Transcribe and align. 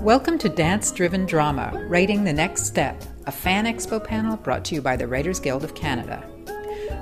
Welcome 0.00 0.38
to 0.38 0.48
Dance 0.48 0.92
Driven 0.92 1.26
Drama 1.26 1.72
Writing 1.88 2.22
the 2.22 2.32
Next 2.32 2.66
Step, 2.66 3.02
a 3.26 3.32
fan 3.32 3.64
expo 3.64 4.02
panel 4.02 4.36
brought 4.36 4.64
to 4.66 4.76
you 4.76 4.80
by 4.80 4.94
the 4.94 5.08
Writers 5.08 5.40
Guild 5.40 5.64
of 5.64 5.74
Canada. 5.74 6.24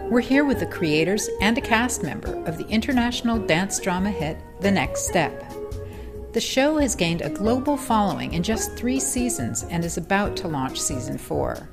We're 0.05 0.21
here 0.21 0.47
with 0.47 0.61
the 0.61 0.67
creators 0.67 1.29
and 1.43 1.59
a 1.59 1.61
cast 1.61 2.03
member 2.03 2.43
of 2.47 2.57
the 2.57 2.67
international 2.69 3.39
dance 3.39 3.79
drama 3.81 4.11
hit 4.11 4.39
The 4.61 4.71
Next 4.71 5.07
Step. 5.07 5.45
The 6.33 6.41
show 6.41 6.79
has 6.79 6.97
gained 6.97 7.21
a 7.21 7.29
global 7.29 7.77
following 7.77 8.33
in 8.33 8.43
just 8.43 8.73
three 8.77 8.99
seasons 8.99 9.65
and 9.65 9.85
is 9.85 9.99
about 9.99 10.35
to 10.39 10.49
launch 10.49 10.81
season 10.81 11.19
four. 11.19 11.69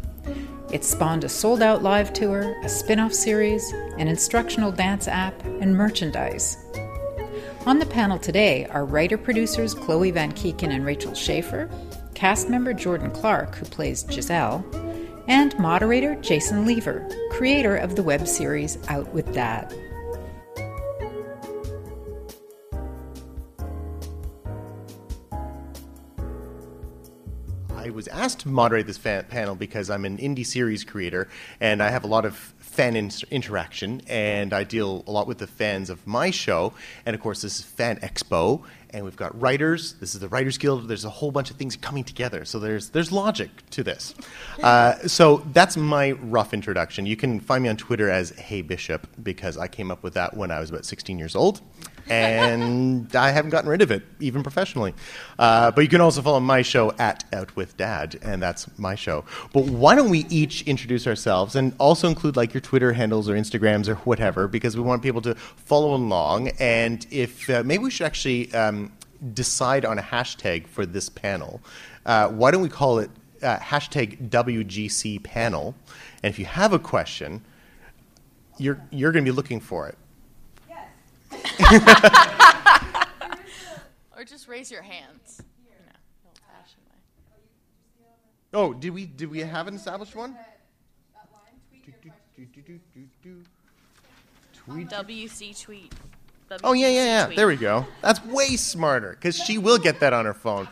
It 0.73 0.83
spawned 0.83 1.23
a 1.23 1.29
sold 1.29 1.61
out 1.61 1.81
live 1.81 2.11
tour, 2.11 2.53
a 2.65 2.69
spin 2.69 2.99
off 2.99 3.13
series, 3.13 3.71
an 3.97 4.09
instructional 4.09 4.73
dance 4.73 5.07
app, 5.07 5.41
and 5.45 5.73
merchandise. 5.73 6.57
On 7.65 7.79
the 7.79 7.85
panel 7.85 8.19
today 8.19 8.65
are 8.65 8.83
writer 8.83 9.17
producers 9.17 9.73
Chloe 9.73 10.11
Van 10.11 10.33
Keeken 10.33 10.69
and 10.69 10.85
Rachel 10.85 11.13
Schaefer, 11.13 11.69
cast 12.13 12.49
member 12.49 12.73
Jordan 12.73 13.09
Clark, 13.09 13.55
who 13.55 13.63
plays 13.63 14.05
Giselle, 14.11 14.65
and 15.29 15.57
moderator 15.57 16.15
Jason 16.15 16.65
Leaver, 16.65 17.07
creator 17.31 17.77
of 17.77 17.95
the 17.95 18.03
web 18.03 18.27
series 18.27 18.77
Out 18.89 19.07
with 19.13 19.33
Dad. 19.33 19.73
I 27.69 27.89
was 27.91 28.09
asked 28.09 28.39
to 28.41 28.49
moderate 28.49 28.87
this 28.87 28.97
panel 28.97 29.55
because 29.55 29.89
I'm 29.89 30.03
an 30.03 30.17
indie 30.17 30.45
series 30.45 30.83
creator 30.83 31.29
and 31.61 31.81
I 31.81 31.91
have 31.91 32.03
a 32.03 32.07
lot 32.07 32.25
of 32.25 32.53
fan 32.73 32.95
in- 32.95 33.11
interaction 33.29 34.01
and 34.07 34.51
I 34.51 34.63
deal 34.63 35.03
a 35.05 35.11
lot 35.11 35.27
with 35.27 35.37
the 35.37 35.47
fans 35.47 35.91
of 35.91 36.05
my 36.07 36.31
show. 36.31 36.73
And 37.05 37.15
of 37.15 37.21
course, 37.21 37.43
this 37.43 37.59
is 37.59 37.65
Fan 37.65 37.97
Expo 37.97 38.63
and 38.89 39.05
we've 39.05 39.15
got 39.15 39.39
writers. 39.39 39.93
This 39.93 40.15
is 40.15 40.21
the 40.21 40.27
Writers 40.27 40.57
Guild. 40.57 40.87
There's 40.87 41.05
a 41.05 41.09
whole 41.09 41.31
bunch 41.31 41.51
of 41.51 41.57
things 41.57 41.75
coming 41.75 42.03
together. 42.03 42.45
So 42.45 42.59
there's, 42.59 42.89
there's 42.89 43.11
logic 43.11 43.49
to 43.71 43.83
this. 43.83 44.15
Uh, 44.63 44.95
so 45.07 45.43
that's 45.51 45.75
my 45.75 46.11
rough 46.11 46.53
introduction. 46.53 47.05
You 47.05 47.17
can 47.17 47.41
find 47.41 47.63
me 47.63 47.69
on 47.69 47.75
Twitter 47.75 48.09
as 48.09 48.29
Hey 48.29 48.61
Bishop 48.61 49.07
because 49.21 49.57
I 49.57 49.67
came 49.67 49.91
up 49.91 50.03
with 50.03 50.13
that 50.13 50.37
when 50.37 50.51
I 50.51 50.59
was 50.59 50.69
about 50.69 50.85
16 50.85 51.19
years 51.19 51.35
old 51.35 51.59
and 52.09 53.15
I 53.15 53.31
haven't 53.31 53.51
gotten 53.51 53.69
rid 53.69 53.81
of 53.81 53.91
it, 53.91 54.03
even 54.19 54.43
professionally. 54.43 54.93
Uh, 55.39 55.71
but 55.71 55.81
you 55.81 55.89
can 55.89 56.01
also 56.01 56.21
follow 56.21 56.39
my 56.39 56.61
show 56.61 56.91
at 56.99 57.23
Out 57.33 57.55
with 57.55 57.77
Dad, 57.77 58.19
and 58.21 58.41
that's 58.41 58.67
my 58.77 58.95
show. 58.95 59.25
But 59.53 59.65
why 59.65 59.95
don't 59.95 60.09
we 60.09 60.25
each 60.29 60.63
introduce 60.63 61.07
ourselves 61.07 61.55
and 61.55 61.73
also 61.79 62.07
include 62.07 62.35
like 62.35 62.53
your 62.53 62.61
Twitter 62.61 62.93
handles 62.93 63.29
or 63.29 63.35
Instagrams 63.35 63.87
or 63.87 63.95
whatever, 63.95 64.47
because 64.47 64.75
we 64.75 64.83
want 64.83 65.01
people 65.01 65.21
to 65.21 65.35
follow 65.35 65.93
along. 65.95 66.49
And 66.59 67.05
if 67.09 67.49
uh, 67.49 67.63
maybe 67.63 67.83
we 67.83 67.91
should 67.91 68.05
actually 68.05 68.53
um, 68.53 68.91
decide 69.33 69.85
on 69.85 69.97
a 69.97 70.01
hashtag 70.01 70.67
for 70.67 70.85
this 70.85 71.09
panel. 71.09 71.61
Uh, 72.05 72.27
why 72.29 72.51
don't 72.51 72.61
we 72.61 72.69
call 72.69 72.99
it 72.99 73.09
uh, 73.41 73.57
hashtag 73.57 74.29
WGC 74.29 75.23
panel? 75.23 75.75
And 76.21 76.31
if 76.31 76.39
you 76.39 76.45
have 76.45 76.73
a 76.73 76.79
question, 76.79 77.43
you're, 78.57 78.81
you're 78.91 79.11
going 79.11 79.23
to 79.23 79.31
be 79.31 79.35
looking 79.35 79.59
for 79.59 79.87
it. 79.87 79.97
or 84.17 84.23
just 84.25 84.47
raise 84.47 84.71
your 84.71 84.81
hands. 84.81 85.41
You 85.63 85.69
know, 85.85 85.93
old-fashioned 86.25 86.83
way. 86.89 86.97
Oh, 88.53 88.73
did 88.73 88.89
we 88.91 89.05
did 89.05 89.29
we 89.29 89.39
have 89.39 89.67
an 89.67 89.75
established 89.75 90.15
one? 90.15 90.35
Tweet. 94.65 94.87
WC 94.87 95.61
tweet. 95.61 95.93
Oh 96.63 96.73
yeah, 96.73 96.87
yeah, 96.87 97.05
yeah. 97.05 97.25
tweet. 97.25 97.37
There 97.37 97.47
we 97.47 97.57
go. 97.57 97.85
That's 98.01 98.23
way 98.25 98.55
smarter 98.55 99.11
because 99.11 99.37
she 99.37 99.57
will 99.57 99.77
get 99.77 99.99
that 99.99 100.13
on 100.13 100.25
her 100.25 100.33
phone. 100.33 100.67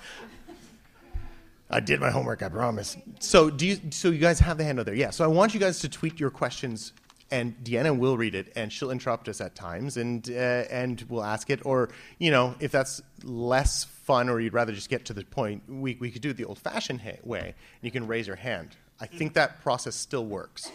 I 1.69 1.79
did 1.79 2.01
my 2.01 2.09
homework, 2.09 2.43
I 2.43 2.49
promise. 2.49 2.97
So 3.19 3.49
do 3.49 3.65
you? 3.65 3.79
So 3.91 4.09
you 4.09 4.19
guys 4.19 4.39
have 4.39 4.57
the 4.57 4.63
handout 4.63 4.85
there? 4.85 4.95
Yeah. 4.95 5.09
So 5.09 5.23
I 5.23 5.27
want 5.27 5.53
you 5.53 5.59
guys 5.59 5.79
to 5.79 5.89
tweet 5.89 6.19
your 6.19 6.29
questions, 6.29 6.93
and 7.31 7.55
Deanna 7.63 7.97
will 7.97 8.17
read 8.17 8.35
it, 8.35 8.51
and 8.55 8.71
she'll 8.71 8.91
interrupt 8.91 9.29
us 9.29 9.41
at 9.41 9.55
times, 9.55 9.97
and 9.97 10.29
uh, 10.29 10.33
and 10.33 11.03
we'll 11.09 11.23
ask 11.23 11.49
it, 11.49 11.65
or 11.65 11.89
you 12.19 12.29
know, 12.29 12.55
if 12.59 12.71
that's 12.71 13.01
less 13.23 13.85
fun, 13.85 14.29
or 14.29 14.39
you'd 14.39 14.53
rather 14.53 14.73
just 14.73 14.89
get 14.89 15.05
to 15.05 15.13
the 15.13 15.23
point, 15.23 15.63
we 15.67 15.97
we 15.99 16.11
could 16.11 16.21
do 16.21 16.29
it 16.29 16.37
the 16.37 16.45
old-fashioned 16.45 17.01
ha- 17.01 17.19
way. 17.23 17.39
And 17.39 17.55
you 17.81 17.91
can 17.91 18.05
raise 18.05 18.27
your 18.27 18.35
hand. 18.35 18.75
I 18.99 19.07
think 19.07 19.33
that 19.33 19.61
process 19.61 19.95
still 19.95 20.25
works. 20.25 20.71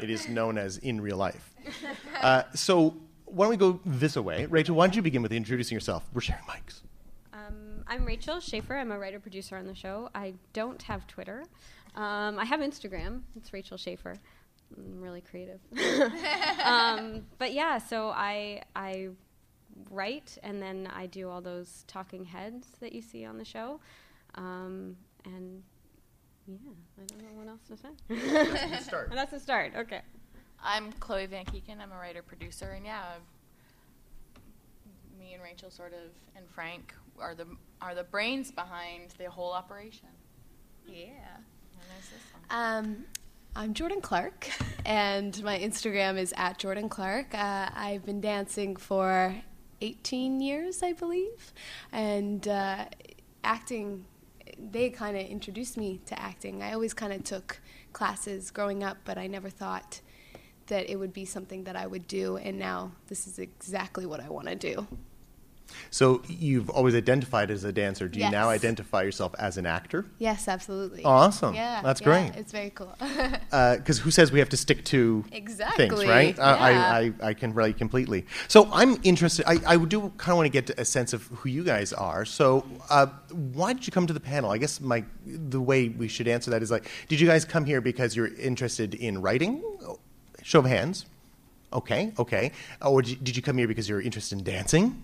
It 0.00 0.10
is 0.10 0.28
known 0.28 0.58
as 0.58 0.76
in 0.78 1.00
real 1.00 1.16
life. 1.16 1.54
Uh, 2.20 2.42
so 2.54 2.94
why 3.24 3.46
don't 3.46 3.50
we 3.50 3.56
go 3.56 3.80
this 3.86 4.14
way? 4.14 4.44
Rachel, 4.44 4.76
why 4.76 4.86
don't 4.86 4.94
you 4.94 5.00
begin 5.00 5.22
with 5.22 5.32
introducing 5.32 5.74
yourself? 5.74 6.04
We're 6.12 6.20
sharing 6.20 6.42
mics. 6.44 6.82
Um, 7.32 7.82
I'm 7.86 8.04
Rachel 8.04 8.40
Schaefer. 8.40 8.76
I'm 8.76 8.92
a 8.92 8.98
writer 8.98 9.18
producer 9.18 9.56
on 9.56 9.66
the 9.66 9.74
show. 9.74 10.10
I 10.14 10.34
don't 10.52 10.82
have 10.82 11.06
Twitter. 11.06 11.44
Um, 11.94 12.38
I 12.38 12.44
have 12.44 12.60
Instagram. 12.60 13.22
It's 13.36 13.54
Rachel 13.54 13.78
Schaefer. 13.78 14.16
I'm 14.76 15.00
really 15.00 15.20
creative. 15.20 15.60
um, 16.64 17.26
but 17.38 17.52
yeah, 17.52 17.78
so 17.78 18.08
I 18.10 18.62
I 18.74 19.08
write 19.90 20.36
and 20.42 20.60
then 20.62 20.88
I 20.94 21.06
do 21.06 21.28
all 21.28 21.40
those 21.40 21.84
talking 21.86 22.24
heads 22.24 22.66
that 22.80 22.92
you 22.92 23.02
see 23.02 23.24
on 23.24 23.38
the 23.38 23.44
show. 23.44 23.80
Um, 24.34 24.96
and 25.24 25.62
yeah, 26.46 26.56
I 26.98 27.04
don't 27.06 27.22
know 27.22 27.38
what 27.38 27.48
else 27.48 27.62
to 27.68 27.76
say. 27.76 28.78
start. 28.82 29.10
That's 29.14 29.32
a 29.32 29.40
start. 29.40 29.72
Okay. 29.76 30.00
I'm 30.62 30.92
Chloe 30.92 31.26
Van 31.26 31.44
Keeken. 31.44 31.80
I'm 31.80 31.90
a 31.92 31.96
writer 31.96 32.22
producer, 32.22 32.72
and 32.76 32.84
yeah, 32.84 33.00
I've- 33.14 33.24
me 35.18 35.34
and 35.34 35.42
Rachel 35.42 35.70
sort 35.70 35.92
of 35.92 36.10
and 36.34 36.48
Frank 36.48 36.94
are 37.18 37.34
the 37.34 37.46
are 37.82 37.94
the 37.94 38.04
brains 38.04 38.50
behind 38.50 39.14
the 39.18 39.30
whole 39.30 39.52
operation. 39.52 40.08
Yeah. 40.86 41.06
And 41.06 41.82
there's 41.90 42.08
this 42.08 42.22
one. 42.32 42.42
Um, 42.50 43.04
I'm 43.56 43.74
Jordan 43.74 44.00
Clark, 44.00 44.48
and 44.86 45.42
my 45.42 45.58
Instagram 45.58 46.18
is 46.18 46.32
at 46.36 46.58
Jordan 46.58 46.88
Clark. 46.88 47.34
Uh, 47.34 47.68
I've 47.74 48.06
been 48.06 48.20
dancing 48.20 48.76
for 48.76 49.34
18 49.80 50.40
years, 50.40 50.82
I 50.84 50.92
believe, 50.92 51.52
and 51.90 52.46
uh, 52.46 52.84
acting. 53.42 54.04
They 54.56 54.90
kind 54.90 55.16
of 55.16 55.26
introduced 55.26 55.76
me 55.76 56.00
to 56.06 56.18
acting. 56.18 56.62
I 56.62 56.74
always 56.74 56.94
kind 56.94 57.12
of 57.12 57.24
took 57.24 57.60
classes 57.92 58.52
growing 58.52 58.84
up, 58.84 58.98
but 59.04 59.18
I 59.18 59.26
never 59.26 59.50
thought 59.50 60.00
that 60.66 60.88
it 60.88 60.96
would 60.96 61.12
be 61.12 61.24
something 61.24 61.64
that 61.64 61.74
I 61.74 61.88
would 61.88 62.06
do. 62.06 62.36
And 62.36 62.56
now 62.58 62.92
this 63.08 63.26
is 63.26 63.40
exactly 63.40 64.06
what 64.06 64.20
I 64.20 64.28
want 64.28 64.46
to 64.46 64.54
do. 64.54 64.86
So 65.90 66.22
you've 66.28 66.70
always 66.70 66.94
identified 66.94 67.50
as 67.50 67.64
a 67.64 67.72
dancer. 67.72 68.08
Do 68.08 68.20
you 68.20 68.30
now 68.30 68.48
identify 68.48 69.02
yourself 69.02 69.34
as 69.38 69.56
an 69.56 69.66
actor? 69.66 70.04
Yes, 70.18 70.48
absolutely. 70.48 71.04
Awesome. 71.04 71.54
Yeah, 71.54 71.80
That's 71.82 72.00
yeah, 72.00 72.04
great. 72.04 72.32
It's 72.36 72.52
very 72.52 72.70
cool. 72.70 72.94
Because 73.50 73.98
who 73.98 74.10
says 74.10 74.30
we 74.32 74.38
have 74.38 74.48
to 74.50 74.56
stick 74.56 74.84
to 74.86 75.24
exactly. 75.32 75.88
things, 75.88 76.04
right? 76.06 76.38
Uh, 76.38 76.56
I. 76.58 76.72
I, 76.80 77.12
I 77.22 77.34
can 77.34 77.52
relate 77.54 77.78
completely. 77.78 78.26
So 78.48 78.68
I'm 78.72 78.98
interested. 79.02 79.44
I, 79.46 79.58
I 79.66 79.76
do 79.76 80.12
kind 80.16 80.32
of 80.32 80.36
want 80.36 80.46
to 80.46 80.50
get 80.50 80.70
a 80.78 80.84
sense 80.84 81.12
of 81.12 81.26
who 81.28 81.48
you 81.48 81.64
guys 81.64 81.92
are. 81.92 82.24
So 82.24 82.66
uh, 82.88 83.06
why 83.32 83.72
did 83.72 83.86
you 83.86 83.92
come 83.92 84.06
to 84.06 84.12
the 84.12 84.20
panel? 84.20 84.50
I 84.50 84.58
guess 84.58 84.80
my 84.80 85.04
the 85.26 85.60
way 85.60 85.88
we 85.88 86.08
should 86.08 86.28
answer 86.28 86.50
that 86.50 86.62
is 86.62 86.70
like, 86.70 86.88
did 87.08 87.20
you 87.20 87.26
guys 87.26 87.44
come 87.44 87.64
here 87.64 87.80
because 87.80 88.16
you're 88.16 88.34
interested 88.36 88.94
in 88.94 89.20
writing? 89.22 89.62
Show 90.42 90.60
of 90.60 90.66
hands. 90.66 91.06
Okay, 91.72 92.12
okay. 92.18 92.52
Or 92.82 93.02
did 93.02 93.10
you- 93.10 93.16
did 93.16 93.36
you 93.36 93.42
come 93.42 93.58
here 93.58 93.68
because 93.68 93.88
you're 93.88 94.00
interested 94.00 94.38
in 94.38 94.44
dancing? 94.44 95.02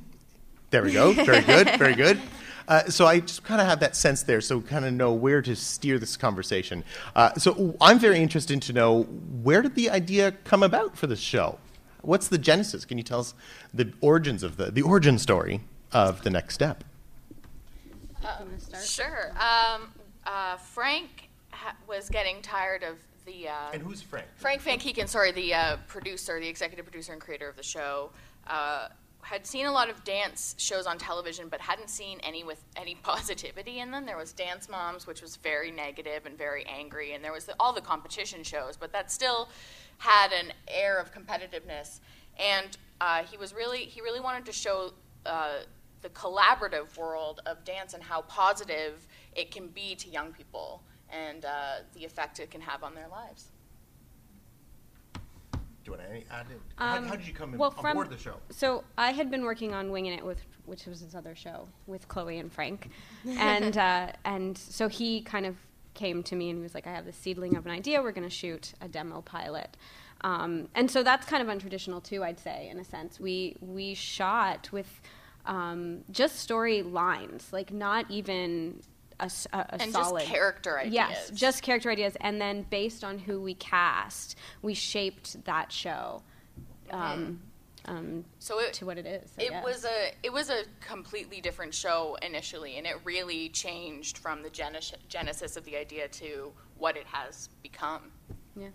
There 0.76 0.82
we 0.82 0.92
go. 0.92 1.14
Very 1.14 1.40
good. 1.40 1.70
Very 1.78 1.94
good. 1.94 2.20
Uh, 2.68 2.84
so 2.90 3.06
I 3.06 3.20
just 3.20 3.42
kind 3.44 3.62
of 3.62 3.66
have 3.66 3.80
that 3.80 3.96
sense 3.96 4.22
there, 4.24 4.42
so 4.42 4.60
kind 4.60 4.84
of 4.84 4.92
know 4.92 5.10
where 5.10 5.40
to 5.40 5.56
steer 5.56 5.98
this 5.98 6.18
conversation. 6.18 6.84
Uh, 7.14 7.32
so 7.38 7.74
I'm 7.80 7.98
very 7.98 8.18
interested 8.18 8.60
to 8.60 8.74
know 8.74 9.04
where 9.42 9.62
did 9.62 9.74
the 9.74 9.88
idea 9.88 10.32
come 10.44 10.62
about 10.62 10.94
for 10.94 11.06
this 11.06 11.18
show? 11.18 11.56
What's 12.02 12.28
the 12.28 12.36
genesis? 12.36 12.84
Can 12.84 12.98
you 12.98 13.04
tell 13.04 13.20
us 13.20 13.32
the 13.72 13.90
origins 14.02 14.42
of 14.42 14.58
the 14.58 14.70
the 14.70 14.82
origin 14.82 15.18
story 15.18 15.62
of 15.92 16.24
the 16.24 16.28
next 16.30 16.52
step? 16.52 16.84
Wanna? 18.22 18.84
Sure. 18.84 19.30
Um, 19.30 19.88
uh, 20.26 20.58
Frank 20.58 21.30
ha- 21.52 21.76
was 21.88 22.10
getting 22.10 22.42
tired 22.42 22.82
of 22.82 22.96
the. 23.24 23.48
Uh, 23.48 23.72
And 23.72 23.80
who's 23.80 24.02
Frank? 24.02 24.26
Frank 24.36 24.60
Van 24.60 24.78
Keeken, 24.78 25.08
sorry, 25.08 25.32
the 25.32 25.54
uh, 25.54 25.76
producer, 25.88 26.38
the 26.38 26.48
executive 26.48 26.84
producer 26.84 27.14
and 27.14 27.20
creator 27.22 27.48
of 27.48 27.56
the 27.56 27.62
show, 27.62 28.10
uh, 28.46 28.88
had 29.26 29.44
seen 29.44 29.66
a 29.66 29.72
lot 29.72 29.90
of 29.90 30.04
dance 30.04 30.54
shows 30.56 30.86
on 30.86 30.98
television, 30.98 31.48
but 31.48 31.60
hadn't 31.60 31.90
seen 31.90 32.20
any 32.22 32.44
with 32.44 32.62
any 32.76 32.94
positivity 33.02 33.80
in 33.80 33.90
them. 33.90 34.06
There 34.06 34.16
was 34.16 34.32
Dance 34.32 34.68
Moms, 34.68 35.04
which 35.04 35.20
was 35.20 35.34
very 35.34 35.72
negative 35.72 36.26
and 36.26 36.38
very 36.38 36.64
angry, 36.66 37.12
and 37.12 37.24
there 37.24 37.32
was 37.32 37.44
the, 37.44 37.54
all 37.58 37.72
the 37.72 37.80
competition 37.80 38.44
shows, 38.44 38.76
but 38.76 38.92
that 38.92 39.10
still 39.10 39.48
had 39.98 40.30
an 40.30 40.52
air 40.68 40.98
of 40.98 41.12
competitiveness. 41.12 41.98
And 42.38 42.76
uh, 43.00 43.24
he 43.24 43.36
was 43.36 43.52
really, 43.52 43.78
he 43.78 44.00
really 44.00 44.20
wanted 44.20 44.46
to 44.46 44.52
show 44.52 44.92
uh, 45.24 45.58
the 46.02 46.08
collaborative 46.10 46.96
world 46.96 47.40
of 47.46 47.64
dance 47.64 47.94
and 47.94 48.02
how 48.04 48.22
positive 48.22 49.08
it 49.34 49.50
can 49.50 49.66
be 49.66 49.96
to 49.96 50.08
young 50.08 50.32
people 50.32 50.82
and 51.10 51.44
uh, 51.44 51.78
the 51.94 52.04
effect 52.04 52.38
it 52.38 52.52
can 52.52 52.60
have 52.60 52.84
on 52.84 52.94
their 52.94 53.08
lives. 53.08 53.48
Do 55.86 55.92
you 55.92 55.98
want 55.98 56.10
to 56.26 56.34
add 56.34 56.46
it? 56.50 56.60
how, 56.74 56.96
Um, 56.96 57.06
how 57.06 57.14
did 57.14 57.28
you 57.28 57.32
come 57.32 57.52
in, 57.52 57.60
well, 57.60 57.72
on 57.76 57.80
from- 57.80 57.94
board 57.94 58.10
the 58.10 58.18
show? 58.18 58.38
So 58.50 58.82
I 58.98 59.12
had 59.12 59.30
been 59.30 59.44
working 59.44 59.72
on 59.72 59.92
Winging 59.92 60.14
It 60.14 60.24
with, 60.24 60.40
which 60.64 60.84
was 60.86 60.98
his 60.98 61.14
other 61.14 61.36
show 61.36 61.68
with 61.86 62.08
Chloe 62.08 62.38
and 62.40 62.52
Frank, 62.52 62.90
and 63.24 63.76
uh, 63.78 64.10
and 64.24 64.58
so 64.58 64.88
he 64.88 65.20
kind 65.20 65.46
of 65.46 65.56
came 65.94 66.24
to 66.24 66.34
me 66.34 66.50
and 66.50 66.58
he 66.58 66.62
was 66.64 66.74
like, 66.74 66.88
I 66.88 66.90
have 66.92 67.04
this 67.04 67.16
seedling 67.16 67.56
of 67.56 67.66
an 67.66 67.70
idea. 67.72 68.02
We're 68.02 68.10
going 68.10 68.28
to 68.28 68.34
shoot 68.34 68.72
a 68.80 68.88
demo 68.88 69.20
pilot, 69.22 69.76
um, 70.22 70.68
and 70.74 70.90
so 70.90 71.04
that's 71.04 71.24
kind 71.24 71.48
of 71.48 71.56
untraditional 71.56 72.02
too. 72.02 72.24
I'd 72.24 72.40
say 72.40 72.68
in 72.68 72.80
a 72.80 72.84
sense, 72.84 73.20
we 73.20 73.56
we 73.60 73.94
shot 73.94 74.72
with 74.72 75.00
um, 75.44 76.02
just 76.10 76.40
story 76.40 76.82
lines, 76.82 77.52
like 77.52 77.72
not 77.72 78.10
even. 78.10 78.82
A, 79.20 79.24
s- 79.24 79.46
a- 79.52 79.58
a 79.58 79.72
And 79.82 79.92
just 79.92 79.92
solid 79.94 80.24
character 80.24 80.80
Yes, 80.84 81.30
just 81.30 81.62
character 81.62 81.90
ideas, 81.90 82.16
and 82.20 82.40
then 82.40 82.66
based 82.68 83.02
on 83.02 83.18
who 83.18 83.40
we 83.40 83.54
cast, 83.54 84.36
we 84.62 84.74
shaped 84.74 85.42
that 85.44 85.72
show 85.72 86.22
um, 86.90 87.40
um, 87.86 88.24
So 88.40 88.58
it, 88.60 88.72
to 88.74 88.84
what 88.86 88.98
it 88.98 89.06
is. 89.06 89.32
I 89.38 89.42
it 89.44 89.50
guess. 89.50 89.64
was 89.64 89.84
a 89.86 90.12
it 90.22 90.32
was 90.32 90.50
a 90.50 90.64
completely 90.80 91.40
different 91.40 91.72
show 91.72 92.16
initially, 92.20 92.76
and 92.76 92.86
it 92.86 92.96
really 93.04 93.48
changed 93.48 94.18
from 94.18 94.42
the 94.42 94.50
genes- 94.50 94.92
genesis 95.08 95.56
of 95.56 95.64
the 95.64 95.76
idea 95.76 96.08
to 96.08 96.52
what 96.76 96.96
it 96.96 97.06
has 97.06 97.48
become. 97.62 98.12
yeah. 98.56 98.68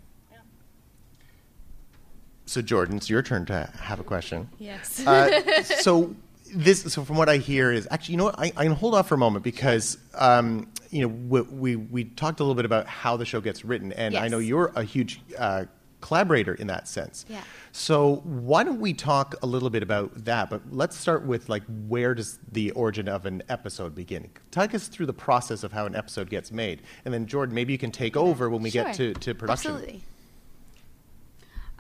So 2.45 2.61
Jordan, 2.61 2.97
it's 2.97 3.09
your 3.09 3.21
turn 3.21 3.45
to 3.45 3.69
have 3.79 3.99
a 3.99 4.03
question. 4.03 4.49
Yes. 4.59 5.05
Uh, 5.05 5.63
so 5.63 6.13
this, 6.53 6.81
so 6.93 7.03
from 7.03 7.17
what 7.17 7.29
I 7.29 7.37
hear 7.37 7.71
is 7.71 7.87
actually, 7.91 8.13
you 8.13 8.17
know 8.17 8.25
what? 8.25 8.39
I, 8.39 8.51
I 8.57 8.63
can 8.63 8.73
hold 8.73 8.95
off 8.95 9.07
for 9.07 9.15
a 9.15 9.17
moment 9.17 9.43
because 9.43 9.97
um, 10.15 10.67
you 10.89 11.01
know 11.01 11.07
we, 11.07 11.41
we 11.41 11.75
we 11.75 12.03
talked 12.05 12.39
a 12.39 12.43
little 12.43 12.55
bit 12.55 12.65
about 12.65 12.87
how 12.87 13.17
the 13.17 13.25
show 13.25 13.41
gets 13.41 13.63
written, 13.65 13.91
and 13.93 14.15
I 14.15 14.27
know 14.27 14.39
you're 14.39 14.71
a 14.75 14.83
huge 14.83 15.21
uh, 15.37 15.65
collaborator 16.01 16.53
in 16.53 16.67
that 16.67 16.87
sense. 16.87 17.25
Yeah. 17.29 17.41
So 17.71 18.15
why 18.23 18.63
don't 18.63 18.81
we 18.81 18.93
talk 18.93 19.35
a 19.41 19.45
little 19.45 19.69
bit 19.69 19.83
about 19.83 20.25
that? 20.25 20.49
But 20.49 20.61
let's 20.71 20.97
start 20.97 21.25
with 21.25 21.47
like 21.47 21.63
where 21.87 22.13
does 22.13 22.39
the 22.51 22.71
origin 22.71 23.07
of 23.07 23.25
an 23.25 23.43
episode 23.47 23.95
begin? 23.95 24.29
Take 24.51 24.75
us 24.75 24.87
through 24.87 25.05
the 25.05 25.13
process 25.13 25.63
of 25.63 25.71
how 25.71 25.85
an 25.85 25.95
episode 25.95 26.29
gets 26.29 26.51
made, 26.51 26.81
and 27.05 27.13
then 27.13 27.25
Jordan, 27.27 27.55
maybe 27.55 27.71
you 27.73 27.79
can 27.79 27.91
take 27.91 28.17
over 28.17 28.49
when 28.49 28.61
we 28.61 28.71
get 28.71 28.95
to, 28.95 29.13
to 29.13 29.33
production. 29.33 29.71
Absolutely. 29.71 30.03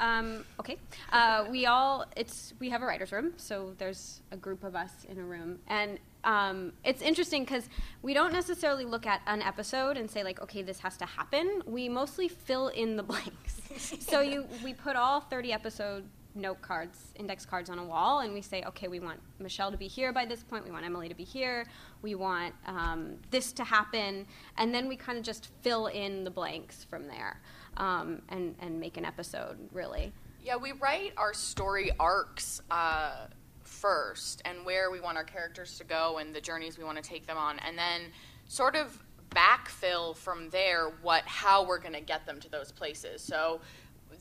Um, 0.01 0.45
okay. 0.59 0.77
Uh, 1.13 1.45
we 1.49 1.67
all 1.67 2.05
it's 2.17 2.53
we 2.59 2.69
have 2.69 2.81
a 2.81 2.85
writers' 2.85 3.11
room, 3.11 3.33
so 3.37 3.73
there's 3.77 4.21
a 4.31 4.37
group 4.37 4.63
of 4.63 4.75
us 4.75 4.91
in 5.07 5.19
a 5.19 5.23
room, 5.23 5.59
and 5.67 5.99
um, 6.23 6.73
it's 6.83 7.03
interesting 7.03 7.43
because 7.43 7.69
we 8.01 8.15
don't 8.15 8.33
necessarily 8.33 8.83
look 8.83 9.05
at 9.05 9.21
an 9.27 9.43
episode 9.43 9.97
and 9.97 10.09
say 10.09 10.23
like, 10.23 10.41
okay, 10.41 10.63
this 10.63 10.79
has 10.79 10.97
to 10.97 11.05
happen. 11.05 11.61
We 11.67 11.87
mostly 11.87 12.27
fill 12.27 12.69
in 12.69 12.97
the 12.97 13.03
blanks. 13.11 13.61
so 13.99 14.21
you 14.21 14.47
we 14.63 14.73
put 14.73 14.95
all 14.95 15.21
30 15.21 15.53
episode 15.53 16.03
note 16.33 16.61
cards, 16.61 17.11
index 17.15 17.45
cards 17.45 17.69
on 17.69 17.77
a 17.77 17.83
wall, 17.83 18.21
and 18.21 18.33
we 18.33 18.41
say, 18.41 18.63
okay, 18.63 18.87
we 18.87 18.99
want 18.99 19.19
Michelle 19.37 19.69
to 19.69 19.77
be 19.77 19.87
here 19.87 20.11
by 20.11 20.25
this 20.25 20.41
point. 20.41 20.65
We 20.65 20.71
want 20.71 20.85
Emily 20.85 21.09
to 21.09 21.15
be 21.15 21.25
here. 21.25 21.67
We 22.01 22.15
want 22.15 22.55
um, 22.65 23.17
this 23.29 23.51
to 23.53 23.63
happen, 23.63 24.25
and 24.57 24.73
then 24.73 24.87
we 24.87 24.95
kind 24.95 25.19
of 25.19 25.23
just 25.23 25.49
fill 25.61 25.87
in 25.87 26.23
the 26.23 26.31
blanks 26.31 26.83
from 26.83 27.07
there 27.07 27.39
um, 27.81 28.21
and 28.29 28.55
and 28.59 28.79
make 28.79 28.95
an 28.95 29.03
episode 29.03 29.57
really. 29.73 30.13
Yeah, 30.43 30.55
we 30.55 30.71
write 30.71 31.13
our 31.17 31.33
story 31.33 31.91
arcs 31.99 32.61
uh, 32.71 33.27
first 33.63 34.41
and 34.45 34.65
where 34.65 34.89
we 34.89 34.99
want 34.99 35.17
our 35.17 35.23
characters 35.23 35.77
to 35.79 35.83
go 35.83 36.17
and 36.17 36.33
the 36.33 36.41
journeys 36.41 36.77
we 36.77 36.83
want 36.83 36.97
to 36.97 37.03
take 37.03 37.27
them 37.27 37.37
on, 37.37 37.59
and 37.59 37.77
then 37.77 38.01
sort 38.47 38.75
of 38.75 39.03
backfill 39.31 40.15
from 40.15 40.49
there 40.49 40.91
what 41.01 41.23
how 41.25 41.65
we're 41.65 41.79
going 41.79 41.93
to 41.93 42.01
get 42.01 42.25
them 42.25 42.39
to 42.39 42.49
those 42.49 42.71
places. 42.71 43.21
So 43.21 43.59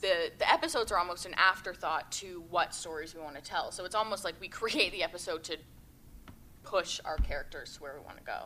the 0.01 0.31
the 0.39 0.51
episodes 0.51 0.91
are 0.91 0.99
almost 0.99 1.27
an 1.27 1.35
afterthought 1.35 2.11
to 2.13 2.43
what 2.49 2.75
stories 2.75 3.15
we 3.15 3.21
want 3.21 3.37
to 3.37 3.43
tell. 3.43 3.71
So 3.71 3.85
it's 3.85 3.95
almost 3.95 4.25
like 4.25 4.35
we 4.41 4.49
create 4.61 4.93
the 4.93 5.03
episode 5.03 5.45
to 5.45 5.59
push 6.65 6.99
our 7.05 7.17
characters 7.19 7.77
to 7.77 7.83
where 7.83 7.95
we 7.95 8.01
want 8.05 8.17
to 8.17 8.25
go, 8.25 8.45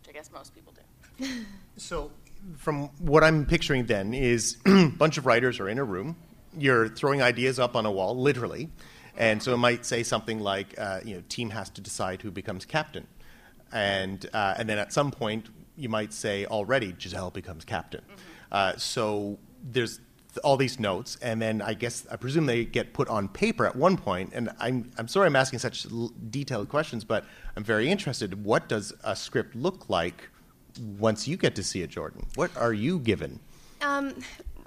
which 0.00 0.08
I 0.08 0.12
guess 0.12 0.32
most 0.32 0.54
people 0.54 0.72
do. 0.72 1.26
So, 1.78 2.10
from 2.56 2.88
what 2.98 3.24
I'm 3.24 3.46
picturing, 3.46 3.86
then 3.86 4.14
is 4.14 4.56
a 4.66 4.88
bunch 4.88 5.18
of 5.18 5.26
writers 5.26 5.60
are 5.60 5.68
in 5.68 5.78
a 5.78 5.84
room. 5.84 6.16
You're 6.56 6.88
throwing 6.88 7.22
ideas 7.22 7.58
up 7.58 7.76
on 7.76 7.84
a 7.86 7.90
wall, 7.90 8.16
literally, 8.16 8.70
and 9.16 9.42
so 9.42 9.52
it 9.54 9.58
might 9.58 9.84
say 9.84 10.02
something 10.02 10.40
like, 10.40 10.78
uh, 10.78 11.00
"You 11.04 11.16
know, 11.16 11.22
team 11.28 11.50
has 11.50 11.68
to 11.70 11.80
decide 11.80 12.22
who 12.22 12.30
becomes 12.30 12.64
captain," 12.64 13.06
and 13.72 14.24
uh, 14.32 14.54
and 14.58 14.68
then 14.68 14.78
at 14.78 14.92
some 14.92 15.10
point 15.10 15.48
you 15.76 15.88
might 15.88 16.12
say, 16.12 16.46
"Already, 16.46 16.94
Giselle 16.98 17.30
becomes 17.30 17.64
captain." 17.64 18.02
Uh, 18.50 18.76
so 18.76 19.38
there's 19.62 19.96
th- 19.98 20.38
all 20.44 20.56
these 20.56 20.78
notes, 20.80 21.18
and 21.20 21.42
then 21.42 21.60
I 21.60 21.74
guess 21.74 22.06
I 22.10 22.16
presume 22.16 22.46
they 22.46 22.64
get 22.64 22.94
put 22.94 23.08
on 23.08 23.28
paper 23.28 23.66
at 23.66 23.76
one 23.76 23.96
point. 23.98 24.30
And 24.34 24.50
I'm 24.58 24.90
I'm 24.96 25.08
sorry 25.08 25.26
I'm 25.26 25.36
asking 25.36 25.58
such 25.58 25.84
l- 25.90 26.12
detailed 26.30 26.68
questions, 26.70 27.04
but 27.04 27.24
I'm 27.56 27.64
very 27.64 27.90
interested. 27.90 28.44
What 28.44 28.68
does 28.68 28.94
a 29.04 29.14
script 29.16 29.54
look 29.54 29.90
like? 29.90 30.30
Once 30.78 31.26
you 31.26 31.36
get 31.36 31.54
to 31.56 31.62
see 31.62 31.82
it, 31.82 31.90
Jordan? 31.90 32.26
What 32.34 32.56
are 32.56 32.72
you 32.72 32.98
given? 32.98 33.40
Um, 33.82 34.14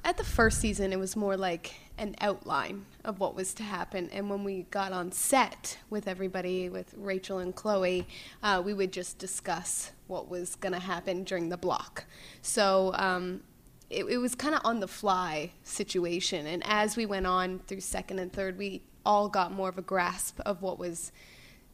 at 0.03 0.17
the 0.17 0.23
first 0.23 0.59
season, 0.59 0.93
it 0.93 0.99
was 0.99 1.15
more 1.15 1.35
like 1.35 1.73
an 1.97 2.15
outline 2.21 2.85
of 3.03 3.19
what 3.19 3.35
was 3.35 3.53
to 3.55 3.63
happen. 3.63 4.09
And 4.11 4.29
when 4.29 4.43
we 4.43 4.63
got 4.71 4.93
on 4.93 5.11
set 5.11 5.77
with 5.89 6.07
everybody, 6.07 6.69
with 6.69 6.93
Rachel 6.97 7.39
and 7.39 7.53
Chloe, 7.53 8.07
uh, 8.41 8.61
we 8.63 8.73
would 8.73 8.93
just 8.93 9.17
discuss 9.17 9.91
what 10.07 10.29
was 10.29 10.55
going 10.55 10.73
to 10.73 10.79
happen 10.79 11.23
during 11.23 11.49
the 11.49 11.57
block. 11.57 12.05
So 12.41 12.93
um, 12.95 13.41
it, 13.89 14.05
it 14.05 14.17
was 14.17 14.35
kind 14.35 14.55
of 14.55 14.61
on 14.63 14.79
the 14.79 14.87
fly 14.87 15.51
situation. 15.63 16.47
And 16.47 16.63
as 16.65 16.95
we 16.95 17.05
went 17.05 17.27
on 17.27 17.59
through 17.67 17.81
second 17.81 18.19
and 18.19 18.31
third, 18.31 18.57
we 18.57 18.81
all 19.05 19.27
got 19.27 19.51
more 19.51 19.69
of 19.69 19.77
a 19.77 19.81
grasp 19.81 20.39
of 20.41 20.61
what 20.61 20.79
was 20.79 21.11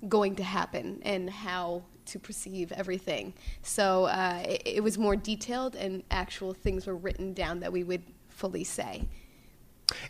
going 0.08 0.36
to 0.36 0.44
happen 0.44 1.02
and 1.04 1.30
how 1.30 1.84
to 2.06 2.20
perceive 2.20 2.72
everything. 2.72 3.34
So 3.62 4.06
uh, 4.06 4.44
it, 4.46 4.62
it 4.66 4.84
was 4.84 4.98
more 4.98 5.16
detailed, 5.16 5.76
and 5.76 6.04
actual 6.12 6.54
things 6.54 6.88
were 6.88 6.96
written 6.96 7.34
down 7.34 7.60
that 7.62 7.72
we 7.72 7.84
would 7.84 8.04
fully 8.30 8.64
say. 8.64 9.08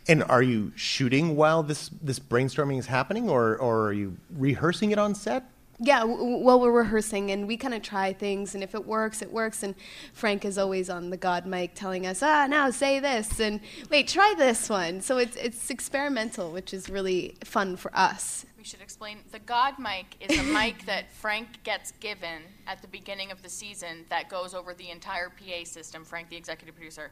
And 0.07 0.24
are 0.24 0.42
you 0.42 0.71
shooting 0.75 1.36
while 1.36 1.62
this, 1.63 1.89
this 2.01 2.19
brainstorming 2.19 2.80
is 2.80 2.88
happening, 2.88 3.30
or, 3.30 3.57
or 3.57 3.88
are 3.88 3.94
you 3.94 4.18
rehearsing 4.36 4.92
it 4.92 4.97
on 4.97 5.15
set? 5.15 5.44
Yeah, 5.77 6.00
w- 6.01 6.38
well, 6.38 6.62
we're 6.62 6.71
rehearsing 6.71 7.31
and 7.31 7.47
we 7.47 7.57
kind 7.57 7.74
of 7.74 7.81
try 7.81 8.13
things, 8.13 8.56
and 8.56 8.63
if 8.63 8.74
it 8.74 8.86
works, 8.88 9.21
it 9.21 9.31
works. 9.31 9.62
And 9.62 9.75
Frank 10.13 10.45
is 10.45 10.57
always 10.57 10.89
on 10.89 11.09
the 11.09 11.18
God 11.18 11.45
mic 11.45 11.75
telling 11.75 12.07
us, 12.07 12.24
ah, 12.24 12.47
now 12.47 12.69
say 12.69 13.00
this, 13.01 13.42
and 13.42 13.59
wait, 13.89 14.07
try 14.07 14.33
this 14.38 14.69
one. 14.69 15.01
So 15.01 15.18
it's, 15.18 15.36
it's 15.36 15.69
experimental, 15.69 16.51
which 16.51 16.74
is 16.74 16.89
really 16.89 17.36
fun 17.44 17.75
for 17.75 17.92
us. 17.94 18.45
We 18.65 18.69
should 18.69 18.81
explain 18.81 19.19
the 19.31 19.37
God 19.37 19.78
mic 19.78 20.16
is 20.19 20.40
a 20.40 20.42
mic 20.51 20.87
that 20.87 21.11
Frank 21.11 21.61
gets 21.63 21.92
given 21.99 22.42
at 22.66 22.81
the 22.81 22.87
beginning 22.87 23.30
of 23.30 23.44
the 23.44 23.49
season 23.49 24.06
that 24.09 24.28
goes 24.28 24.56
over 24.56 24.73
the 24.73 24.90
entire 24.90 25.30
PA 25.30 25.63
system, 25.66 26.04
Frank, 26.04 26.30
the 26.30 26.35
executive 26.35 26.73
producer. 26.73 27.11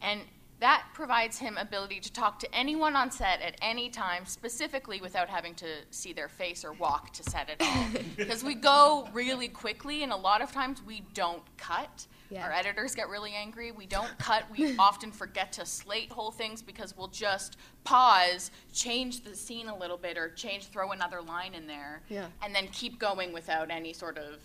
And 0.00 0.22
that 0.60 0.86
provides 0.94 1.36
him 1.36 1.58
ability 1.58 2.00
to 2.00 2.10
talk 2.10 2.38
to 2.38 2.54
anyone 2.54 2.96
on 2.96 3.10
set 3.10 3.42
at 3.42 3.58
any 3.60 3.90
time, 3.90 4.24
specifically 4.24 5.02
without 5.02 5.28
having 5.28 5.54
to 5.56 5.66
see 5.90 6.14
their 6.14 6.28
face 6.28 6.64
or 6.64 6.72
walk 6.72 7.12
to 7.12 7.22
set 7.22 7.50
at 7.50 7.60
all. 7.60 8.00
Because 8.16 8.42
we 8.42 8.54
go 8.54 9.06
really 9.12 9.48
quickly, 9.48 10.04
and 10.04 10.10
a 10.10 10.16
lot 10.16 10.40
of 10.40 10.52
times 10.52 10.80
we 10.86 11.02
don't 11.12 11.42
cut. 11.58 12.06
Yeah. 12.34 12.46
Our 12.46 12.52
editors 12.52 12.94
get 12.94 13.08
really 13.08 13.32
angry. 13.32 13.70
We 13.72 13.86
don't 13.86 14.10
cut. 14.18 14.44
We 14.50 14.76
often 14.78 15.10
forget 15.12 15.52
to 15.52 15.64
slate 15.66 16.10
whole 16.10 16.30
things 16.30 16.62
because 16.62 16.96
we'll 16.96 17.08
just 17.08 17.56
pause, 17.84 18.50
change 18.72 19.22
the 19.24 19.34
scene 19.36 19.68
a 19.68 19.76
little 19.76 19.96
bit, 19.96 20.18
or 20.18 20.30
change, 20.30 20.66
throw 20.66 20.90
another 20.92 21.20
line 21.22 21.54
in 21.54 21.66
there, 21.66 22.02
Yeah. 22.08 22.26
and 22.42 22.54
then 22.54 22.68
keep 22.72 22.98
going 22.98 23.32
without 23.32 23.70
any 23.70 23.92
sort 23.92 24.18
of 24.18 24.40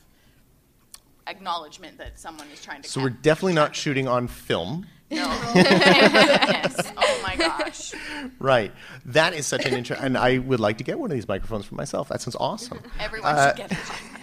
acknowledgement 1.27 1.97
that 1.97 2.19
someone 2.19 2.47
is 2.53 2.61
trying 2.63 2.81
to. 2.81 2.89
So 2.89 2.99
cut. 2.99 3.03
we're 3.03 3.17
definitely 3.21 3.53
not 3.53 3.75
shooting 3.75 4.07
on 4.07 4.27
film. 4.27 4.85
No. 5.11 5.25
Goodness. 5.53 6.91
Oh 7.01 7.21
my 7.23 7.35
gosh. 7.35 7.93
Right. 8.39 8.71
That 9.05 9.33
is 9.33 9.45
such 9.47 9.65
an 9.65 9.73
interesting, 9.73 10.05
and 10.05 10.17
I 10.17 10.37
would 10.37 10.59
like 10.59 10.77
to 10.77 10.83
get 10.83 10.97
one 10.99 11.09
of 11.11 11.15
these 11.15 11.27
microphones 11.27 11.65
for 11.65 11.75
myself. 11.75 12.09
That 12.09 12.21
sounds 12.21 12.35
awesome. 12.39 12.79
Everyone 12.99 13.35
Uh, 13.35 13.55
should 13.55 13.69
get 13.69 13.71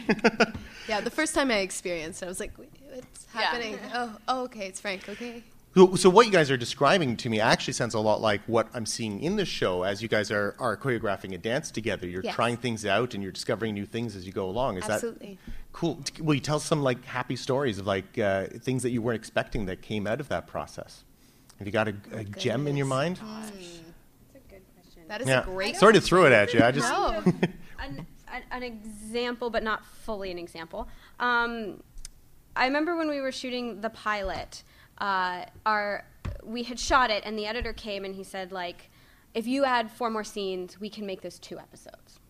it. 0.09 0.49
Yeah, 0.89 1.01
the 1.01 1.11
first 1.11 1.35
time 1.35 1.51
I 1.51 1.59
experienced 1.59 2.23
it, 2.23 2.27
I 2.27 2.29
was 2.29 2.41
like, 2.41 2.57
wait, 2.59 2.71
what's 2.93 3.27
Yeah. 3.35 3.41
happening? 3.43 3.79
Oh, 3.95 4.17
oh, 4.29 4.43
okay, 4.45 4.67
it's 4.67 4.81
Frank, 4.81 5.09
okay. 5.09 5.43
So, 5.75 5.95
so 5.95 6.09
what 6.09 6.25
you 6.25 6.33
guys 6.33 6.51
are 6.51 6.57
describing 6.57 7.19
to 7.19 7.29
me 7.29 7.39
actually 7.39 7.75
sounds 7.75 7.93
a 7.93 8.01
lot 8.01 8.23
like 8.23 8.41
what 8.47 8.69
I'm 8.73 8.87
seeing 8.87 9.21
in 9.21 9.37
the 9.37 9.45
show 9.45 9.83
as 9.83 10.01
you 10.01 10.09
guys 10.09 10.31
are, 10.31 10.55
are 10.59 10.75
choreographing 10.75 11.35
a 11.35 11.39
dance 11.39 11.71
together. 11.71 12.09
You're 12.09 12.23
Yes. 12.25 12.35
trying 12.35 12.57
things 12.57 12.87
out 12.87 13.13
and 13.13 13.23
you're 13.23 13.33
discovering 13.33 13.75
new 13.75 13.85
things 13.85 14.17
as 14.17 14.27
you 14.27 14.33
go 14.33 14.49
along. 14.49 14.79
Is 14.79 14.89
Absolutely. 14.89 15.39
that 15.45 15.53
cool? 15.75 16.01
Will 16.21 16.35
you 16.35 16.41
tell 16.41 16.61
some 16.61 16.83
like 16.83 17.05
happy 17.05 17.37
stories 17.37 17.79
of 17.79 17.87
like 17.87 18.19
uh, 18.19 18.47
things 18.47 18.85
that 18.85 18.91
you 18.91 19.03
weren't 19.03 19.17
expecting 19.17 19.67
that 19.67 19.83
came 19.83 20.07
out 20.07 20.19
of 20.19 20.29
that 20.29 20.47
process? 20.47 21.05
Have 21.59 21.67
you 21.67 21.73
got 21.73 21.89
a, 21.89 21.95
a 22.13 22.25
gem 22.25 22.67
in 22.67 22.77
your 22.79 22.87
mind? 22.87 23.19
Gosh. 23.21 23.51
That's 23.51 24.47
a 24.47 24.49
good 24.49 24.63
question. 24.75 25.03
That 25.09 25.21
is 25.21 25.29
Yeah. 25.29 25.43
a 25.43 25.45
great 25.45 25.77
Sorry 25.77 25.93
to 25.93 26.01
throw 26.01 26.25
it 26.25 26.33
at 26.33 26.55
you. 26.55 26.63
I 26.63 26.71
just 26.71 26.89
No. 26.89 27.23
an, 28.33 28.43
an, 28.51 28.63
example, 28.63 29.51
but 29.51 29.63
not 29.63 29.85
fully 29.85 30.31
an 30.31 30.39
example. 30.39 30.89
Um, 31.21 31.83
I 32.55 32.67
remember 32.67 32.97
when 32.97 33.09
we 33.09 33.21
were 33.21 33.33
shooting 33.33 33.81
the 33.81 33.91
pilot, 33.91 34.63
uh, 34.99 35.45
our 35.65 36.05
we 36.43 36.63
had 36.63 36.79
shot 36.79 37.11
it, 37.11 37.23
and 37.25 37.39
the 37.39 37.47
editor 37.47 37.73
came 37.73 38.05
and 38.05 38.15
he 38.15 38.25
said 38.25 38.53
like. 38.53 38.91
if 39.35 39.47
you 39.47 39.67
add 39.67 39.91
four 39.91 40.09
more 40.09 40.25
scenes, 40.25 40.81
we 40.81 40.89
can 40.89 41.05
make 41.05 41.21
this 41.21 41.39
two 41.39 41.59
episodes. 41.59 42.21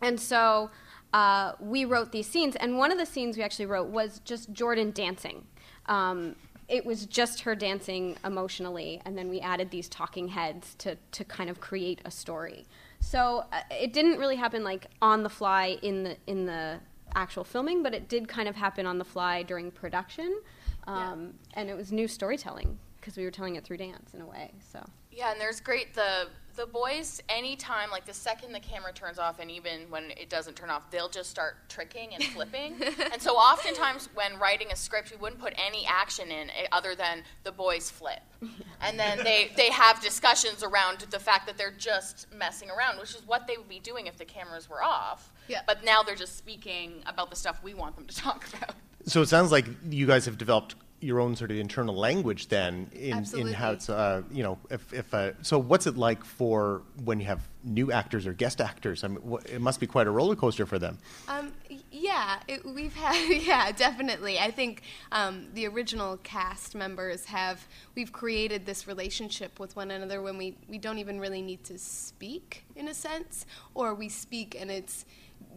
And 0.00 0.20
so 0.20 0.70
uh, 1.12 1.52
we 1.58 1.84
wrote 1.84 2.12
these 2.12 2.28
scenes, 2.28 2.56
and 2.56 2.78
one 2.78 2.92
of 2.92 2.98
the 2.98 3.06
scenes 3.06 3.36
we 3.36 3.42
actually 3.42 3.66
wrote 3.66 3.88
was 3.88 4.20
just 4.24 4.52
Jordan 4.52 4.90
dancing. 4.92 5.44
Um, 5.86 6.36
it 6.68 6.84
was 6.84 7.06
just 7.06 7.40
her 7.40 7.54
dancing 7.54 8.16
emotionally, 8.24 9.00
and 9.04 9.16
then 9.16 9.28
we 9.28 9.40
added 9.40 9.70
these 9.70 9.88
talking 9.88 10.28
heads 10.28 10.74
to, 10.76 10.96
to 11.12 11.24
kind 11.24 11.48
of 11.48 11.60
create 11.60 12.00
a 12.04 12.10
story. 12.10 12.66
So 13.00 13.44
uh, 13.52 13.60
it 13.70 13.92
didn't 13.92 14.18
really 14.18 14.36
happen 14.36 14.64
like 14.64 14.86
on 15.00 15.22
the 15.22 15.28
fly 15.28 15.78
in 15.82 16.02
the 16.02 16.16
in 16.26 16.46
the 16.46 16.80
actual 17.14 17.44
filming, 17.44 17.82
but 17.82 17.94
it 17.94 18.08
did 18.08 18.28
kind 18.28 18.48
of 18.48 18.56
happen 18.56 18.86
on 18.86 18.98
the 18.98 19.04
fly 19.04 19.42
during 19.42 19.70
production, 19.70 20.40
um, 20.86 21.34
and 21.54 21.70
it 21.70 21.76
was 21.76 21.92
new 21.92 22.06
storytelling 22.06 22.78
because 23.00 23.16
we 23.16 23.24
were 23.24 23.30
telling 23.30 23.56
it 23.56 23.64
through 23.64 23.78
dance 23.78 24.14
in 24.14 24.20
a 24.20 24.26
way. 24.26 24.52
So 24.72 24.84
Yeah, 25.10 25.32
and 25.32 25.40
there's 25.40 25.60
great 25.60 25.94
the 25.94 26.28
the 26.58 26.66
boys 26.66 27.22
anytime 27.28 27.88
like 27.88 28.04
the 28.04 28.12
second 28.12 28.52
the 28.52 28.58
camera 28.58 28.92
turns 28.92 29.16
off 29.16 29.38
and 29.38 29.48
even 29.48 29.82
when 29.90 30.10
it 30.10 30.28
doesn't 30.28 30.56
turn 30.56 30.70
off 30.70 30.90
they'll 30.90 31.08
just 31.08 31.30
start 31.30 31.56
tricking 31.68 32.14
and 32.14 32.22
flipping. 32.24 32.74
And 33.12 33.22
so 33.22 33.34
oftentimes 33.34 34.08
when 34.14 34.38
writing 34.40 34.72
a 34.72 34.76
script 34.76 35.12
we 35.12 35.16
wouldn't 35.16 35.40
put 35.40 35.54
any 35.56 35.86
action 35.86 36.30
in 36.30 36.50
eh, 36.50 36.66
other 36.72 36.96
than 36.96 37.22
the 37.44 37.52
boys 37.52 37.90
flip. 37.90 38.20
And 38.80 38.98
then 38.98 39.24
they 39.24 39.50
they 39.56 39.70
have 39.70 40.00
discussions 40.00 40.62
around 40.62 40.98
the 41.10 41.18
fact 41.18 41.46
that 41.46 41.56
they're 41.56 41.78
just 41.78 42.26
messing 42.32 42.70
around 42.70 42.98
which 42.98 43.14
is 43.14 43.22
what 43.26 43.46
they 43.46 43.56
would 43.56 43.68
be 43.68 43.80
doing 43.80 44.06
if 44.06 44.18
the 44.18 44.24
cameras 44.24 44.68
were 44.68 44.82
off. 44.82 45.32
Yeah. 45.46 45.62
but 45.66 45.84
now 45.84 46.02
they're 46.02 46.22
just 46.26 46.36
speaking 46.36 47.02
about 47.06 47.30
the 47.30 47.36
stuff 47.36 47.62
we 47.62 47.72
want 47.72 47.96
them 47.96 48.06
to 48.06 48.16
talk 48.26 48.46
about. 48.52 48.74
So 49.06 49.22
it 49.22 49.28
sounds 49.28 49.52
like 49.52 49.66
you 49.88 50.06
guys 50.06 50.26
have 50.26 50.36
developed 50.36 50.74
your 51.00 51.20
own 51.20 51.36
sort 51.36 51.50
of 51.50 51.56
internal 51.56 51.94
language 51.94 52.48
then 52.48 52.90
in, 52.92 53.24
in 53.36 53.52
how 53.52 53.72
it's 53.72 53.88
uh, 53.88 54.22
you 54.32 54.42
know 54.42 54.58
if, 54.70 54.92
if 54.92 55.14
uh, 55.14 55.30
so 55.42 55.58
what's 55.58 55.86
it 55.86 55.96
like 55.96 56.24
for 56.24 56.82
when 57.04 57.20
you 57.20 57.26
have 57.26 57.40
new 57.64 57.92
actors 57.92 58.26
or 58.26 58.32
guest 58.32 58.60
actors? 58.60 59.04
I 59.04 59.08
mean 59.08 59.20
wh- 59.20 59.44
it 59.46 59.60
must 59.60 59.80
be 59.80 59.86
quite 59.86 60.06
a 60.06 60.10
roller 60.10 60.36
coaster 60.36 60.66
for 60.66 60.78
them. 60.78 60.98
Um, 61.28 61.52
yeah, 61.90 62.38
it, 62.46 62.64
we've 62.64 62.94
had, 62.94 63.42
yeah, 63.42 63.72
definitely. 63.72 64.38
I 64.38 64.50
think 64.50 64.82
um, 65.12 65.46
the 65.54 65.66
original 65.66 66.18
cast 66.18 66.74
members 66.74 67.24
have, 67.26 67.66
we've 67.94 68.12
created 68.12 68.66
this 68.66 68.86
relationship 68.86 69.58
with 69.58 69.74
one 69.76 69.90
another 69.90 70.22
when 70.22 70.38
we, 70.38 70.56
we 70.68 70.78
don't 70.78 70.98
even 70.98 71.18
really 71.20 71.42
need 71.42 71.64
to 71.64 71.78
speak, 71.78 72.64
in 72.76 72.88
a 72.88 72.94
sense, 72.94 73.46
or 73.74 73.94
we 73.94 74.08
speak 74.08 74.56
and 74.58 74.70
it's, 74.70 75.04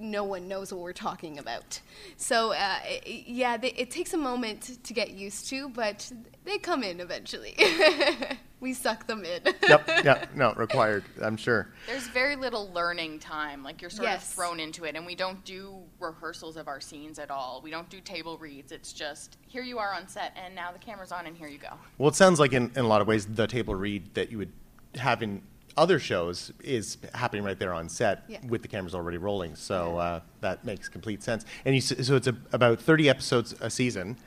no 0.01 0.23
one 0.23 0.47
knows 0.47 0.73
what 0.73 0.81
we're 0.81 0.93
talking 0.93 1.37
about. 1.39 1.79
So, 2.17 2.51
uh, 2.51 2.55
i- 2.55 3.01
i- 3.05 3.23
yeah, 3.27 3.57
they, 3.57 3.69
it 3.73 3.91
takes 3.91 4.13
a 4.13 4.17
moment 4.17 4.83
to 4.83 4.93
get 4.93 5.11
used 5.11 5.47
to, 5.49 5.69
but 5.69 6.11
they 6.43 6.57
come 6.57 6.83
in 6.83 6.99
eventually. 6.99 7.55
we 8.59 8.73
suck 8.73 9.07
them 9.07 9.23
in. 9.25 9.41
yep 9.67 9.87
yeah 9.87 10.25
no 10.35 10.53
required 10.53 11.03
i'm 11.23 11.35
sure 11.35 11.67
There's 11.87 12.05
very 12.09 12.35
little 12.35 12.69
learning 12.73 13.17
time. 13.17 13.63
Like 13.63 13.81
you're 13.81 13.89
sort 13.89 14.09
of 14.09 14.21
thrown 14.23 14.59
into 14.59 14.83
it, 14.83 14.95
and 14.95 15.05
we 15.05 15.15
don't 15.15 15.43
do 15.45 15.77
rehearsals 15.99 16.57
of 16.57 16.67
our 16.67 16.79
scenes 16.79 17.17
at 17.17 17.31
all. 17.31 17.61
We 17.63 17.71
don't 17.71 17.89
do 17.89 17.99
table 18.01 18.37
reads. 18.37 18.71
It's 18.71 18.93
just 18.93 19.37
here 19.47 19.63
you 19.63 19.79
are 19.79 19.93
on 19.93 20.07
set, 20.07 20.37
and 20.43 20.53
now 20.53 20.71
the 20.71 20.77
camera's 20.79 21.11
on, 21.11 21.25
and 21.25 21.35
here 21.35 21.47
you 21.47 21.57
go. 21.57 21.69
well 21.97 22.09
it 22.09 22.15
sounds 22.15 22.39
like 22.39 22.53
in, 22.53 22.71
in 22.75 22.85
a 22.85 22.87
lot 22.87 23.01
of 23.01 23.07
ways 23.07 23.25
the 23.25 23.47
table 23.47 23.73
read 23.75 24.13
that 24.13 24.31
you 24.31 24.37
would 24.37 24.51
have 24.95 25.23
in 25.23 25.41
other 25.77 25.99
shows 25.99 26.51
is 26.63 26.97
happening 27.13 27.43
right 27.43 27.57
there 27.59 27.73
on 27.73 27.87
set 27.89 28.23
Yeah. 28.27 28.39
with 28.47 28.61
the 28.61 28.67
cameras 28.67 28.93
already 28.95 29.17
rolling 29.17 29.55
so 29.55 29.97
uh, 29.97 30.19
that 30.41 30.63
makes 30.65 30.89
complete 30.89 31.23
sense 31.23 31.45
and 31.65 31.75
you, 31.75 31.81
so 31.81 32.15
it's 32.15 32.27
a, 32.27 32.35
about 32.51 32.79
30 32.81 33.09
episodes 33.09 33.53
a 33.61 33.69
season 33.69 34.17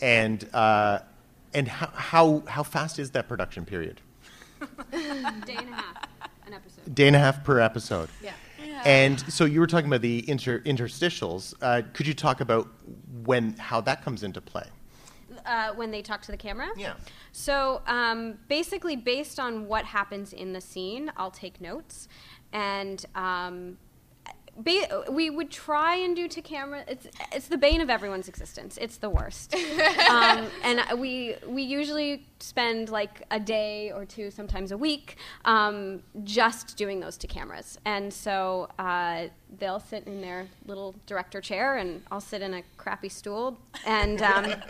and 0.00 0.48
uh, 0.54 0.98
and 1.54 1.68
how, 1.68 1.86
how 1.94 2.42
how 2.46 2.62
fast 2.62 2.98
is 2.98 3.10
that 3.12 3.28
production 3.28 3.64
period 3.64 4.00
day 4.60 4.66
and 4.92 5.68
a 5.68 5.74
half 5.74 6.08
an 6.46 6.54
episode. 6.54 6.94
day 6.94 7.06
and 7.06 7.16
a 7.16 7.18
half 7.18 7.42
per 7.44 7.60
episode. 7.60 8.08
Yeah. 8.22 8.32
And 8.84 9.20
so 9.32 9.44
you 9.44 9.60
were 9.60 9.66
talking 9.66 9.86
about 9.88 10.00
the 10.00 10.28
inter- 10.28 10.60
interstitials. 10.60 11.54
Uh, 11.60 11.82
could 11.92 12.06
you 12.06 12.14
talk 12.14 12.40
about 12.40 12.68
when 13.24 13.54
how 13.58 13.80
that 13.82 14.02
comes 14.02 14.22
into 14.22 14.40
play? 14.40 14.64
Uh, 15.44 15.72
when 15.74 15.90
they 15.90 16.02
talk 16.02 16.22
to 16.22 16.30
the 16.30 16.36
camera. 16.36 16.68
Yeah. 16.76 16.94
So 17.32 17.82
um, 17.86 18.38
basically, 18.48 18.96
based 18.96 19.38
on 19.38 19.66
what 19.66 19.84
happens 19.84 20.32
in 20.32 20.52
the 20.52 20.60
scene, 20.60 21.12
I'll 21.16 21.30
take 21.30 21.60
notes, 21.60 22.08
and 22.52 23.04
um, 23.14 23.78
ba- 24.56 25.04
we 25.10 25.30
would 25.30 25.50
try 25.50 25.96
and 25.96 26.14
do 26.14 26.28
to 26.28 26.42
camera. 26.42 26.84
It's 26.86 27.06
it's 27.32 27.48
the 27.48 27.58
bane 27.58 27.80
of 27.80 27.90
everyone's 27.90 28.28
existence. 28.28 28.78
It's 28.80 28.96
the 28.96 29.10
worst, 29.10 29.54
um, 30.10 30.46
and 30.62 30.82
we 30.98 31.36
we 31.46 31.62
usually 31.62 32.26
spend 32.38 32.88
like 32.88 33.22
a 33.30 33.40
day 33.40 33.92
or 33.92 34.04
two, 34.04 34.30
sometimes 34.30 34.72
a 34.72 34.78
week, 34.78 35.16
um, 35.44 36.02
just 36.24 36.76
doing 36.76 37.00
those 37.00 37.16
to 37.18 37.26
cameras. 37.26 37.78
And 37.84 38.12
so 38.12 38.68
uh, 38.78 39.28
they'll 39.58 39.80
sit 39.80 40.06
in 40.06 40.20
their 40.20 40.46
little 40.66 40.94
director 41.06 41.40
chair, 41.40 41.76
and 41.76 42.02
I'll 42.10 42.20
sit 42.20 42.42
in 42.42 42.54
a 42.54 42.62
crappy 42.76 43.08
stool, 43.08 43.58
and. 43.86 44.22
Um, 44.22 44.54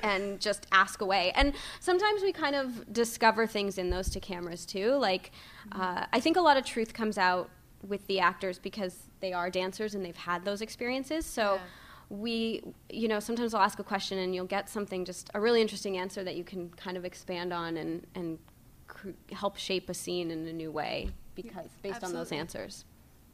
and 0.00 0.40
just 0.40 0.66
ask 0.72 1.00
away. 1.00 1.32
And 1.34 1.54
sometimes 1.80 2.22
we 2.22 2.32
kind 2.32 2.54
of 2.54 2.92
discover 2.92 3.46
things 3.46 3.78
in 3.78 3.90
those 3.90 4.10
two 4.10 4.20
cameras 4.20 4.66
too. 4.66 4.92
Like, 4.92 5.32
uh, 5.72 6.06
I 6.12 6.20
think 6.20 6.36
a 6.36 6.40
lot 6.40 6.56
of 6.56 6.64
truth 6.64 6.92
comes 6.92 7.18
out 7.18 7.50
with 7.86 8.06
the 8.06 8.20
actors 8.20 8.58
because 8.58 8.98
they 9.20 9.32
are 9.32 9.50
dancers 9.50 9.94
and 9.94 10.04
they've 10.04 10.16
had 10.16 10.44
those 10.44 10.60
experiences. 10.62 11.26
So. 11.26 11.54
Yeah. 11.54 11.60
We, 12.08 12.62
you 12.88 13.08
know, 13.08 13.18
sometimes 13.18 13.52
I'll 13.52 13.62
ask 13.62 13.80
a 13.80 13.82
question 13.82 14.18
and 14.18 14.32
you'll 14.32 14.44
get 14.44 14.70
something, 14.70 15.04
just 15.04 15.28
a 15.34 15.40
really 15.40 15.60
interesting 15.60 15.98
answer 15.98 16.22
that 16.22 16.36
you 16.36 16.44
can 16.44 16.70
kind 16.70 16.96
of 16.96 17.04
expand 17.04 17.52
on 17.52 17.76
and, 17.76 18.06
and 18.14 18.38
cr- 18.86 19.08
help 19.32 19.56
shape 19.56 19.90
a 19.90 19.94
scene 19.94 20.30
in 20.30 20.46
a 20.46 20.52
new 20.52 20.70
way 20.70 21.10
because 21.34 21.66
based 21.82 22.04
on 22.04 22.12
those 22.12 22.30
answers. 22.30 22.84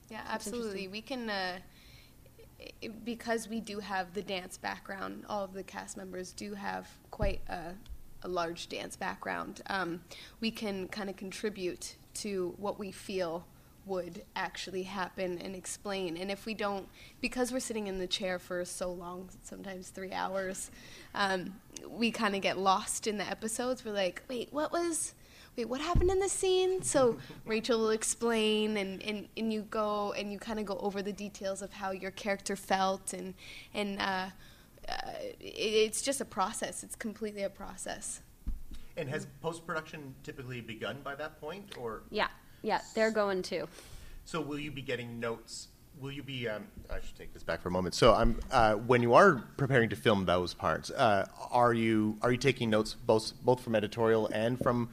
Yeah, 0.08 0.22
That's 0.22 0.46
absolutely. 0.46 0.88
We 0.88 1.02
can, 1.02 1.28
uh, 1.28 1.58
because 3.04 3.48
we 3.48 3.60
do 3.60 3.78
have 3.78 4.14
the 4.14 4.22
dance 4.22 4.56
background, 4.58 5.24
all 5.28 5.44
of 5.44 5.52
the 5.52 5.62
cast 5.62 5.96
members 5.96 6.32
do 6.32 6.54
have 6.54 6.88
quite 7.10 7.40
a, 7.48 7.72
a 8.22 8.28
large 8.28 8.68
dance 8.68 8.96
background. 8.96 9.62
Um, 9.66 10.02
we 10.40 10.50
can 10.50 10.88
kind 10.88 11.10
of 11.10 11.16
contribute 11.16 11.96
to 12.14 12.54
what 12.58 12.78
we 12.78 12.92
feel 12.92 13.44
would 13.84 14.22
actually 14.36 14.84
happen 14.84 15.38
and 15.38 15.56
explain. 15.56 16.16
And 16.16 16.30
if 16.30 16.46
we 16.46 16.54
don't, 16.54 16.88
because 17.20 17.52
we're 17.52 17.60
sitting 17.60 17.88
in 17.88 17.98
the 17.98 18.06
chair 18.06 18.38
for 18.38 18.64
so 18.64 18.92
long, 18.92 19.28
sometimes 19.42 19.88
three 19.88 20.12
hours, 20.12 20.70
um, 21.14 21.54
we 21.88 22.10
kind 22.10 22.36
of 22.36 22.42
get 22.42 22.58
lost 22.58 23.06
in 23.06 23.18
the 23.18 23.28
episodes. 23.28 23.84
We're 23.84 23.92
like, 23.92 24.22
wait, 24.28 24.52
what 24.52 24.72
was 24.72 25.14
wait, 25.56 25.68
what 25.68 25.80
happened 25.80 26.10
in 26.10 26.18
the 26.18 26.28
scene? 26.28 26.82
So 26.82 27.18
Rachel 27.46 27.78
will 27.80 27.90
explain, 27.90 28.76
and, 28.76 29.02
and, 29.02 29.28
and 29.36 29.52
you 29.52 29.62
go 29.62 30.12
and 30.12 30.32
you 30.32 30.38
kind 30.38 30.58
of 30.58 30.66
go 30.66 30.78
over 30.78 31.02
the 31.02 31.12
details 31.12 31.62
of 31.62 31.72
how 31.72 31.90
your 31.90 32.10
character 32.10 32.56
felt, 32.56 33.12
and 33.12 33.34
and 33.74 33.98
uh, 34.00 34.26
uh, 34.88 34.92
it, 35.40 35.44
it's 35.44 36.02
just 36.02 36.20
a 36.20 36.24
process. 36.24 36.82
It's 36.82 36.96
completely 36.96 37.42
a 37.42 37.50
process. 37.50 38.20
And 38.96 39.08
has 39.08 39.26
post 39.40 39.66
production 39.66 40.14
typically 40.22 40.60
begun 40.60 40.98
by 41.02 41.14
that 41.14 41.40
point, 41.40 41.76
or 41.78 42.02
Yeah, 42.10 42.28
yeah, 42.62 42.80
they're 42.94 43.10
going 43.10 43.42
too. 43.42 43.66
so 44.24 44.40
will 44.40 44.58
you 44.58 44.70
be 44.70 44.82
getting 44.82 45.18
notes? 45.18 45.68
Will 46.00 46.12
you 46.12 46.22
be? 46.22 46.48
Um, 46.48 46.64
I 46.90 47.00
should 47.00 47.16
take 47.16 47.32
this 47.34 47.42
back 47.42 47.60
for 47.60 47.68
a 47.68 47.70
moment. 47.70 47.94
So, 47.94 48.14
I'm 48.14 48.40
uh, 48.50 48.74
when 48.74 49.02
you 49.02 49.12
are 49.14 49.44
preparing 49.58 49.88
to 49.90 49.96
film 49.96 50.24
those 50.24 50.52
parts, 50.54 50.90
uh, 50.90 51.26
are 51.50 51.74
you 51.74 52.16
are 52.22 52.32
you 52.32 52.38
taking 52.38 52.70
notes 52.70 52.94
both 52.94 53.32
both 53.44 53.60
from 53.60 53.74
editorial 53.74 54.26
and 54.32 54.58
from 54.58 54.88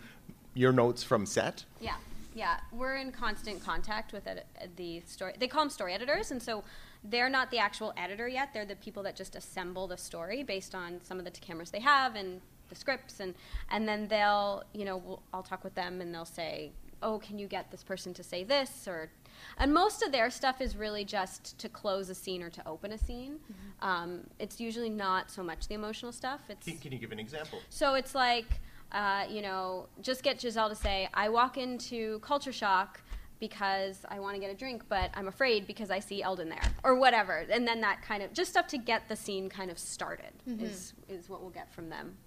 your 0.59 0.73
notes 0.73 1.01
from 1.03 1.25
set? 1.25 1.63
Yeah, 1.79 1.95
yeah. 2.35 2.59
We're 2.73 2.97
in 2.97 3.11
constant 3.13 3.63
contact 3.63 4.11
with 4.11 4.27
ed- 4.27 4.43
the 4.75 5.01
story. 5.05 5.33
They 5.39 5.47
call 5.47 5.61
them 5.61 5.69
story 5.69 5.93
editors, 5.93 6.31
and 6.31 6.43
so 6.43 6.63
they're 7.03 7.29
not 7.29 7.49
the 7.49 7.59
actual 7.59 7.93
editor 7.95 8.27
yet. 8.27 8.49
They're 8.53 8.65
the 8.65 8.75
people 8.75 9.01
that 9.03 9.15
just 9.15 9.35
assemble 9.35 9.87
the 9.87 9.95
story 9.97 10.43
based 10.43 10.75
on 10.75 10.99
some 11.01 11.17
of 11.17 11.23
the 11.23 11.31
t- 11.31 11.39
cameras 11.39 11.71
they 11.71 11.79
have 11.79 12.15
and 12.15 12.41
the 12.67 12.75
scripts, 12.75 13.21
and 13.21 13.33
and 13.71 13.87
then 13.87 14.07
they'll, 14.09 14.63
you 14.73 14.83
know, 14.83 14.97
we'll, 14.97 15.21
I'll 15.33 15.43
talk 15.43 15.63
with 15.63 15.75
them, 15.75 16.01
and 16.01 16.13
they'll 16.13 16.25
say, 16.25 16.71
"Oh, 17.01 17.19
can 17.19 17.39
you 17.39 17.47
get 17.47 17.71
this 17.71 17.83
person 17.83 18.13
to 18.15 18.23
say 18.23 18.43
this?" 18.43 18.85
or 18.85 19.09
and 19.57 19.73
most 19.73 20.03
of 20.03 20.11
their 20.11 20.29
stuff 20.29 20.59
is 20.59 20.75
really 20.75 21.05
just 21.05 21.57
to 21.59 21.69
close 21.69 22.09
a 22.09 22.15
scene 22.15 22.43
or 22.43 22.49
to 22.49 22.67
open 22.67 22.91
a 22.91 22.97
scene. 22.97 23.39
Um, 23.81 24.21
it's 24.37 24.59
usually 24.59 24.89
not 24.89 25.31
so 25.31 25.41
much 25.41 25.69
the 25.69 25.75
emotional 25.75 26.11
stuff. 26.11 26.41
It's 26.49 26.65
Can, 26.67 26.77
can 26.77 26.91
you 26.91 26.97
give 26.99 27.13
an 27.13 27.19
example? 27.19 27.59
so 27.69 27.93
it's 27.93 28.13
like, 28.13 28.59
uh, 28.91 29.25
you 29.29 29.41
know, 29.41 29.87
just 30.01 30.23
get 30.23 30.39
Giselle 30.39 30.69
to 30.69 30.75
say, 30.75 31.07
I 31.13 31.29
walk 31.29 31.57
into 31.57 32.19
Culture 32.19 32.51
Shock 32.51 33.01
because 33.39 34.05
I 34.09 34.19
want 34.19 34.35
to 34.35 34.41
get 34.41 34.51
a 34.51 34.55
drink, 34.55 34.83
but 34.89 35.11
I'm 35.13 35.27
afraid 35.27 35.65
because 35.65 35.89
I 35.89 35.99
see 35.99 36.21
Eldon 36.21 36.49
there, 36.49 36.61
or 36.83 36.95
whatever. 36.95 37.45
And 37.49 37.67
then 37.67 37.81
that 37.81 38.01
kind 38.01 38.21
of, 38.21 38.33
just 38.33 38.51
stuff 38.51 38.67
to 38.67 38.77
get 38.77 39.07
the 39.07 39.15
scene 39.15 39.49
kind 39.49 39.71
of 39.71 39.79
started 39.79 40.33
is, 40.45 40.93
is 41.07 41.29
what 41.29 41.41
we'll 41.41 41.49
get 41.49 41.71
from 41.73 41.89
them. 41.89 42.17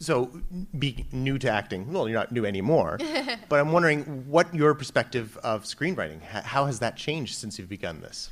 So, 0.00 0.30
be 0.78 1.06
new 1.10 1.38
to 1.38 1.50
acting. 1.50 1.92
Well, 1.92 2.08
you're 2.08 2.16
not 2.16 2.30
new 2.30 2.46
anymore, 2.46 2.98
but 3.48 3.58
I'm 3.58 3.72
wondering 3.72 4.04
what 4.28 4.54
your 4.54 4.72
perspective 4.74 5.36
of 5.38 5.64
screenwriting. 5.64 6.22
How 6.22 6.66
has 6.66 6.78
that 6.78 6.96
changed 6.96 7.34
since 7.36 7.58
you've 7.58 7.68
begun 7.68 8.00
this? 8.00 8.30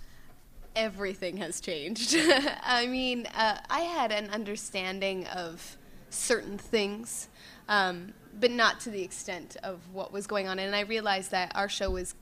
everything 0.77 1.39
has 1.39 1.61
changed. 1.61 2.15
I 2.63 2.87
mean, 2.87 3.27
uh, 3.35 3.59
I 3.69 3.81
had 3.81 4.13
an 4.13 4.31
understanding 4.31 5.27
of 5.29 5.77
certain 6.11 6.59
things, 6.59 7.29
um, 7.69 8.13
but 8.39 8.51
not 8.51 8.81
to 8.81 8.91
the 8.91 9.03
extent 9.03 9.57
of 9.63 9.81
what 9.93 10.13
was 10.13 10.27
going 10.27 10.49
on. 10.49 10.59
And 10.59 10.75
I 10.75 10.81
realized 10.81 11.31
that 11.31 11.53
our 11.55 11.69
show 11.69 11.91
was 11.91 12.15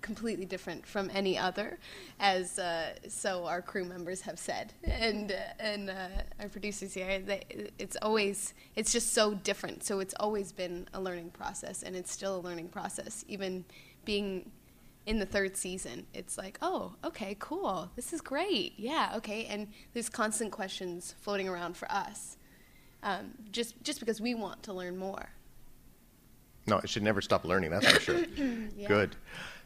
completely 0.00 0.46
different 0.46 0.86
from 0.86 1.10
any 1.12 1.36
other, 1.36 1.78
as 2.18 2.58
uh, 2.58 2.94
so 3.08 3.44
our 3.46 3.60
crew 3.60 3.84
members 3.84 4.22
have 4.22 4.38
said, 4.38 4.72
and 4.84 5.32
uh, 5.32 5.34
and 5.58 5.90
uh, 5.90 6.08
our 6.40 6.48
producers 6.48 6.94
here. 6.94 7.18
They, 7.18 7.70
it's 7.78 7.96
always 8.00 8.54
it's 8.76 8.92
just 8.92 9.12
so 9.12 9.34
different. 9.34 9.84
So 9.84 10.00
it's 10.00 10.14
always 10.18 10.52
been 10.52 10.88
a 10.94 11.00
learning 11.00 11.30
process, 11.30 11.82
and 11.82 11.94
it's 11.94 12.10
still 12.10 12.36
a 12.36 12.40
learning 12.40 12.68
process, 12.68 13.24
even 13.28 13.64
being 14.04 14.50
in 15.06 15.18
the 15.18 15.26
third 15.26 15.56
season. 15.56 16.06
It's 16.14 16.38
like, 16.38 16.58
oh, 16.62 16.94
okay, 17.04 17.36
cool, 17.38 17.90
this 17.96 18.12
is 18.12 18.20
great, 18.20 18.74
yeah, 18.76 19.12
okay, 19.16 19.46
and 19.46 19.68
there's 19.92 20.08
constant 20.08 20.52
questions 20.52 21.14
floating 21.20 21.48
around 21.48 21.76
for 21.76 21.90
us, 21.90 22.36
um, 23.02 23.32
just 23.50 23.82
just 23.82 24.00
because 24.00 24.20
we 24.20 24.34
want 24.34 24.62
to 24.64 24.72
learn 24.72 24.96
more. 24.96 25.30
No, 26.66 26.78
it 26.78 26.88
should 26.88 27.02
never 27.02 27.20
stop 27.20 27.44
learning. 27.44 27.70
That's 27.70 27.90
for 27.90 28.00
sure. 28.00 28.24
Good. 28.86 29.16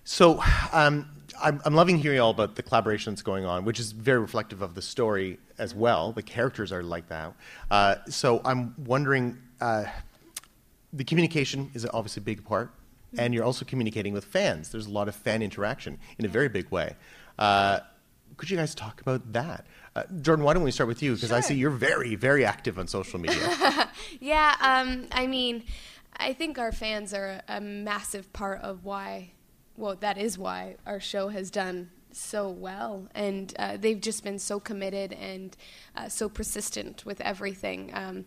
So 0.04 0.42
um, 0.72 1.08
I'm, 1.42 1.60
I'm 1.64 1.74
loving 1.74 1.98
hearing 1.98 2.20
all 2.20 2.30
about 2.30 2.56
the 2.56 2.62
collaboration 2.62 3.12
that's 3.12 3.22
going 3.22 3.44
on, 3.44 3.64
which 3.64 3.80
is 3.80 3.92
very 3.92 4.20
reflective 4.20 4.62
of 4.62 4.74
the 4.74 4.82
story 4.82 5.38
as 5.58 5.74
well. 5.74 6.12
The 6.12 6.22
characters 6.22 6.72
are 6.72 6.82
like 6.82 7.08
that. 7.08 7.34
Uh, 7.70 7.96
so 8.08 8.40
I'm 8.44 8.74
wondering, 8.84 9.38
uh, 9.60 9.84
the 10.92 11.04
communication 11.04 11.70
is 11.74 11.86
obviously 11.92 12.20
a 12.20 12.24
big 12.24 12.44
part, 12.44 12.70
and 13.16 13.32
you're 13.32 13.44
also 13.44 13.64
communicating 13.64 14.12
with 14.12 14.24
fans. 14.24 14.70
There's 14.70 14.86
a 14.86 14.90
lot 14.90 15.08
of 15.08 15.14
fan 15.14 15.40
interaction 15.42 15.98
in 16.18 16.24
a 16.24 16.28
very 16.28 16.48
big 16.48 16.70
way. 16.70 16.96
Uh, 17.38 17.80
could 18.36 18.50
you 18.50 18.56
guys 18.56 18.74
talk 18.74 19.00
about 19.00 19.32
that? 19.32 19.66
Uh, 19.96 20.02
Jordan, 20.20 20.44
why 20.44 20.54
don't 20.54 20.64
we 20.64 20.72
start 20.72 20.88
with 20.88 21.02
you? 21.02 21.14
Because 21.14 21.30
I 21.30 21.40
see 21.40 21.54
you're 21.54 21.70
very, 21.70 22.16
very 22.16 22.44
active 22.44 22.78
on 22.78 22.88
social 22.88 23.20
media. 23.20 23.88
Yeah, 24.20 24.54
um, 24.60 25.06
I 25.12 25.26
mean, 25.26 25.64
I 26.16 26.32
think 26.32 26.58
our 26.58 26.72
fans 26.72 27.12
are 27.14 27.42
a 27.48 27.60
massive 27.60 28.32
part 28.32 28.60
of 28.62 28.84
why, 28.84 29.32
well, 29.76 29.96
that 29.96 30.18
is 30.18 30.38
why 30.38 30.76
our 30.86 31.00
show 31.00 31.28
has 31.28 31.50
done 31.50 31.90
so 32.10 32.48
well. 32.48 33.08
And 33.14 33.52
uh, 33.58 33.76
they've 33.76 34.00
just 34.00 34.24
been 34.24 34.38
so 34.38 34.60
committed 34.60 35.12
and 35.12 35.56
uh, 35.96 36.08
so 36.08 36.28
persistent 36.28 37.04
with 37.04 37.20
everything. 37.20 37.90
Um, 37.92 38.24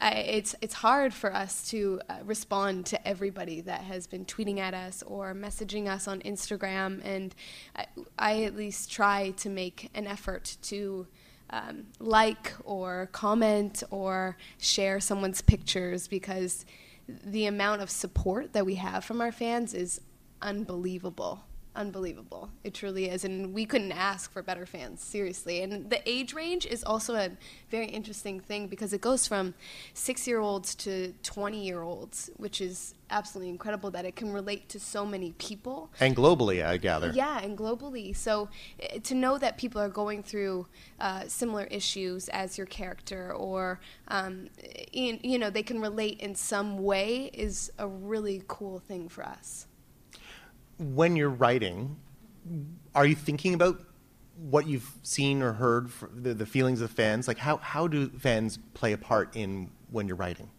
I, 0.00 0.10
it's 0.12 0.54
it's 0.60 0.74
hard 0.74 1.12
for 1.12 1.34
us 1.34 1.68
to 1.70 2.00
uh, 2.08 2.18
respond 2.24 2.86
to 2.86 3.08
everybody 3.08 3.60
that 3.62 3.82
has 3.82 4.06
been 4.06 4.24
tweeting 4.24 4.58
at 4.58 4.74
us 4.74 5.02
or 5.02 5.34
messaging 5.34 5.88
us 5.88 6.08
on 6.08 6.20
Instagram, 6.20 7.04
and 7.04 7.34
I, 7.76 7.86
I 8.18 8.42
at 8.44 8.56
least 8.56 8.90
try 8.90 9.32
to 9.38 9.50
make 9.50 9.90
an 9.94 10.06
effort 10.06 10.56
to 10.62 11.06
um, 11.50 11.86
like 11.98 12.52
or 12.64 13.08
comment 13.12 13.82
or 13.90 14.36
share 14.58 15.00
someone's 15.00 15.42
pictures 15.42 16.08
because 16.08 16.64
the 17.06 17.46
amount 17.46 17.82
of 17.82 17.90
support 17.90 18.54
that 18.54 18.64
we 18.64 18.76
have 18.76 19.04
from 19.04 19.20
our 19.20 19.32
fans 19.32 19.74
is 19.74 20.00
unbelievable. 20.40 21.44
Unbelievable. 21.76 22.50
It 22.62 22.72
truly 22.72 23.08
is. 23.08 23.24
And 23.24 23.52
we 23.52 23.66
couldn't 23.66 23.90
ask 23.90 24.30
for 24.30 24.42
better 24.42 24.64
fans, 24.64 25.02
seriously. 25.02 25.62
And 25.62 25.90
the 25.90 26.08
age 26.08 26.32
range 26.32 26.66
is 26.66 26.84
also 26.84 27.16
a 27.16 27.30
very 27.68 27.86
interesting 27.86 28.38
thing 28.38 28.68
because 28.68 28.92
it 28.92 29.00
goes 29.00 29.26
from 29.26 29.54
six 29.92 30.28
year 30.28 30.38
olds 30.38 30.76
to 30.76 31.12
20 31.24 31.64
year 31.64 31.82
olds, 31.82 32.30
which 32.36 32.60
is 32.60 32.94
absolutely 33.10 33.50
incredible 33.50 33.90
that 33.90 34.04
it 34.04 34.14
can 34.14 34.32
relate 34.32 34.68
to 34.68 34.78
so 34.78 35.04
many 35.04 35.32
people. 35.32 35.90
and 36.00 36.14
globally, 36.14 36.64
I 36.64 36.76
gather. 36.76 37.10
Yeah, 37.12 37.40
and 37.40 37.58
globally. 37.58 38.14
So 38.14 38.48
eh, 38.78 39.00
to 39.00 39.14
know 39.14 39.36
that 39.38 39.58
people 39.58 39.80
are 39.80 39.88
going 39.88 40.22
through 40.22 40.66
uh, 41.00 41.24
similar 41.26 41.64
issues 41.64 42.28
as 42.28 42.56
your 42.56 42.68
character, 42.68 43.32
or 43.32 43.80
um, 44.08 44.48
in, 44.92 45.18
you 45.24 45.38
know, 45.38 45.50
they 45.50 45.62
can 45.64 45.80
relate 45.80 46.20
in 46.20 46.36
some 46.36 46.78
way, 46.78 47.30
is 47.32 47.72
a 47.78 47.88
really 47.88 48.42
cool 48.46 48.78
thing 48.78 49.08
for 49.08 49.24
us. 49.24 49.66
When 50.78 51.16
you're 51.16 51.30
writing, 51.30 51.96
are 52.94 53.06
you 53.06 53.14
thinking 53.14 53.54
about 53.54 53.80
what 54.36 54.66
you've 54.66 54.90
seen 55.02 55.42
or 55.42 55.52
heard, 55.52 55.90
for 55.90 56.10
the, 56.14 56.34
the 56.34 56.46
feelings 56.46 56.80
of 56.80 56.90
fans? 56.90 57.28
Like, 57.28 57.38
how, 57.38 57.58
how 57.58 57.86
do 57.86 58.08
fans 58.08 58.58
play 58.74 58.92
a 58.92 58.98
part 58.98 59.34
in 59.36 59.70
when 59.90 60.08
you're 60.08 60.16
writing? 60.16 60.50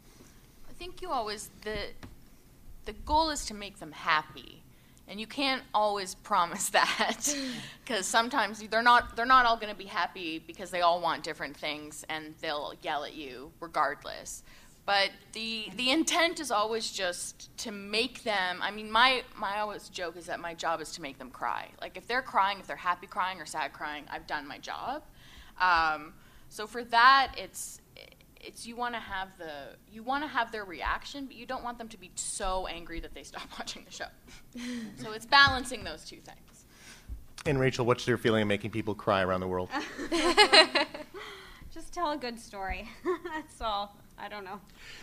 I 0.69 0.73
think 0.73 1.01
you 1.01 1.09
always 1.09 1.49
the 1.63 1.77
the 2.85 2.93
goal 2.93 3.31
is 3.31 3.45
to 3.45 3.53
make 3.53 3.79
them 3.79 3.91
happy, 3.91 4.61
and 5.07 5.19
you 5.19 5.27
can't 5.27 5.63
always 5.73 6.15
promise 6.23 6.69
that 6.69 7.35
because 7.85 8.05
sometimes 8.05 8.61
they're 8.67 8.81
not 8.81 9.15
they're 9.15 9.25
not 9.25 9.45
all 9.45 9.57
going 9.57 9.71
to 9.71 9.77
be 9.77 9.85
happy 9.85 10.39
because 10.39 10.71
they 10.71 10.81
all 10.81 11.01
want 11.01 11.23
different 11.23 11.55
things 11.55 12.05
and 12.09 12.33
they'll 12.41 12.73
yell 12.81 13.03
at 13.03 13.13
you 13.13 13.51
regardless. 13.59 14.43
But 14.85 15.09
the 15.33 15.69
the 15.75 15.89
intent 15.89 16.39
is 16.39 16.51
always 16.51 16.91
just 16.91 17.55
to 17.59 17.71
make 17.71 18.23
them. 18.23 18.59
I 18.61 18.69
mean, 18.69 18.91
my 18.91 19.23
my 19.35 19.59
always 19.59 19.89
joke 19.89 20.15
is 20.15 20.27
that 20.27 20.39
my 20.39 20.53
job 20.53 20.79
is 20.79 20.91
to 20.93 21.01
make 21.01 21.17
them 21.17 21.31
cry. 21.31 21.69
Like 21.81 21.97
if 21.97 22.07
they're 22.07 22.21
crying, 22.21 22.59
if 22.59 22.67
they're 22.67 22.75
happy 22.75 23.07
crying 23.07 23.41
or 23.41 23.45
sad 23.45 23.73
crying, 23.73 24.05
I've 24.11 24.27
done 24.27 24.47
my 24.47 24.59
job. 24.59 25.03
Um, 25.59 26.13
so 26.49 26.67
for 26.67 26.83
that, 26.85 27.33
it's 27.35 27.81
it's 28.39 28.67
you 28.67 28.75
want 28.75 28.93
to 28.93 28.99
have 28.99 29.35
the 29.37 29.75
you 29.91 30.03
want 30.03 30.23
to 30.23 30.27
have 30.27 30.51
their 30.51 30.65
reaction, 30.65 31.25
but 31.25 31.35
you 31.35 31.47
don't 31.47 31.63
want 31.63 31.79
them 31.79 31.87
to 31.89 31.97
be 31.97 32.11
so 32.15 32.67
angry 32.67 32.99
that 32.99 33.15
they 33.15 33.23
stop 33.23 33.47
watching 33.59 33.85
the 33.85 33.91
show. 33.91 34.05
so 35.01 35.13
it's 35.13 35.25
balancing 35.25 35.83
those 35.83 36.05
two 36.05 36.17
things. 36.17 36.65
And 37.47 37.59
Rachel, 37.59 37.85
what's 37.85 38.07
your 38.07 38.17
feeling 38.17 38.43
of 38.43 38.47
making 38.47 38.71
people 38.71 38.95
cry 38.95 39.21
around 39.21 39.41
the 39.41 39.47
world? 39.47 39.69
Just 41.73 41.93
tell 41.93 42.11
a 42.11 42.17
good 42.17 42.39
story. 42.39 42.89
That's 43.25 43.61
all. 43.61 43.95
I 44.17 44.29
don't 44.29 44.45
know. 44.45 44.59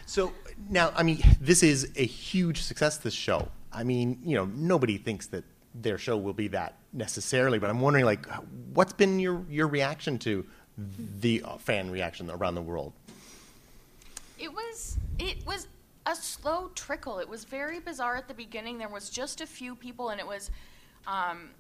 So 0.07 0.33
now, 0.69 0.93
I 0.97 1.03
mean, 1.03 1.23
this 1.41 1.63
is 1.63 1.91
a 1.97 2.05
huge 2.05 2.63
success. 2.63 2.99
This 2.99 3.15
show. 3.15 3.49
I 3.73 3.85
mean, 3.85 4.19
you 4.25 4.37
know, 4.37 4.47
nobody 4.47 4.99
thinks 4.99 5.27
that 5.29 5.45
their 5.75 5.99
show 5.99 6.17
will 6.17 6.33
be 6.33 6.49
that 6.49 6.77
necessarily, 6.93 7.59
but 7.59 7.71
I'm 7.71 7.81
wondering, 7.81 8.05
like, 8.05 8.27
what's 8.75 8.93
been 8.93 9.19
your 9.19 9.45
your 9.49 9.69
reaction 9.69 10.19
to 10.21 10.45
the 11.21 11.43
fan 11.59 11.91
reaction 11.91 12.31
around 12.31 12.55
the 12.55 12.63
world? 12.63 12.93
It 14.39 14.53
was 14.53 14.99
it 15.19 15.45
was 15.47 15.69
a 16.07 16.17
slow 16.17 16.71
trickle. 16.75 17.19
It 17.19 17.29
was 17.29 17.45
very 17.45 17.81
bizarre 17.81 18.17
at 18.17 18.29
the 18.29 18.35
beginning. 18.35 18.79
There 18.79 18.89
was 18.89 19.09
just 19.09 19.41
a 19.41 19.47
few 19.47 19.75
people, 19.75 20.11
and 20.11 20.21
it 20.21 20.27
was 20.27 20.51
um, 21.07 21.51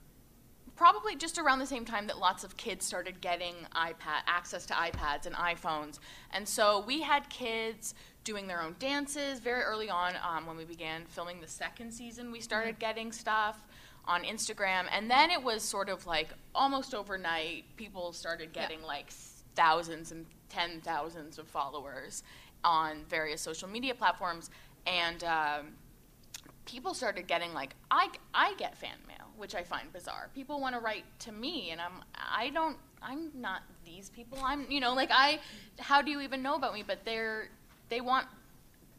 probably 0.76 1.16
just 1.16 1.38
around 1.38 1.58
the 1.58 1.66
same 1.66 1.84
time 1.84 2.06
that 2.06 2.18
lots 2.18 2.44
of 2.44 2.56
kids 2.56 2.84
started 2.84 3.20
getting 3.20 3.54
iPad 3.74 4.22
access 4.26 4.66
to 4.66 4.74
iPads 4.74 5.26
and 5.26 5.34
iPhones, 5.34 5.98
and 6.32 6.48
so 6.48 6.84
we 6.86 7.02
had 7.02 7.28
kids 7.28 7.94
doing 8.24 8.46
their 8.46 8.62
own 8.62 8.76
dances 8.78 9.40
very 9.40 9.62
early 9.62 9.90
on 9.90 10.14
um, 10.26 10.46
when 10.46 10.56
we 10.56 10.64
began 10.64 11.04
filming 11.06 11.40
the 11.40 11.48
second 11.48 11.92
season. 11.92 12.30
We 12.30 12.40
started 12.40 12.78
getting 12.78 13.10
stuff 13.10 13.66
on 14.04 14.22
Instagram, 14.22 14.86
and 14.92 15.10
then 15.10 15.30
it 15.30 15.42
was 15.42 15.62
sort 15.62 15.88
of 15.88 16.06
like 16.06 16.28
almost 16.54 16.94
overnight. 16.94 17.64
People 17.76 18.12
started 18.12 18.52
getting 18.52 18.82
like 18.82 19.10
thousands 19.54 20.12
and 20.12 20.26
ten 20.48 20.80
thousands 20.80 21.38
of 21.38 21.46
followers 21.46 22.22
on 22.64 23.04
various 23.08 23.40
social 23.40 23.68
media 23.68 23.94
platforms, 23.94 24.50
and 24.86 25.24
um, 25.24 25.66
people 26.64 26.94
started 26.94 27.26
getting 27.26 27.52
like 27.52 27.74
I, 27.90 28.08
I 28.34 28.54
get 28.54 28.76
fan 28.76 28.96
mail, 29.06 29.21
which 29.36 29.54
I 29.54 29.62
find 29.62 29.92
bizarre. 29.92 30.28
People 30.34 30.60
want 30.60 30.74
to 30.74 30.80
write 30.80 31.04
to 31.20 31.32
me, 31.32 31.70
and 31.70 31.80
I'm 31.80 31.92
I 32.16 32.50
don't 32.50 32.76
I'm 33.02 33.30
not 33.34 33.62
these 33.84 34.10
people. 34.10 34.38
I'm 34.42 34.70
you 34.70 34.80
know 34.80 34.94
like 34.94 35.10
I 35.12 35.40
how 35.78 36.02
do 36.02 36.10
you 36.10 36.20
even 36.20 36.42
know 36.42 36.54
about 36.56 36.74
me? 36.74 36.82
But 36.86 37.04
they're 37.04 37.48
they 37.88 38.00
want 38.00 38.26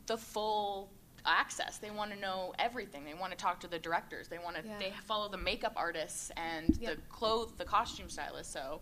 the 0.06 0.18
full 0.18 0.90
access. 1.26 1.78
They 1.78 1.90
want 1.92 2.12
to 2.12 2.20
know 2.20 2.54
everything. 2.60 3.06
They 3.06 3.14
want 3.14 3.32
to 3.32 3.38
talk 3.38 3.60
to 3.62 3.68
the 3.68 3.80
directors. 3.80 4.28
They 4.28 4.40
want 4.40 4.58
to 4.58 4.64
Yeah. 4.68 4.78
they 4.80 4.94
follow 5.06 5.30
the 5.30 5.38
makeup 5.38 5.74
artists 5.76 6.32
and 6.36 6.76
Yep. 6.80 6.96
the 6.96 7.02
clothes 7.10 7.54
the 7.58 7.66
costume 7.66 8.10
stylists. 8.10 8.52
So 8.52 8.82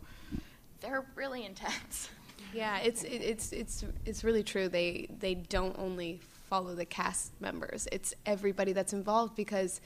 they're 0.80 1.06
really 1.16 1.46
intense. 1.46 2.10
Yeah, 2.54 2.80
it's 2.80 3.04
it, 3.04 3.22
it's 3.22 3.52
it's 3.54 3.86
it's 4.06 4.24
really 4.24 4.44
true. 4.44 4.68
They 4.68 5.08
they 5.20 5.36
don't 5.36 5.78
only 5.78 6.20
follow 6.50 6.74
the 6.74 6.86
cast 6.86 7.40
members; 7.40 7.88
it's 7.92 8.16
everybody 8.26 8.74
that's 8.74 8.92
involved 8.92 9.36
because 9.36 9.80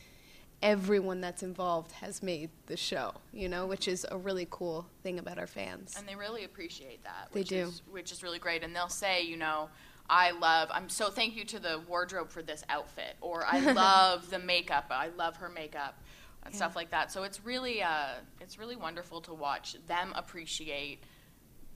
everyone 0.62 1.22
that's 1.22 1.44
involved 1.44 1.92
has 1.94 2.24
made 2.24 2.50
the 2.68 2.78
show. 2.78 3.14
You 3.34 3.50
know, 3.50 3.66
which 3.66 3.88
is 3.88 4.06
a 4.10 4.18
really 4.18 4.48
cool 4.50 4.88
thing 5.04 5.20
about 5.20 5.38
our 5.38 5.48
fans. 5.48 5.96
and 5.98 6.08
they 6.08 6.16
really 6.16 6.44
appreciate 6.44 7.04
that. 7.04 7.30
They 7.34 7.42
Which 7.42 7.50
do. 7.50 7.56
is, 7.58 7.82
which 7.90 8.12
is 8.12 8.24
really 8.24 8.40
great. 8.40 8.64
And 8.64 8.76
they'll 8.76 8.90
say, 8.90 9.24
you 9.24 9.38
know, 9.38 9.70
I 10.10 10.32
love. 10.32 10.70
I'm 10.72 10.90
so 10.90 11.10
thank 11.10 11.36
you 11.36 11.46
to 11.46 11.60
the 11.60 11.82
wardrobe 11.88 12.30
for 12.30 12.42
this 12.44 12.64
outfit, 12.70 13.16
or 13.22 13.44
I 13.46 13.60
love 13.74 14.30
the 14.30 14.40
makeup. 14.40 14.86
I 14.92 15.10
love 15.18 15.38
her 15.38 15.50
makeup, 15.50 16.00
and 16.44 16.54
Yeah. 16.54 16.58
stuff 16.58 16.76
like 16.76 16.92
that. 16.92 17.12
So 17.12 17.24
it's 17.24 17.44
really, 17.44 17.82
uh, 17.82 18.16
it's 18.40 18.58
really 18.60 18.76
wonderful 18.76 19.22
to 19.22 19.34
watch 19.34 19.78
them 19.88 20.14
appreciate 20.16 21.00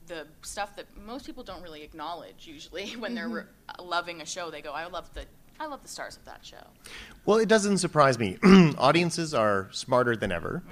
the 0.06 0.26
stuff 0.42 0.74
that 0.76 0.86
most 0.96 1.24
people 1.26 1.44
don't 1.44 1.62
really 1.62 1.82
acknowledge 1.82 2.46
usually 2.46 2.90
when 2.98 3.14
they're 3.14 3.28
re- 3.28 3.42
loving 3.80 4.20
a 4.20 4.26
show. 4.26 4.50
They 4.50 4.62
go, 4.62 4.72
I 4.72 4.86
love 4.86 5.12
the. 5.14 5.24
I 5.60 5.66
love 5.66 5.82
the 5.82 5.88
stars 5.88 6.16
of 6.16 6.24
that 6.24 6.40
show. 6.42 6.56
Well, 7.26 7.36
it 7.36 7.46
doesn't 7.46 7.78
surprise 7.78 8.18
me. 8.18 8.38
Audiences 8.78 9.34
are 9.34 9.68
smarter 9.72 10.16
than 10.16 10.32
ever. 10.32 10.62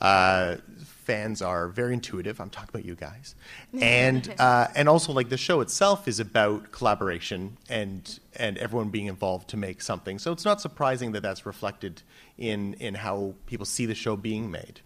Uh, 0.00 0.56
fans 0.78 1.42
are 1.42 1.68
very 1.68 1.92
intuitive. 1.92 2.40
I'm 2.40 2.48
talking 2.48 2.70
about 2.72 2.86
you 2.86 2.94
guys, 2.94 3.34
and 3.80 4.34
uh, 4.38 4.68
and 4.74 4.88
also 4.88 5.12
like 5.12 5.28
the 5.28 5.36
show 5.36 5.60
itself 5.60 6.08
is 6.08 6.18
about 6.18 6.72
collaboration 6.72 7.58
and 7.68 8.18
and 8.36 8.56
everyone 8.56 8.88
being 8.88 9.06
involved 9.06 9.48
to 9.50 9.58
make 9.58 9.82
something. 9.82 10.18
So 10.18 10.32
it's 10.32 10.46
not 10.46 10.62
surprising 10.62 11.12
that 11.12 11.22
that's 11.22 11.44
reflected 11.44 12.00
in 12.38 12.72
in 12.74 12.94
how 12.94 13.34
people 13.46 13.66
see 13.66 13.84
the 13.84 13.94
show 13.94 14.16
being 14.16 14.50
made. 14.50 14.80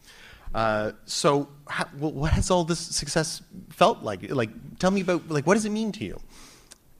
Uh, 0.55 0.93
so, 1.07 1.49
how, 1.69 1.85
what 1.99 2.33
has 2.33 2.51
all 2.51 2.65
this 2.65 2.81
success 2.81 3.43
felt 3.71 4.03
like? 4.03 4.29
Like, 4.31 4.51
tell 4.81 4.91
me 4.91 5.03
about 5.03 5.29
like 5.31 5.47
what 5.47 5.55
does 5.55 5.67
it 5.67 5.71
mean 5.71 5.93
to 5.93 6.05
you? 6.05 6.21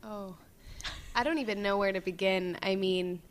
Oh, 0.05 0.37
I 1.15 1.23
don't 1.23 1.39
even 1.39 1.63
know 1.63 1.77
where 1.77 1.93
to 1.93 2.01
begin. 2.01 2.59
I 2.63 2.77
mean, 2.77 3.23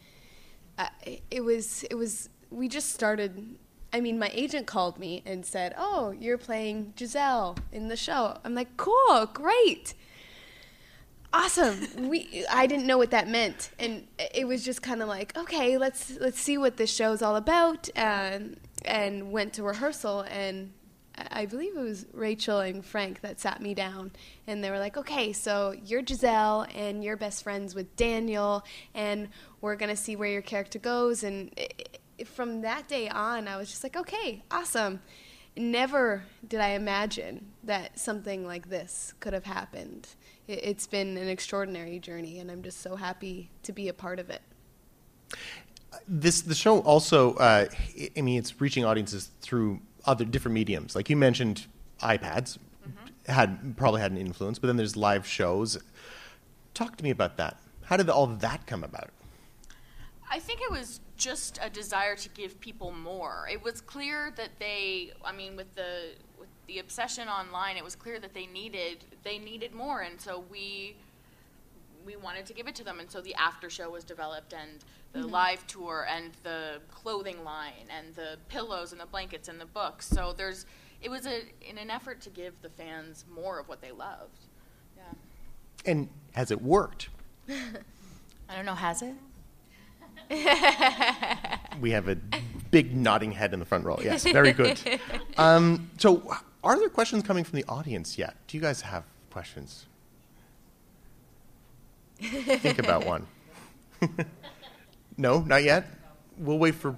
uh, 0.78 0.88
it 1.30 1.44
was 1.44 1.84
it 1.90 1.96
was 1.96 2.30
we 2.50 2.68
just 2.68 2.94
started. 2.94 3.58
I 3.94 4.00
mean, 4.00 4.18
my 4.18 4.32
agent 4.34 4.68
called 4.68 5.00
me 5.00 5.22
and 5.26 5.46
said, 5.46 5.74
"Oh, 5.78 6.12
you're 6.12 6.38
playing 6.38 6.94
Giselle 6.98 7.58
in 7.72 7.88
the 7.88 7.98
show." 7.98 8.38
I'm 8.44 8.56
like, 8.56 8.78
"Cool, 8.78 9.30
great." 9.34 9.94
Awesome. 11.34 12.10
We 12.10 12.46
I 12.52 12.68
didn't 12.68 12.86
know 12.86 12.98
what 12.98 13.12
that 13.12 13.28
meant, 13.28 13.72
and 13.80 14.08
it 14.34 14.48
was 14.48 14.66
just 14.66 14.82
kind 14.82 15.02
of 15.02 15.08
like, 15.08 15.38
okay, 15.38 15.78
let's 15.78 16.18
let's 16.20 16.40
see 16.40 16.58
what 16.58 16.78
this 16.78 16.94
show's 16.94 17.22
all 17.22 17.36
about. 17.36 17.90
Um, 17.96 18.56
and 18.84 19.32
went 19.32 19.54
to 19.54 19.64
rehearsal 19.64 20.22
and 20.22 20.74
I 21.32 21.46
believe 21.46 21.76
it 21.76 21.82
was 21.82 22.06
Rachel 22.14 22.60
and 22.60 22.84
Frank 22.86 23.22
that 23.22 23.40
sat 23.40 23.62
me 23.62 23.74
down, 23.74 24.12
and 24.48 24.64
they 24.64 24.70
were 24.70 24.80
like, 24.80 24.98
"Okay, 24.98 25.34
so 25.34 25.76
you're 25.86 26.06
Giselle, 26.06 26.66
and 26.74 27.04
you're 27.04 27.18
best 27.18 27.44
friends 27.44 27.76
with 27.76 27.96
Daniel, 27.96 28.64
and 28.94 29.30
we're 29.62 29.76
gonna 29.76 29.96
see 29.96 30.16
where 30.16 30.30
your 30.30 30.42
character 30.42 30.80
goes." 30.80 31.24
And 31.24 31.52
it, 31.58 32.00
it, 32.18 32.28
from 32.28 32.62
that 32.62 32.88
day 32.88 33.10
on, 33.10 33.48
I 33.48 33.58
was 33.58 33.70
just 33.70 33.84
like, 33.84 33.96
"Okay, 33.96 34.44
awesome." 34.52 35.02
Never 35.58 36.24
did 36.48 36.62
I 36.62 36.70
imagine 36.70 37.52
that 37.64 38.00
something 38.00 38.46
like 38.46 38.70
this 38.70 39.14
could 39.20 39.34
have 39.34 39.44
happened. 39.44 40.08
It, 40.48 40.64
it's 40.64 40.88
been 40.88 41.18
an 41.18 41.28
extraordinary 41.28 42.00
journey, 42.00 42.40
and 42.40 42.50
I'm 42.50 42.64
just 42.64 42.80
so 42.82 42.96
happy 42.96 43.52
to 43.64 43.74
be 43.74 43.88
a 43.90 43.94
part 43.94 44.20
of 44.20 44.30
it 44.30 44.42
this 46.08 46.42
the 46.42 46.56
show 46.56 46.80
also 46.80 47.34
uh, 47.36 47.68
i 48.18 48.22
mean 48.22 48.38
it's 48.38 48.60
reaching 48.62 48.86
audiences 48.86 49.30
through 49.42 49.80
other 50.06 50.26
different 50.26 50.56
mediums. 50.56 50.96
Like 50.96 51.10
you 51.10 51.18
mentioned 51.18 51.68
ipads 52.02 52.58
mm-hmm. 52.88 53.32
had 53.32 53.78
probably 53.78 54.02
had 54.02 54.12
an 54.12 54.18
influence 54.18 54.60
but 54.60 54.68
then 54.68 54.78
there's 54.78 54.96
live 54.96 55.28
shows. 55.28 55.78
Talk 56.74 56.98
to 56.98 57.04
me 57.04 57.10
about 57.10 57.38
that. 57.38 57.58
How 57.86 57.98
did 57.98 58.10
all 58.10 58.28
that 58.28 58.66
come 58.66 58.84
about? 58.84 59.10
I 60.32 60.40
think 60.40 60.62
it 60.62 60.72
was 60.72 61.02
just 61.18 61.60
a 61.62 61.70
desire 61.70 62.16
to 62.16 62.30
give 62.30 62.60
people 62.62 62.92
more. 62.92 63.48
It 63.52 63.62
was 63.62 63.82
clear 63.82 64.34
that 64.38 64.50
they 64.60 65.12
i 65.24 65.32
mean 65.32 65.56
with 65.56 65.74
the 65.76 66.14
with 66.40 66.50
the 66.68 66.80
obsession 66.80 67.28
online 67.28 67.78
it 67.78 67.84
was 67.84 67.96
clear 67.96 68.20
that 68.20 68.34
they 68.34 68.46
needed 68.48 69.06
they 69.24 69.38
needed 69.38 69.74
more. 69.74 70.02
And 70.02 70.20
so 70.20 70.44
we 70.50 70.96
we 72.06 72.16
wanted 72.16 72.46
to 72.48 72.54
give 72.54 72.68
it 72.68 72.76
to 72.76 72.84
them, 72.84 73.00
and 73.00 73.10
so 73.10 73.22
the 73.22 73.36
after 73.36 73.70
show 73.70 73.90
was 73.90 74.04
developed, 74.04 74.54
and 74.54 74.84
the 75.14 75.20
mm-hmm. 75.20 75.30
live 75.30 75.68
tour, 75.68 76.08
and 76.10 76.32
the 76.44 76.80
clothing 76.90 77.44
line, 77.44 77.88
and 77.90 78.16
the 78.16 78.38
pillows, 78.48 78.92
and 78.92 79.02
the 79.02 79.06
blankets, 79.06 79.50
and 79.50 79.60
the 79.60 79.66
books. 79.66 80.08
So 80.08 80.34
there's, 80.36 80.66
it 81.02 81.10
was 81.10 81.26
a 81.26 81.42
in 81.62 81.78
an 81.78 81.90
effort 81.90 82.22
to 82.22 82.30
give 82.30 82.54
the 82.62 82.70
fans 82.70 83.26
more 83.34 83.60
of 83.60 83.68
what 83.68 83.82
they 83.82 83.92
loved. 83.92 84.40
Yeah. 84.96 85.04
And 85.86 86.10
has 86.34 86.52
it 86.52 86.62
worked? 86.62 87.10
I 87.50 88.56
don't 88.56 88.66
know. 88.66 88.76
Has 88.76 89.02
it? 89.02 89.16
we 91.82 91.92
have 91.92 92.08
a 92.08 92.18
big 92.70 92.96
nodding 92.96 93.32
head 93.32 93.54
in 93.54 93.60
the 93.60 93.66
front 93.66 93.86
row. 93.86 94.00
Yes, 94.02 94.24
very 94.24 94.54
good. 94.54 94.80
Um, 95.38 95.90
so, 95.98 96.36
are 96.64 96.78
there 96.78 96.90
questions 96.90 97.24
coming 97.24 97.44
from 97.44 97.58
the 97.58 97.66
audience 97.68 98.18
yet? 98.18 98.36
Do 98.48 98.58
you 98.58 98.62
guys 98.62 98.82
have 98.82 99.06
questions? 99.32 99.88
Think 102.22 102.78
about 102.78 103.06
one. 103.06 103.26
No, 105.18 105.42
not 105.42 105.64
yet. 105.64 105.88
We'll 106.38 106.60
wait 106.60 106.76
for. 106.76 106.92
No, 106.92 106.98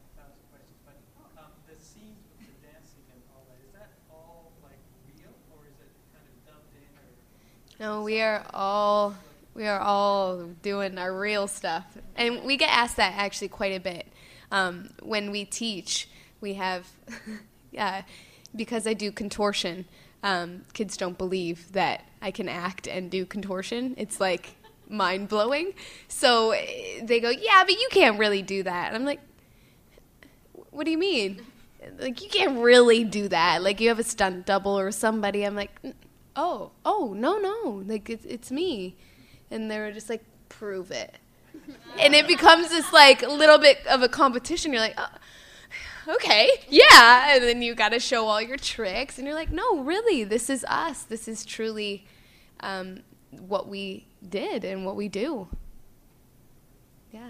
all 3.34 3.43
that, 3.47 3.58
is 3.63 3.71
that 3.73 3.89
all 4.12 4.52
like 4.63 4.78
real 5.17 5.32
or 5.52 5.65
is 5.65 5.73
it 5.80 5.89
kind 6.13 6.25
of 6.28 6.45
dumped 6.45 6.75
in? 6.75 6.82
No, 7.80 8.04
we 8.04 8.21
are 9.67 9.80
all 9.80 10.43
doing 10.62 10.97
our 10.97 11.17
real 11.17 11.47
stuff, 11.47 11.86
and 12.15 12.43
we 12.43 12.58
get 12.58 12.69
asked 12.69 12.97
that 12.97 13.13
actually 13.17 13.49
quite 13.49 13.73
a 13.73 13.80
bit 13.80 14.08
um, 14.52 14.89
when 15.02 15.32
we 15.32 15.45
teach. 15.45 16.10
We 16.41 16.54
have, 16.56 16.88
yeah, 17.71 18.04
because 18.56 18.88
I 18.88 18.93
do 18.93 19.12
contortion 19.12 19.86
um, 20.23 20.65
kids 20.73 20.97
don't 20.97 21.17
believe 21.17 21.71
that 21.71 22.04
I 22.21 22.32
can 22.32 22.49
act 22.49 22.88
and 22.88 23.10
do 23.10 23.25
contortion. 23.25 23.95
It's 23.97 24.19
like 24.19 24.56
mind 24.89 25.30
blowing. 25.30 25.73
So 26.08 26.54
they 27.02 27.19
go, 27.19 27.30
Yeah, 27.30 27.63
but 27.63 27.73
you 27.73 27.88
can't 27.91 28.19
really 28.19 28.41
do 28.41 28.63
that. 28.63 28.88
And 28.88 28.95
I'm 28.95 29.06
like, 29.06 29.21
What 30.71 30.86
do 30.86 30.91
you 30.91 30.97
mean? 30.97 31.45
Like, 31.97 32.21
you 32.21 32.30
can't 32.30 32.60
really 32.60 33.06
do 33.06 33.30
that. 33.30 33.63
Like, 33.63 33.80
you 33.80 33.88
have 33.88 33.99
a 33.99 34.04
stunt 34.04 34.45
double 34.45 34.78
or 34.78 34.91
somebody. 34.91 35.43
I'm 35.43 35.56
like, 35.56 35.71
Oh, 36.36 36.71
oh, 36.86 37.13
no, 37.15 37.38
no. 37.38 37.84
Like, 37.86 38.10
it's, 38.10 38.25
it's 38.25 38.52
me. 38.52 38.95
And 39.49 39.69
they 39.69 39.80
were 39.80 39.91
just 39.91 40.10
like, 40.10 40.23
Prove 40.49 40.91
it. 40.91 41.15
and 41.99 42.13
it 42.13 42.28
becomes 42.28 42.69
this 42.69 42.91
like 42.93 43.21
little 43.21 43.58
bit 43.58 43.86
of 43.88 44.02
a 44.02 44.10
competition. 44.10 44.71
You're 44.71 44.82
like, 44.82 44.95
oh, 44.97 46.15
okay, 46.15 46.49
yeah. 46.69 47.36
And 47.36 47.43
then 47.43 47.62
you 47.62 47.75
got 47.75 47.89
to 47.89 47.99
show 47.99 48.28
all 48.28 48.41
your 48.41 48.58
tricks. 48.58 49.17
And 49.17 49.28
you're 49.28 49.36
like, 49.36 49.52
no, 49.52 49.80
really, 49.80 50.23
this 50.23 50.49
is 50.49 50.65
us. 50.65 51.04
This 51.04 51.28
is 51.28 51.45
truly 51.45 52.06
um, 52.62 53.02
what 53.32 53.67
we 53.67 54.06
did 54.27 54.63
and 54.63 54.86
what 54.86 54.95
we 54.95 55.08
do. 55.08 55.47
Yeah. 57.12 57.29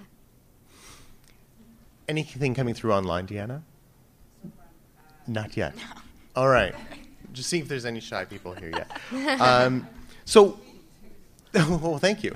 Anything 2.07 2.53
coming 2.53 2.73
through 2.73 2.93
online, 2.93 3.27
Deanna? 3.27 3.61
Not 5.27 5.55
yet. 5.55 5.75
No. 5.75 5.83
All 6.35 6.47
right. 6.47 6.73
Just 7.33 7.49
see 7.49 7.59
if 7.59 7.67
there's 7.67 7.85
any 7.85 7.99
shy 7.99 8.25
people 8.25 8.53
here 8.53 8.71
yet. 8.71 8.91
Um, 9.41 9.87
so, 10.25 10.59
well, 11.53 11.97
thank 11.97 12.23
you. 12.23 12.33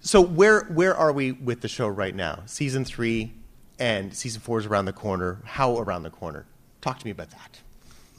so, 0.00 0.20
where 0.20 0.64
where 0.64 0.94
are 0.94 1.12
we 1.12 1.32
with 1.32 1.60
the 1.60 1.68
show 1.68 1.88
right 1.88 2.14
now? 2.14 2.42
Season 2.46 2.84
three, 2.84 3.32
and 3.78 4.14
season 4.14 4.40
four 4.40 4.58
is 4.58 4.66
around 4.66 4.84
the 4.84 4.92
corner. 4.92 5.40
How 5.44 5.78
around 5.78 6.02
the 6.02 6.10
corner? 6.10 6.46
Talk 6.80 6.98
to 6.98 7.04
me 7.06 7.10
about 7.10 7.30
that. 7.30 7.60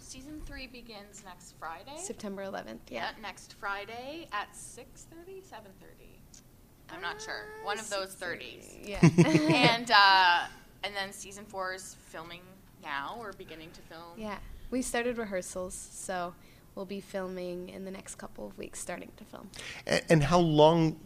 Season 0.02 0.41
three 0.45 0.67
begins 0.67 1.14
next 1.36 1.56
Friday. 1.60 1.98
September 1.98 2.43
11th. 2.43 2.80
Yeah. 2.89 3.10
yeah 3.15 3.21
next 3.21 3.56
Friday 3.60 4.28
at 4.32 4.54
6:30, 4.54 5.43
7:30. 5.43 6.15
I'm 6.89 7.02
not 7.02 7.21
sure. 7.21 7.45
One 7.63 7.80
of 7.80 7.89
those 7.89 8.15
30s. 8.15 8.88
Yeah. 8.88 9.00
and 9.26 9.91
uh, 9.91 10.45
and 10.84 10.95
then 10.95 11.12
season 11.12 11.45
four 11.45 11.74
is 11.74 11.95
filming 12.08 12.41
now. 12.84 13.17
We're 13.19 13.34
beginning 13.34 13.71
to 13.71 13.82
film. 13.82 14.17
Yeah. 14.17 14.38
We 14.71 14.82
started 14.82 15.17
rehearsals, 15.17 15.74
so 15.91 16.34
we'll 16.74 16.86
be 16.86 17.02
filming 17.02 17.69
in 17.69 17.86
the 17.86 17.91
next 17.91 18.15
couple 18.15 18.48
of 18.48 18.58
weeks, 18.58 18.80
starting 18.80 19.12
to 19.17 19.24
film. 19.26 19.50
And, 19.86 20.02
and 20.10 20.24
how 20.24 20.39
long 20.39 21.00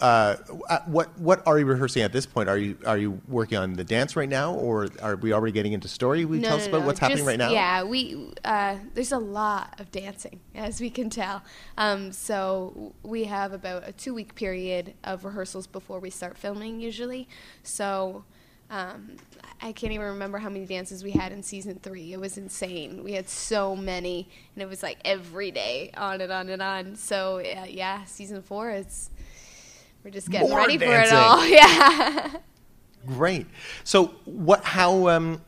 uh, 0.00 0.36
what 0.86 1.18
what 1.18 1.44
are 1.46 1.58
you 1.58 1.66
rehearsing 1.66 2.02
at 2.02 2.12
this 2.12 2.24
point? 2.24 2.48
Are 2.48 2.58
you 2.58 2.78
are 2.86 2.98
you 2.98 3.20
working 3.26 3.58
on 3.58 3.72
the 3.72 3.84
dance 3.84 4.14
right 4.14 4.28
now, 4.28 4.54
or 4.54 4.88
are 5.02 5.16
we 5.16 5.32
already 5.32 5.52
getting 5.52 5.72
into 5.72 5.88
story? 5.88 6.20
You 6.20 6.28
no, 6.28 6.40
tell 6.42 6.56
no, 6.56 6.62
us 6.62 6.68
about 6.68 6.80
no. 6.80 6.86
what's 6.86 7.00
Just, 7.00 7.10
happening 7.10 7.26
right 7.26 7.38
now? 7.38 7.50
Yeah, 7.50 7.82
we 7.82 8.32
uh, 8.44 8.76
there's 8.94 9.12
a 9.12 9.18
lot 9.18 9.80
of 9.80 9.90
dancing, 9.90 10.40
as 10.54 10.80
we 10.80 10.90
can 10.90 11.10
tell. 11.10 11.42
Um, 11.76 12.12
so 12.12 12.94
we 13.02 13.24
have 13.24 13.52
about 13.52 13.88
a 13.88 13.92
two 13.92 14.14
week 14.14 14.34
period 14.34 14.94
of 15.02 15.24
rehearsals 15.24 15.66
before 15.66 15.98
we 15.98 16.10
start 16.10 16.38
filming, 16.38 16.80
usually. 16.80 17.28
So. 17.62 18.24
Um, 18.70 19.16
I 19.62 19.72
can't 19.72 19.94
even 19.94 20.04
remember 20.08 20.36
how 20.36 20.50
many 20.50 20.66
dances 20.66 21.02
we 21.02 21.12
had 21.12 21.32
in 21.32 21.42
season 21.42 21.80
three. 21.82 22.12
It 22.12 22.20
was 22.20 22.36
insane. 22.36 23.02
We 23.02 23.12
had 23.12 23.26
so 23.26 23.74
many, 23.74 24.28
and 24.54 24.62
it 24.62 24.68
was 24.68 24.82
like 24.82 24.98
every 25.06 25.50
day, 25.50 25.90
on 25.96 26.20
and 26.20 26.30
on 26.30 26.50
and 26.50 26.60
on. 26.60 26.94
So 26.94 27.38
uh, 27.38 27.64
yeah, 27.66 28.04
season 28.04 28.42
four, 28.42 28.68
it's 28.68 29.08
we're 30.08 30.12
just 30.12 30.30
getting 30.30 30.48
More 30.48 30.58
ready 30.58 30.78
dancing. 30.78 31.10
for 31.10 31.14
it 31.14 31.20
all. 31.20 31.46
Yeah. 31.48 32.38
Great. 33.06 33.46
So 33.84 34.06
what? 34.24 34.64
How? 34.64 35.08
Um, 35.08 35.42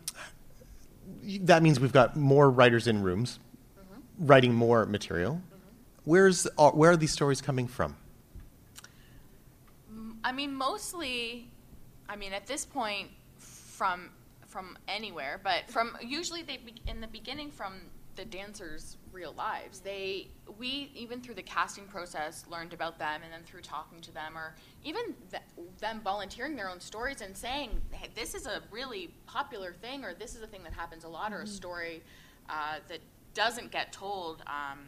that 1.41 1.63
means 1.63 1.81
we've 1.81 1.93
got 1.93 2.15
more 2.15 2.51
writers 2.51 2.87
in 2.87 3.03
rooms, 3.03 3.39
mm-hmm. 3.79 4.27
writing 4.27 4.55
more 4.55 4.85
material. 4.85 5.35
Mm-hmm. 5.35 5.57
Where's 6.05 6.47
uh, 6.59 6.71
where 6.73 6.91
are 6.91 6.97
these 6.97 7.11
stories 7.11 7.41
coming 7.41 7.69
from? 7.69 7.97
I 10.23 10.33
mean, 10.33 10.55
mostly. 10.55 11.49
I 12.07 12.17
mean, 12.17 12.35
at 12.35 12.47
this 12.47 12.67
point, 12.67 13.09
from 13.39 14.11
from 14.47 14.77
anywhere, 14.89 15.41
but 15.43 15.71
from 15.71 15.97
usually 16.03 16.43
they 16.43 16.59
be, 16.59 16.75
in 16.87 17.01
the 17.01 17.07
beginning 17.07 17.51
from 17.51 17.81
the 18.17 18.25
dancers' 18.25 18.97
real 19.13 19.33
lives. 19.33 19.81
They 19.81 20.29
we 20.59 20.91
even 20.95 21.21
through 21.21 21.35
the 21.35 21.43
casting 21.43 21.87
process 21.87 22.45
learned 22.49 22.73
about 22.73 22.99
them, 22.99 23.23
and 23.23 23.33
then 23.33 23.43
through 23.45 23.63
talking 23.63 24.01
to 24.03 24.13
them, 24.13 24.37
or 24.37 24.55
even 24.85 25.15
th- 25.31 25.43
them 25.79 26.01
volunteering 26.03 26.57
their 26.57 26.69
own 26.69 26.81
stories 26.81 27.21
and 27.21 27.37
saying, 27.37 27.81
hey, 27.91 28.09
"This 28.15 28.35
is 28.35 28.47
a 28.47 28.63
really 28.71 29.15
popular 29.27 29.73
thing," 29.73 30.05
or 30.05 30.15
"This 30.15 30.35
is 30.35 30.43
a 30.43 30.47
thing 30.47 30.63
that 30.65 30.73
happens 30.73 31.05
a 31.05 31.09
lot," 31.09 31.33
or 31.33 31.43
a 31.43 31.47
story 31.47 32.03
uh, 32.49 32.77
that 32.89 33.01
doesn't 33.35 33.71
get 33.71 33.93
told. 33.93 34.43
Um, 34.47 34.81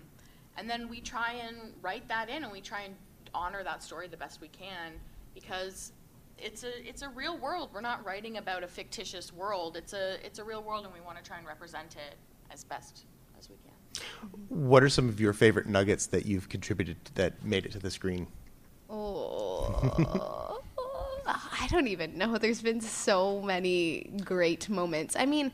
and 0.57 0.69
then 0.69 0.89
we 0.89 1.01
try 1.01 1.33
and 1.35 1.73
write 1.81 2.09
that 2.09 2.29
in, 2.29 2.43
and 2.43 2.53
we 2.53 2.61
try 2.61 2.83
and 2.83 2.95
honor 3.35 3.63
that 3.65 3.83
story 3.83 4.09
the 4.09 4.17
best 4.17 4.41
we 4.41 4.49
can 4.49 4.93
because 5.35 5.93
it's 6.39 6.65
a 6.65 6.89
it's 6.89 7.03
a 7.03 7.09
real 7.09 7.39
world. 7.39 7.71
We're 7.73 7.81
not 7.81 8.05
writing 8.05 8.37
about 8.39 8.63
a 8.63 8.69
fictitious 8.69 9.33
world. 9.33 9.77
It's 9.77 9.93
a 9.93 10.25
it's 10.25 10.39
a 10.39 10.45
real 10.45 10.63
world, 10.63 10.85
and 10.85 10.93
we 10.93 11.01
want 11.01 11.19
to 11.19 11.25
try 11.25 11.39
and 11.39 11.47
represent 11.47 11.97
it 11.97 12.17
as 12.51 12.65
best 12.65 12.93
as 12.95 13.05
we 13.05 13.07
can. 13.07 13.12
What 14.49 14.83
are 14.83 14.89
some 14.89 15.09
of 15.09 15.21
your 15.21 15.33
favorite 15.33 15.67
nuggets 15.67 16.07
that 16.07 16.27
you've 16.27 16.49
contributed 16.49 16.97
that 17.15 17.45
made 17.45 17.65
it 17.67 17.73
to 17.73 17.79
the 17.79 17.91
screen? 17.91 18.27
Oh, 18.91 20.61
I 21.27 21.67
don't 21.71 21.87
even 21.89 22.19
know. 22.19 22.37
There's 22.39 22.61
been 22.63 22.81
so 22.81 23.41
many 23.41 24.11
great 24.25 24.69
moments. 24.69 25.17
I 25.17 25.27
mean, 25.27 25.53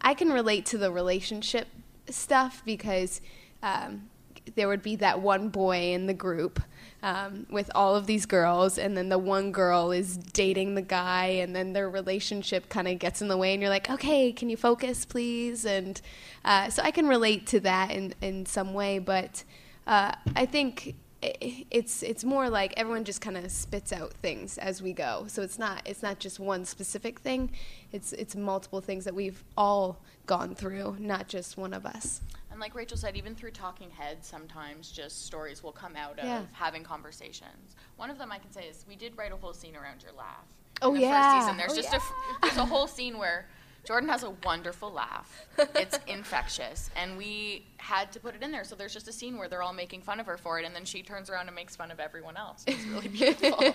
I- 0.00 0.14
can 0.14 0.30
relate 0.32 0.64
to 0.66 0.78
the 0.78 0.90
relationship 0.90 1.68
stuff 2.08 2.62
because 2.64 3.20
um, 3.62 4.08
there 4.54 4.68
would 4.68 4.82
be 4.82 4.96
that 4.96 5.20
one 5.20 5.48
boy 5.48 5.92
in 5.92 6.06
the 6.06 6.14
group 6.14 6.62
um, 7.02 7.46
with 7.50 7.70
all 7.74 7.96
of 7.96 8.06
these 8.06 8.26
girls, 8.26 8.78
and 8.78 8.96
then 8.96 9.08
the 9.08 9.18
one 9.18 9.52
girl 9.52 9.92
is 9.92 10.16
dating 10.16 10.74
the 10.74 10.82
guy, 10.82 11.26
and 11.26 11.54
then 11.54 11.72
their 11.72 11.88
relationship 11.88 12.68
kind 12.68 12.88
of 12.88 12.98
gets 12.98 13.22
in 13.22 13.28
the 13.28 13.36
way, 13.36 13.52
and 13.52 13.60
you're 13.60 13.70
like, 13.70 13.90
okay, 13.90 14.32
can 14.32 14.48
you 14.48 14.56
focus, 14.56 15.04
please? 15.04 15.64
And 15.64 16.00
uh, 16.44 16.70
so 16.70 16.82
I 16.82 16.90
can 16.90 17.08
relate 17.08 17.46
to 17.48 17.60
that 17.60 17.90
in, 17.90 18.14
in 18.20 18.46
some 18.46 18.74
way, 18.74 18.98
but 18.98 19.44
uh, 19.86 20.12
I 20.36 20.46
think 20.46 20.96
it's 21.22 22.02
it's 22.02 22.24
more 22.24 22.50
like 22.50 22.74
everyone 22.76 23.04
just 23.04 23.20
kind 23.20 23.36
of 23.36 23.48
spits 23.50 23.92
out 23.92 24.12
things 24.14 24.58
as 24.58 24.82
we 24.82 24.92
go. 24.92 25.24
So 25.28 25.42
it's 25.42 25.58
not 25.58 25.82
it's 25.84 26.02
not 26.02 26.18
just 26.18 26.40
one 26.40 26.64
specific 26.64 27.20
thing. 27.20 27.52
It's 27.92 28.12
it's 28.12 28.34
multiple 28.34 28.80
things 28.80 29.04
that 29.04 29.14
we've 29.14 29.44
all 29.56 30.00
gone 30.26 30.54
through, 30.54 30.96
not 30.98 31.28
just 31.28 31.56
one 31.56 31.72
of 31.74 31.86
us. 31.86 32.20
And 32.62 32.70
like 32.70 32.76
Rachel 32.76 32.96
said, 32.96 33.16
even 33.16 33.34
through 33.34 33.50
talking 33.50 33.90
heads, 33.90 34.28
sometimes 34.28 34.92
just 34.92 35.26
stories 35.26 35.64
will 35.64 35.72
come 35.72 35.96
out 35.96 36.20
of 36.20 36.24
Yeah. 36.24 36.42
having 36.52 36.84
conversations. 36.84 37.74
One 37.96 38.08
of 38.08 38.18
them 38.18 38.30
I 38.30 38.38
can 38.38 38.52
say 38.52 38.66
is 38.68 38.84
we 38.86 38.94
did 38.94 39.18
write 39.18 39.32
a 39.32 39.36
whole 39.36 39.52
scene 39.52 39.74
around 39.74 40.00
your 40.04 40.12
laugh. 40.12 40.46
Oh, 40.80 40.90
in 40.90 41.00
the 41.00 41.00
yeah. 41.00 41.32
First 41.32 41.40
season. 41.46 41.56
There's 41.56 41.72
Oh, 41.72 41.76
just 41.76 41.92
a 41.92 41.96
f- 41.96 42.12
there's 42.42 42.56
a 42.58 42.64
whole 42.64 42.86
scene 42.96 43.18
where 43.18 43.48
Jordan 43.84 44.08
has 44.10 44.22
a 44.22 44.30
wonderful 44.44 44.92
laugh. 44.92 45.44
It's 45.74 45.98
infectious, 46.06 46.88
and 46.94 47.18
we 47.18 47.66
had 47.78 48.12
to 48.12 48.20
put 48.20 48.36
it 48.36 48.42
in 48.44 48.52
there. 48.52 48.62
So 48.62 48.76
there's 48.76 48.94
just 48.94 49.08
a 49.08 49.12
scene 49.12 49.38
where 49.38 49.48
they're 49.48 49.62
all 49.62 49.72
making 49.72 50.02
fun 50.02 50.20
of 50.20 50.26
her 50.26 50.36
for 50.36 50.60
it, 50.60 50.64
and 50.64 50.72
then 50.72 50.84
she 50.84 51.02
turns 51.02 51.30
around 51.30 51.48
and 51.48 51.56
makes 51.56 51.74
fun 51.74 51.90
of 51.90 51.98
everyone 51.98 52.36
else. 52.36 52.62
It's 52.68 52.84
really 52.84 53.08
beautiful. 53.18 53.74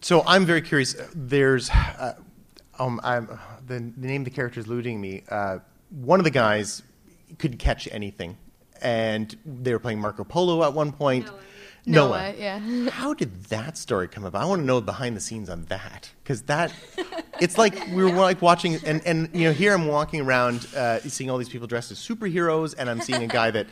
So 0.00 0.22
I'm 0.26 0.46
very 0.46 0.62
curious. 0.62 0.96
There's, 1.14 1.68
uh, 1.68 2.14
um, 2.78 2.98
I'm, 3.04 3.26
the, 3.66 3.92
the 3.94 4.06
name 4.06 4.22
of 4.22 4.24
the 4.24 4.30
character 4.30 4.58
is 4.60 4.64
eluding 4.66 4.98
me. 5.02 5.22
Uh, 5.28 5.58
one 5.90 6.18
of 6.18 6.24
the 6.24 6.30
guys 6.30 6.82
couldn't 7.38 7.58
catch 7.58 7.88
anything, 7.90 8.36
and 8.80 9.36
they 9.44 9.72
were 9.72 9.78
playing 9.78 10.00
Marco 10.00 10.24
Polo 10.24 10.62
at 10.64 10.72
one 10.72 10.92
point. 10.92 11.28
Noah, 11.86 12.34
yeah. 12.38 12.58
How 12.90 13.12
did 13.12 13.44
that 13.44 13.76
story 13.76 14.08
come 14.08 14.24
about? 14.24 14.42
I 14.42 14.46
want 14.46 14.62
to 14.62 14.66
know 14.66 14.80
behind 14.80 15.16
the 15.16 15.20
scenes 15.20 15.50
on 15.50 15.64
that 15.66 16.10
because 16.22 16.42
that, 16.42 16.72
it's 17.40 17.58
like 17.58 17.74
we 17.88 18.02
were 18.02 18.10
like 18.10 18.40
watching, 18.40 18.76
and 18.86 19.02
and 19.04 19.28
you 19.34 19.44
know 19.44 19.52
here 19.52 19.74
I'm 19.74 19.86
walking 19.86 20.22
around 20.22 20.66
uh, 20.74 21.00
seeing 21.00 21.30
all 21.30 21.38
these 21.38 21.48
people 21.48 21.66
dressed 21.66 21.90
as 21.90 21.98
superheroes, 21.98 22.74
and 22.76 22.88
I'm 22.88 23.00
seeing 23.00 23.22
a 23.22 23.26
guy 23.26 23.50
that, 23.50 23.66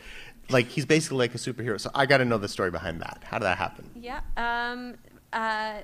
like 0.49 0.67
he's 0.67 0.85
basically 0.85 1.17
like 1.17 1.33
a 1.33 1.39
superhero. 1.39 1.79
So 1.79 1.89
I 1.95 2.05
got 2.05 2.17
to 2.17 2.25
know 2.25 2.37
the 2.37 2.47
story 2.47 2.69
behind 2.69 3.01
that. 3.01 3.23
How 3.25 3.39
did 3.39 3.45
that 3.45 3.57
happen? 3.57 3.89
Yeah. 3.95 4.21
Um, 4.37 4.95
uh, 5.31 5.79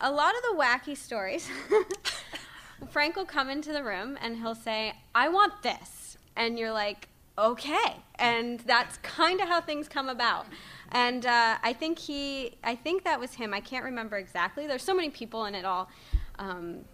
a 0.00 0.10
lot 0.10 0.34
of 0.34 0.42
the 0.42 0.56
wacky 0.58 0.96
stories. 0.96 1.48
Frank 2.90 3.16
will 3.16 3.24
come 3.24 3.48
into 3.48 3.72
the 3.72 3.84
room 3.84 4.18
and 4.20 4.36
he'll 4.36 4.56
say, 4.56 4.92
I 5.14 5.28
want 5.28 5.62
this. 5.62 6.01
And 6.36 6.58
you're 6.58 6.72
like, 6.72 7.08
okay. 7.38 7.96
And 8.16 8.60
that's 8.60 8.98
kind 8.98 9.40
of 9.40 9.48
how 9.48 9.60
things 9.60 9.88
come 9.88 10.08
about. 10.08 10.46
And 10.90 11.24
uh, 11.24 11.56
I 11.62 11.72
think 11.72 11.98
he, 11.98 12.56
I 12.62 12.74
think 12.74 13.04
that 13.04 13.18
was 13.18 13.34
him. 13.34 13.54
I 13.54 13.60
can't 13.60 13.84
remember 13.84 14.18
exactly. 14.18 14.66
There's 14.66 14.82
so 14.82 14.94
many 14.94 15.10
people 15.10 15.46
in 15.46 15.54
it 15.54 15.64
all. 15.64 15.88
Um, 16.38 16.84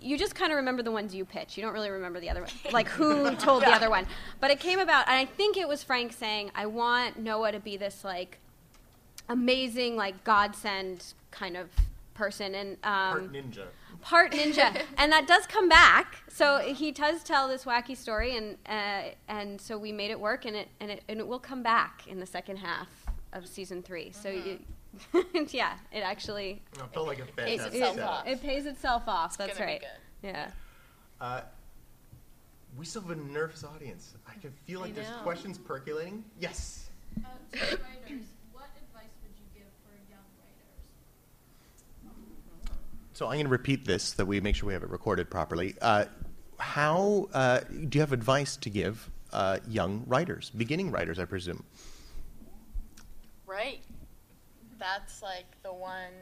you 0.00 0.18
just 0.18 0.34
kind 0.34 0.52
of 0.52 0.56
remember 0.56 0.82
the 0.82 0.90
ones 0.90 1.14
you 1.14 1.24
pitch. 1.24 1.56
You 1.56 1.62
don't 1.62 1.72
really 1.72 1.90
remember 1.90 2.20
the 2.20 2.28
other 2.28 2.42
one, 2.42 2.50
like 2.72 2.88
who 2.88 3.34
told 3.36 3.62
the 3.62 3.70
other 3.70 3.88
one. 3.88 4.06
But 4.40 4.50
it 4.50 4.60
came 4.60 4.78
about, 4.78 5.08
and 5.08 5.16
I 5.16 5.24
think 5.24 5.56
it 5.56 5.66
was 5.66 5.82
Frank 5.82 6.12
saying, 6.12 6.50
"I 6.54 6.66
want 6.66 7.18
Noah 7.18 7.52
to 7.52 7.60
be 7.60 7.76
this 7.78 8.04
like 8.04 8.38
amazing, 9.28 9.96
like 9.96 10.22
godsend 10.22 11.14
kind 11.30 11.56
of 11.56 11.70
person." 12.12 12.54
And 12.54 12.76
um, 12.84 13.30
ninja. 13.30 13.64
Part 14.04 14.32
ninja, 14.32 14.82
and 14.98 15.10
that 15.10 15.26
does 15.26 15.46
come 15.46 15.68
back. 15.68 16.18
So 16.28 16.58
he 16.58 16.92
does 16.92 17.24
tell 17.24 17.48
this 17.48 17.64
wacky 17.64 17.96
story, 17.96 18.36
and 18.36 18.56
uh, 18.66 19.14
and 19.28 19.60
so 19.60 19.76
we 19.76 19.90
made 19.90 20.10
it 20.10 20.20
work, 20.20 20.44
and 20.44 20.54
it 20.54 20.68
and 20.80 20.90
it 20.90 21.02
and 21.08 21.18
it 21.18 21.26
will 21.26 21.40
come 21.40 21.62
back 21.62 22.06
in 22.06 22.20
the 22.20 22.26
second 22.26 22.58
half 22.58 22.88
of 23.32 23.48
season 23.48 23.82
three. 23.82 24.12
So 24.12 24.28
you, 24.28 24.58
yeah, 25.50 25.74
it 25.90 26.00
actually 26.00 26.62
I 26.80 26.86
felt 26.88 27.08
like 27.08 27.18
a 27.18 27.22
it, 27.22 27.34
fantastic 27.34 27.74
itself 27.74 27.96
it, 27.96 28.02
off. 28.02 28.26
it 28.26 28.42
pays 28.42 28.66
itself 28.66 29.02
off. 29.08 29.36
That's 29.36 29.58
gonna 29.58 29.66
be 29.66 29.72
right. 29.72 29.80
good. 29.80 30.28
Yeah. 30.28 30.50
Uh, 31.20 31.40
we 32.76 32.84
still 32.84 33.02
have 33.02 33.10
a 33.10 33.16
nervous 33.16 33.64
audience. 33.64 34.14
I 34.28 34.34
can 34.40 34.50
feel 34.66 34.80
like 34.80 34.94
there's 34.94 35.08
questions 35.22 35.58
percolating. 35.58 36.24
Yes. 36.40 36.90
Uh, 37.18 37.28
to 37.52 37.58
writers, 37.58 38.26
what 38.52 38.68
advice 38.76 39.14
would 39.22 39.34
you 39.38 39.46
give 39.54 39.70
for 39.84 39.94
young 40.10 40.26
writers? 40.42 40.82
So 43.14 43.26
I'm 43.26 43.34
going 43.34 43.46
to 43.46 43.50
repeat 43.50 43.84
this 43.84 44.02
so 44.02 44.16
that 44.16 44.26
we 44.26 44.40
make 44.40 44.56
sure 44.56 44.66
we 44.66 44.72
have 44.72 44.82
it 44.82 44.90
recorded 44.90 45.30
properly. 45.30 45.76
Uh, 45.80 46.06
how 46.58 47.28
uh, 47.32 47.60
do 47.60 47.96
you 47.96 48.00
have 48.00 48.12
advice 48.12 48.56
to 48.56 48.68
give 48.68 49.08
uh, 49.32 49.58
young 49.68 50.02
writers, 50.06 50.50
beginning 50.50 50.90
writers, 50.90 51.20
I 51.20 51.24
presume? 51.24 51.62
Right. 53.46 53.80
That's 54.80 55.22
like 55.22 55.46
the 55.62 55.72
one 55.72 56.12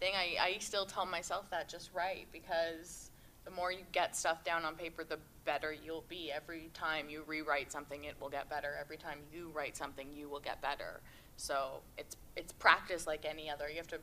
thing 0.00 0.14
I, 0.16 0.36
I 0.42 0.58
still 0.60 0.86
tell 0.86 1.04
myself 1.04 1.50
that 1.50 1.68
just 1.68 1.90
right 1.92 2.26
because 2.32 3.10
the 3.44 3.50
more 3.50 3.70
you 3.70 3.80
get 3.92 4.16
stuff 4.16 4.42
down 4.44 4.64
on 4.64 4.76
paper, 4.76 5.04
the 5.04 5.18
better 5.44 5.74
you'll 5.84 6.04
be. 6.08 6.32
Every 6.32 6.70
time 6.72 7.10
you 7.10 7.22
rewrite 7.26 7.70
something, 7.70 8.04
it 8.04 8.14
will 8.18 8.30
get 8.30 8.48
better. 8.48 8.76
Every 8.80 8.96
time 8.96 9.18
you 9.30 9.50
write 9.52 9.76
something, 9.76 10.06
you 10.14 10.30
will 10.30 10.40
get 10.40 10.62
better. 10.62 11.00
So 11.36 11.80
it's 11.98 12.16
it's 12.34 12.52
practice 12.52 13.06
like 13.06 13.26
any 13.26 13.50
other. 13.50 13.68
You 13.68 13.76
have 13.76 13.88
to 13.88 13.98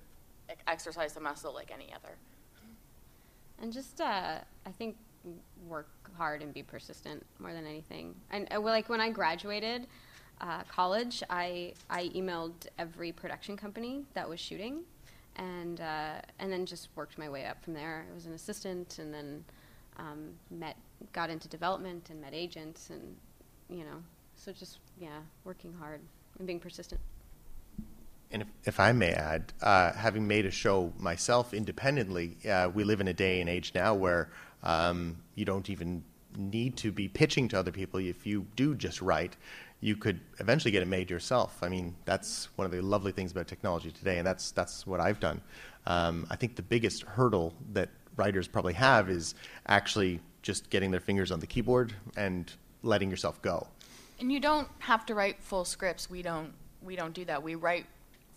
exercise 0.68 1.14
the 1.14 1.22
muscle 1.22 1.54
like 1.54 1.72
any 1.72 1.94
other. 1.94 2.16
And 3.62 3.72
just, 3.72 4.02
uh, 4.02 4.40
I 4.66 4.72
think, 4.78 4.98
work 5.68 5.88
hard 6.18 6.42
and 6.42 6.54
be 6.54 6.64
persistent 6.64 7.26
more 7.40 7.54
than 7.54 7.66
anything. 7.66 8.16
And 8.32 8.48
uh, 8.54 8.60
like 8.60 8.90
when 8.90 9.02
I 9.02 9.10
graduated 9.10 9.88
uh, 10.42 10.64
college, 10.64 11.24
I 11.30 11.74
I 11.90 12.10
emailed 12.10 12.68
every 12.78 13.12
production 13.12 13.58
company 13.58 14.04
that 14.14 14.28
was 14.28 14.40
shooting, 14.40 14.82
and 15.38 15.80
uh, 15.82 16.22
and 16.40 16.52
then 16.52 16.66
just 16.66 16.90
worked 16.96 17.18
my 17.18 17.30
way 17.30 17.46
up 17.46 17.64
from 17.64 17.74
there. 17.74 18.06
I 18.10 18.14
was 18.14 18.26
an 18.26 18.34
assistant, 18.34 19.00
and 19.00 19.14
then 19.14 19.44
um, 19.98 20.32
met 20.52 20.78
got 21.14 21.30
into 21.30 21.48
development 21.48 22.10
and 22.10 22.22
met 22.22 22.34
agents, 22.34 22.90
and 22.90 23.16
you 23.70 23.84
know, 23.86 24.04
so 24.36 24.52
just 24.52 24.80
yeah, 25.00 25.20
working 25.44 25.74
hard 25.74 26.02
and 26.38 26.48
being 26.48 26.60
persistent. 26.60 27.00
And 28.32 28.42
if, 28.42 28.48
if 28.66 28.80
I 28.80 28.92
may 28.92 29.12
add, 29.12 29.54
uh, 29.62 29.94
having 29.94 30.28
made 30.28 30.46
a 30.46 30.52
show 30.52 30.92
myself 30.98 31.54
independently, 31.54 32.38
uh, 32.50 32.70
we 32.74 32.84
live 32.84 33.02
in 33.02 33.08
a 33.08 33.14
day 33.14 33.40
and 33.40 33.50
age 33.50 33.72
now 33.76 33.94
where 33.94 34.30
um, 34.64 35.18
you 35.36 35.46
don't 35.46 35.70
even 35.70 36.04
need 36.38 36.76
to 36.78 36.92
be 36.92 37.08
pitching 37.08 37.48
to 37.50 37.60
other 37.60 37.72
people. 37.72 38.00
If 38.00 38.26
you 38.26 38.46
do 38.56 38.76
just 38.76 39.02
write, 39.02 39.38
you 39.80 39.96
could 39.96 40.20
eventually 40.40 40.72
get 40.72 40.82
it 40.82 40.88
made 40.88 41.10
yourself. 41.10 41.60
I 41.62 41.70
mean, 41.70 41.96
that's 42.06 42.50
one 42.56 42.66
of 42.66 42.72
the 42.72 42.82
lovely 42.82 43.12
things 43.12 43.32
about 43.32 43.48
technology 43.48 43.92
today, 43.92 44.18
and 44.18 44.28
that's 44.28 44.52
that's 44.52 44.88
what 44.88 45.00
I've 45.00 45.20
done. 45.20 45.42
Um, 45.86 46.26
I 46.30 46.36
think 46.36 46.56
the 46.56 46.64
biggest 46.64 47.04
hurdle 47.04 47.54
that 47.74 47.90
writers 48.16 48.48
probably 48.48 48.74
have 48.74 49.10
is 49.10 49.36
actually 49.68 50.20
just 50.42 50.70
getting 50.70 50.92
their 50.92 51.00
fingers 51.00 51.32
on 51.32 51.40
the 51.40 51.48
keyboard 51.48 51.94
and 52.18 52.52
letting 52.84 53.10
yourself 53.10 53.42
go. 53.42 53.68
And 54.20 54.32
you 54.32 54.40
don't 54.40 54.68
have 54.80 55.06
to 55.08 55.16
write 55.16 55.42
full 55.42 55.66
scripts. 55.66 56.10
We 56.10 56.22
don't 56.22 56.54
we 56.82 56.96
don't 56.96 57.14
do 57.14 57.26
that. 57.26 57.42
We 57.42 57.56
write 57.56 57.86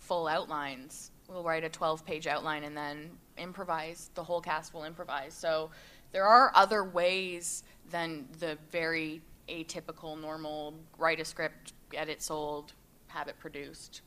full 0.09 0.27
outlines. 0.27 1.11
We'll 1.27 1.43
write 1.43 1.63
a 1.63 1.69
12-page 1.69 2.25
outline 2.25 2.63
and 2.63 2.75
then 2.75 3.11
improvise. 3.37 4.09
The 4.15 4.23
whole 4.23 4.41
cast 4.41 4.73
will 4.73 4.83
improvise. 4.83 5.35
So 5.35 5.69
there 6.11 6.25
are 6.25 6.51
other 6.55 6.83
ways 6.83 7.63
than 7.91 8.27
the 8.39 8.57
very 8.71 9.21
atypical 9.47 10.19
normal 10.19 10.73
write 10.97 11.19
a 11.19 11.25
script, 11.25 11.73
get 11.91 12.09
it 12.09 12.23
sold, 12.23 12.73
have 13.05 13.27
it 13.27 13.37
produced. 13.39 14.01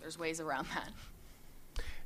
There's 0.00 0.18
ways 0.18 0.38
around 0.38 0.68
that. 0.74 0.90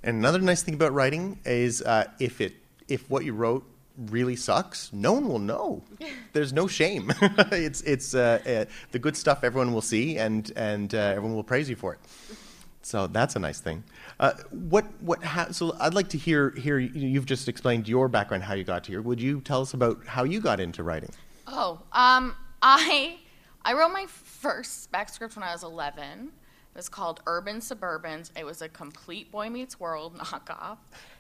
And 0.05 0.19
another 0.19 0.39
nice 0.39 0.63
thing 0.63 0.75
about 0.75 0.93
writing 0.93 1.41
is 1.45 1.83
uh, 1.83 2.05
if 2.21 2.41
it 2.41 2.55
if 2.87 3.11
what 3.11 3.25
you 3.25 3.33
wrote 3.33 3.65
really 3.97 4.37
sucks, 4.37 4.93
no 4.93 5.15
one 5.15 5.27
will 5.27 5.41
know. 5.41 5.83
There's 6.33 6.53
no 6.53 6.69
shame. 6.69 7.13
it's 7.51 7.81
it's 7.81 8.15
uh, 8.15 8.39
uh, 8.47 8.71
the 8.93 9.01
good 9.01 9.17
stuff 9.17 9.43
everyone 9.43 9.73
will 9.73 9.83
see, 9.83 10.17
and 10.17 10.53
and 10.55 10.95
uh, 10.95 10.99
everyone 10.99 11.35
will 11.35 11.43
praise 11.43 11.69
you 11.69 11.75
for 11.75 11.95
it. 11.95 12.01
So 12.87 13.09
that's 13.09 13.35
a 13.35 13.41
nice 13.41 13.59
thing. 13.59 13.83
Uh, 14.21 14.35
what 14.51 14.85
what? 15.01 15.21
Ha- 15.25 15.51
so 15.51 15.75
I'd 15.81 15.93
like 15.93 16.09
to 16.11 16.19
hear 16.19 16.51
hear. 16.51 16.79
You've 16.79 17.27
just 17.27 17.49
explained 17.49 17.89
your 17.89 18.07
background, 18.07 18.45
how 18.45 18.55
you 18.55 18.63
got 18.63 18.87
here. 18.87 19.03
Would 19.03 19.21
you 19.21 19.41
tell 19.41 19.61
us 19.61 19.75
about 19.75 20.07
how 20.07 20.23
you 20.23 20.41
got 20.41 20.61
into 20.61 20.85
writing? 20.85 21.11
Oh, 21.49 21.81
um, 21.91 22.37
I 22.63 23.19
I 23.65 23.73
wrote 23.73 23.89
my 23.89 24.07
first 24.07 24.85
spec 24.85 25.09
script 25.09 25.35
when 25.35 25.43
I 25.43 25.51
was 25.51 25.65
11. 25.65 26.29
It 26.29 26.77
was 26.77 26.89
called 26.89 27.23
Urban 27.27 27.57
Suburbans. 27.57 28.31
It 28.39 28.47
was 28.47 28.63
a 28.63 28.69
complete 28.69 29.33
Boy 29.33 29.51
Meets 29.51 29.81
World 29.81 30.17
knockoff, 30.19 30.79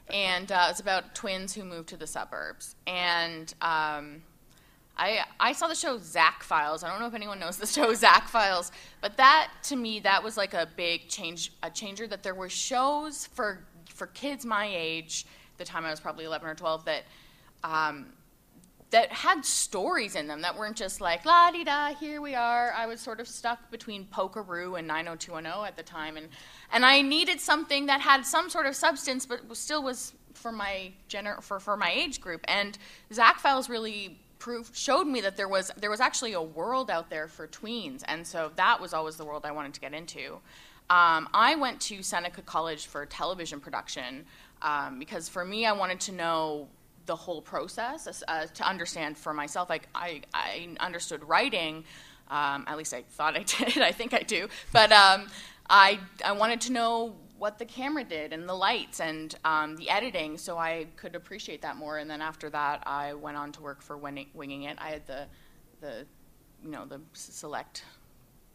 and 0.09 0.53
uh, 0.53 0.69
it's 0.71 0.79
about 0.79 1.17
twins 1.17 1.53
who 1.53 1.65
moved 1.65 1.89
to 1.89 1.97
the 1.97 2.07
suburbs. 2.07 2.77
And 2.87 3.53
um, 3.61 4.23
I 4.97 5.25
I 5.39 5.53
saw 5.53 5.69
the 5.69 5.75
show 5.75 5.99
Zack 5.99 6.43
Files. 6.43 6.83
I 6.83 6.91
don't 6.91 7.01
know 7.01 7.07
if 7.07 7.15
anyone 7.15 7.39
knows 7.39 7.57
the 7.57 7.67
show 7.79 7.93
Zack 7.95 8.29
Files, 8.29 8.73
but 9.01 9.17
that 9.17 9.51
to 9.65 9.77
me 9.77 10.01
that 10.01 10.23
was 10.23 10.37
like 10.37 10.55
a 10.55 10.69
big 10.77 11.09
change, 11.09 11.53
a 11.63 11.71
changer. 11.71 12.07
That 12.07 12.23
there 12.23 12.35
were 12.35 12.49
shows 12.49 13.27
for 13.27 13.65
for 13.89 14.07
kids 14.09 14.45
my 14.45 14.69
age, 14.71 15.27
the 15.59 15.65
time 15.65 15.85
I 15.85 15.91
was 15.91 16.01
probably 16.01 16.27
11 16.27 16.49
or 16.49 16.55
12, 16.55 16.85
that 16.85 17.05
um, 17.65 18.07
that 18.91 19.11
had 19.11 19.45
stories 19.45 20.15
in 20.15 20.27
them 20.27 20.43
that 20.43 20.57
weren't 20.57 20.77
just 20.77 21.01
like 21.01 21.25
la 21.25 21.51
di 21.51 21.65
da 21.65 21.93
here 21.95 22.21
we 22.21 22.35
are 22.35 22.73
i 22.73 22.87
was 22.87 23.01
sort 23.01 23.19
of 23.21 23.27
stuck 23.27 23.71
between 23.71 24.07
pokeroo 24.07 24.79
and 24.79 24.87
90210 24.87 25.67
at 25.67 25.77
the 25.77 25.83
time 25.83 26.17
and 26.17 26.29
and 26.73 26.85
i 26.87 27.03
needed 27.03 27.41
something 27.41 27.87
that 27.87 28.01
had 28.01 28.25
some 28.25 28.49
sort 28.49 28.67
of 28.67 28.77
substance 28.77 29.27
but 29.27 29.41
still 29.57 29.83
was 29.83 30.13
for 30.35 30.53
my 30.53 30.93
gener- 31.09 31.43
for, 31.43 31.59
for 31.59 31.77
my 31.77 31.91
age 31.91 32.21
group 32.21 32.41
and 32.47 32.79
zack 33.13 33.41
files 33.41 33.69
really 33.69 34.19
showed 34.73 35.07
me 35.07 35.21
that 35.21 35.37
there 35.37 35.49
was 35.49 35.71
there 35.77 35.91
was 35.91 36.01
actually 36.01 36.33
a 36.33 36.43
world 36.43 36.91
out 36.91 37.11
there 37.11 37.29
for 37.29 37.47
tweens 37.47 38.03
and 38.07 38.27
so 38.27 38.51
that 38.57 38.81
was 38.81 38.93
always 38.95 39.17
the 39.17 39.25
world 39.25 39.45
i 39.45 39.51
wanted 39.51 39.73
to 39.75 39.81
get 39.81 39.93
into 39.93 40.35
um, 40.91 41.29
i 41.35 41.55
went 41.55 41.81
to 41.81 42.03
seneca 42.03 42.43
college 42.43 42.87
for 42.87 43.05
television 43.07 43.61
production 43.61 44.25
um, 44.63 44.99
because 44.99 45.29
for 45.29 45.45
me 45.45 45.67
i 45.67 45.73
wanted 45.73 46.01
to 46.01 46.13
know 46.13 46.69
the 47.07 47.17
whole 47.17 47.41
process 47.41 48.23
uh, 48.29 48.47
to 48.47 48.69
understand 48.69 49.17
for 49.17 49.33
myself. 49.33 49.71
Like 49.71 49.89
I, 49.95 50.23
I 50.35 50.69
understood 50.81 51.25
writing, 51.25 51.85
um, 52.31 52.65
at 52.67 52.77
least 52.77 52.93
I 52.93 53.03
thought 53.03 53.37
I 53.37 53.43
did. 53.59 53.79
I 53.79 53.93
think 53.93 54.13
I 54.13 54.21
do, 54.21 54.49
but 54.73 54.93
um, 54.93 55.29
I 55.71 56.01
I 56.25 56.33
wanted 56.33 56.61
to 56.63 56.73
know 56.73 57.15
what 57.39 57.59
the 57.59 57.65
camera 57.65 58.05
did 58.05 58.33
and 58.33 58.49
the 58.49 58.55
lights 58.55 59.01
and 59.01 59.35
um, 59.45 59.77
the 59.77 59.91
editing, 59.91 60.39
so 60.39 60.59
I 60.59 60.87
could 60.97 61.15
appreciate 61.15 61.63
that 61.63 61.77
more. 61.77 61.99
And 61.99 62.11
then 62.11 62.23
after 62.23 62.49
that, 62.51 62.83
I 62.87 63.15
went 63.15 63.37
on 63.37 63.53
to 63.53 63.63
work 63.63 63.83
for 63.83 63.97
Winging, 63.97 64.63
It. 64.65 64.79
I 64.81 64.91
had 64.91 65.07
the 65.07 65.27
the 65.81 66.07
you 66.65 66.71
know 66.71 66.87
the 66.87 67.01
select 67.13 67.85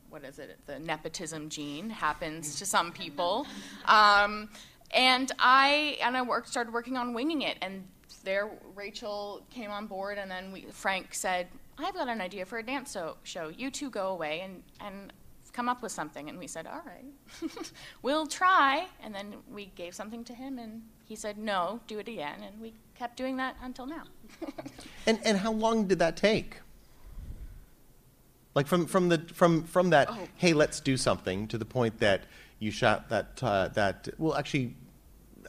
what 0.09 0.25
is 0.25 0.39
it? 0.39 0.59
The 0.65 0.77
nepotism 0.77 1.47
gene 1.47 1.89
happens 1.89 2.59
to 2.59 2.65
some 2.65 2.91
people. 2.91 3.47
Um, 3.85 4.49
and 4.91 5.31
I 5.39 5.97
and 6.03 6.17
I 6.17 6.21
worked 6.21 6.49
started 6.49 6.73
working 6.73 6.97
on 6.97 7.13
winging 7.13 7.43
it, 7.43 7.57
and 7.61 7.87
there 8.23 8.51
Rachel 8.75 9.41
came 9.49 9.71
on 9.71 9.87
board, 9.87 10.17
and 10.17 10.29
then 10.29 10.51
we, 10.51 10.65
Frank 10.71 11.13
said, 11.13 11.47
"I've 11.77 11.93
got 11.93 12.09
an 12.09 12.19
idea 12.19 12.45
for 12.45 12.57
a 12.59 12.63
dance 12.63 12.97
show. 13.23 13.47
You 13.47 13.71
two 13.71 13.89
go 13.89 14.09
away 14.09 14.41
and 14.41 14.63
and 14.81 15.13
come 15.53 15.69
up 15.69 15.81
with 15.81 15.91
something." 15.91 16.29
And 16.29 16.37
we 16.39 16.47
said, 16.47 16.67
"All 16.67 16.81
right, 16.85 17.51
we'll 18.01 18.27
try." 18.27 18.87
And 19.03 19.13
then 19.13 19.35
we 19.51 19.65
gave 19.75 19.93
something 19.95 20.23
to 20.25 20.33
him, 20.33 20.59
and 20.59 20.81
he 21.05 21.15
said, 21.15 21.37
"No, 21.37 21.79
do 21.87 21.99
it 21.99 22.07
again." 22.07 22.41
And 22.43 22.59
we 22.61 22.73
kept 22.95 23.17
doing 23.17 23.37
that 23.37 23.55
until 23.61 23.85
now. 23.85 24.03
And 25.07 25.19
and 25.25 25.37
how 25.37 25.51
long 25.51 25.87
did 25.87 25.99
that 25.99 26.15
take? 26.15 26.57
Like 28.53 28.67
from 28.67 28.85
from 28.85 29.09
the 29.09 29.17
from 29.33 29.63
from 29.63 29.89
that 29.91 30.09
Oh. 30.09 30.27
hey 30.37 30.53
let's 30.53 30.79
do 30.79 30.97
something 30.97 31.47
to 31.47 31.57
the 31.57 31.65
point 31.65 31.99
that 31.99 32.23
you 32.59 32.69
shot 32.71 33.09
that 33.09 33.41
uh, 33.41 33.69
that 33.69 34.09
well 34.17 34.35
actually 34.35 34.75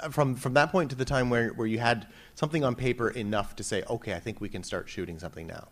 uh, 0.01 0.09
from 0.09 0.37
from 0.37 0.55
that 0.55 0.71
point 0.71 0.91
to 0.91 0.97
the 0.97 1.05
time 1.05 1.29
where 1.29 1.49
where 1.51 1.67
you 1.67 1.79
had 1.81 2.07
something 2.35 2.65
on 2.65 2.75
paper 2.75 3.11
enough 3.11 3.57
to 3.57 3.65
say 3.65 3.83
okay 3.91 4.15
I 4.15 4.21
think 4.21 4.41
we 4.41 4.49
can 4.49 4.63
start 4.63 4.89
shooting 4.89 5.19
something 5.19 5.47
now. 5.47 5.69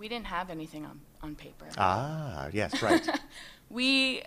We 0.00 0.08
didn't 0.08 0.26
have 0.26 0.48
anything 0.50 0.86
on, 0.86 0.98
on 1.22 1.34
paper. 1.36 1.66
Ah 1.76 2.48
yes 2.52 2.82
right. 2.88 3.06
We 3.68 4.22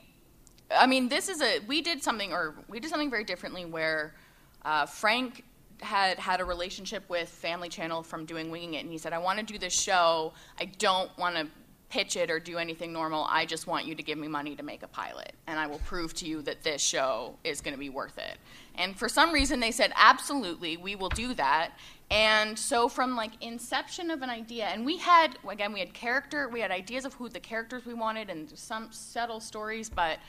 i 0.71 0.87
mean 0.87 1.09
this 1.09 1.27
is 1.27 1.41
a 1.41 1.59
we 1.67 1.81
did 1.81 2.01
something 2.01 2.31
or 2.31 2.55
we 2.69 2.79
did 2.79 2.89
something 2.89 3.09
very 3.09 3.25
differently 3.25 3.65
where 3.65 4.15
uh, 4.63 4.85
frank 4.85 5.43
had 5.81 6.17
had 6.17 6.39
a 6.39 6.45
relationship 6.45 7.03
with 7.09 7.27
family 7.27 7.67
channel 7.67 8.01
from 8.01 8.25
doing 8.25 8.49
winging 8.49 8.75
it 8.75 8.83
and 8.83 8.91
he 8.91 8.97
said 8.97 9.11
i 9.11 9.17
want 9.17 9.37
to 9.39 9.45
do 9.45 9.57
this 9.57 9.73
show. 9.73 10.31
I 10.59 10.65
don't 10.65 11.15
want 11.17 11.35
to 11.35 11.47
pitch 11.89 12.15
it 12.15 12.31
or 12.31 12.39
do 12.39 12.57
anything 12.57 12.91
normal. 12.91 13.27
I 13.29 13.45
just 13.45 13.67
want 13.67 13.85
you 13.85 13.93
to 13.93 14.01
give 14.01 14.17
me 14.17 14.27
money 14.27 14.55
to 14.55 14.63
make 14.63 14.81
a 14.83 14.87
pilot 14.87 15.33
and 15.47 15.59
i 15.59 15.67
will 15.67 15.79
prove 15.79 16.13
to 16.15 16.25
you 16.25 16.41
that 16.43 16.63
this 16.63 16.81
show 16.81 17.35
is 17.43 17.61
going 17.61 17.73
to 17.73 17.79
be 17.79 17.89
worth 17.89 18.17
it. 18.17 18.37
And 18.75 18.97
for 18.97 19.09
some 19.09 19.33
reason 19.33 19.59
they 19.59 19.71
said 19.71 19.91
absolutely 19.95 20.77
we 20.77 20.95
will 20.95 21.09
do 21.09 21.33
that 21.33 21.71
and 22.09 22.57
so 22.57 22.87
from 22.87 23.15
like 23.15 23.31
inception 23.41 24.11
of 24.11 24.21
an 24.21 24.29
idea, 24.29 24.65
and 24.65 24.85
we 24.85 24.97
had 24.97 25.37
again 25.47 25.73
we 25.73 25.79
had 25.79 25.93
character, 25.93 26.47
we 26.47 26.59
had 26.59 26.71
ideas 26.71 27.05
of 27.05 27.13
who 27.15 27.29
the 27.29 27.39
characters 27.39 27.85
we 27.85 27.93
wanted, 27.93 28.29
and 28.29 28.51
some 28.57 28.91
subtle 28.91 29.39
stories. 29.39 29.89
But 29.89 30.19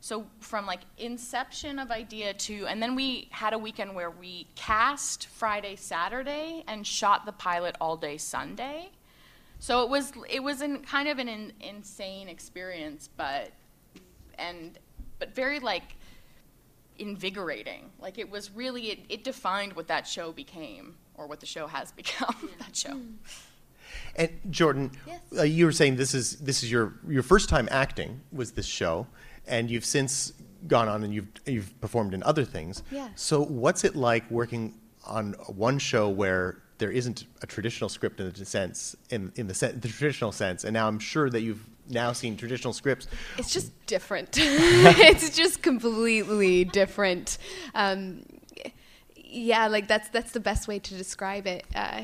so 0.00 0.26
from 0.40 0.66
like 0.66 0.80
inception 0.98 1.78
of 1.78 1.90
idea 1.90 2.34
to, 2.34 2.66
and 2.66 2.82
then 2.82 2.94
we 2.94 3.28
had 3.30 3.54
a 3.54 3.58
weekend 3.58 3.94
where 3.94 4.10
we 4.10 4.46
cast 4.54 5.26
Friday, 5.26 5.76
Saturday, 5.76 6.64
and 6.68 6.86
shot 6.86 7.24
the 7.26 7.32
pilot 7.32 7.76
all 7.80 7.96
day 7.96 8.18
Sunday. 8.18 8.90
So 9.58 9.82
it 9.84 9.88
was 9.88 10.12
it 10.28 10.42
was 10.42 10.60
in 10.60 10.82
kind 10.82 11.08
of 11.08 11.18
an 11.18 11.28
in, 11.28 11.52
insane 11.60 12.28
experience, 12.28 13.08
but 13.16 13.50
and 14.38 14.78
but 15.18 15.34
very 15.34 15.60
like 15.60 15.96
invigorating. 16.98 17.90
Like 18.00 18.18
it 18.18 18.30
was 18.30 18.50
really 18.50 18.90
it, 18.90 19.00
it 19.08 19.24
defined 19.24 19.72
what 19.74 19.88
that 19.88 20.06
show 20.06 20.32
became 20.32 20.96
or 21.14 21.26
what 21.26 21.40
the 21.40 21.46
show 21.46 21.66
has 21.66 21.92
become. 22.02 22.34
that 22.60 22.74
show. 22.76 23.00
and 24.16 24.30
Jordan 24.50 24.90
Yes. 25.06 25.20
uh, 25.38 25.42
you 25.42 25.64
were 25.66 25.72
saying 25.72 25.96
this 25.96 26.14
is 26.14 26.36
this 26.36 26.62
is 26.62 26.70
your 26.70 26.94
your 27.08 27.22
first 27.22 27.48
time 27.48 27.68
acting 27.70 28.20
was 28.32 28.52
this 28.52 28.66
show 28.66 29.06
and 29.46 29.70
you've 29.70 29.84
since 29.84 30.32
gone 30.66 30.88
on 30.88 31.02
and 31.02 31.12
you've 31.14 31.28
you've 31.46 31.80
performed 31.80 32.14
in 32.14 32.22
other 32.22 32.44
things. 32.44 32.82
Yeah. 32.90 33.08
So 33.16 33.42
what's 33.44 33.84
it 33.84 33.96
like 33.96 34.30
working 34.30 34.74
on 35.04 35.32
one 35.48 35.78
show 35.78 36.08
where 36.08 36.58
there 36.78 36.90
isn't 36.90 37.24
a 37.42 37.46
traditional 37.46 37.88
script 37.88 38.20
in 38.20 38.30
the 38.30 38.44
sense 38.44 38.96
in 39.10 39.32
in 39.36 39.46
the, 39.46 39.54
sen- 39.54 39.78
the 39.80 39.88
traditional 39.88 40.32
sense, 40.32 40.64
and 40.64 40.72
now 40.72 40.86
I'm 40.88 40.98
sure 40.98 41.28
that 41.30 41.40
you've 41.42 41.64
now 41.88 42.12
seen 42.12 42.36
traditional 42.36 42.72
scripts. 42.72 43.06
It's 43.38 43.52
just 43.52 43.70
different. 43.86 44.30
it's 44.38 45.36
just 45.36 45.62
completely 45.62 46.64
different. 46.64 47.38
Um, 47.74 48.22
yeah, 49.32 49.66
like 49.68 49.88
that's 49.88 50.08
that's 50.10 50.32
the 50.32 50.40
best 50.40 50.68
way 50.68 50.78
to 50.78 50.94
describe 50.94 51.46
it. 51.46 51.64
Uh, 51.74 52.02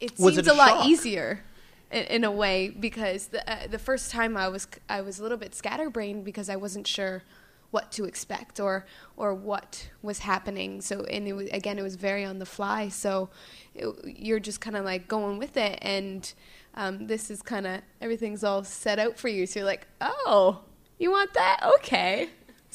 it 0.00 0.18
Was 0.18 0.34
seems 0.34 0.46
it 0.46 0.50
a 0.50 0.52
a, 0.52 0.54
lot 0.54 0.86
easier 0.86 1.44
in, 1.90 2.04
in 2.04 2.24
a 2.24 2.30
way 2.30 2.70
because 2.70 3.28
the 3.28 3.48
uh, 3.50 3.66
the 3.68 3.78
first 3.78 4.10
time 4.10 4.36
I 4.36 4.48
was 4.48 4.66
I 4.88 5.00
was 5.00 5.18
a 5.18 5.22
little 5.22 5.38
bit 5.38 5.54
scatterbrained 5.54 6.24
because 6.24 6.48
I 6.48 6.56
wasn't 6.56 6.86
sure 6.86 7.22
what 7.70 7.92
to 7.92 8.04
expect 8.04 8.58
or 8.58 8.86
or 9.16 9.34
what 9.34 9.90
was 10.02 10.20
happening. 10.20 10.80
So 10.80 11.04
and 11.04 11.26
it 11.28 11.34
was, 11.34 11.48
again 11.50 11.78
it 11.78 11.82
was 11.82 11.96
very 11.96 12.24
on 12.24 12.38
the 12.38 12.46
fly. 12.46 12.88
So 12.88 13.30
it, 13.74 13.88
you're 14.04 14.40
just 14.40 14.60
kind 14.60 14.76
of 14.76 14.84
like 14.84 15.08
going 15.08 15.38
with 15.38 15.56
it 15.56 15.78
and. 15.82 16.32
Um, 16.74 17.08
this 17.08 17.28
is 17.28 17.42
kind 17.42 17.66
of 17.66 17.80
everything's 18.00 18.44
all 18.44 18.62
set 18.62 19.00
out 19.00 19.18
for 19.18 19.26
you, 19.26 19.46
so 19.46 19.58
you're 19.58 19.66
like, 19.66 19.88
oh, 20.00 20.60
you 20.96 21.10
want 21.10 21.34
that? 21.34 21.58
Okay. 21.78 22.28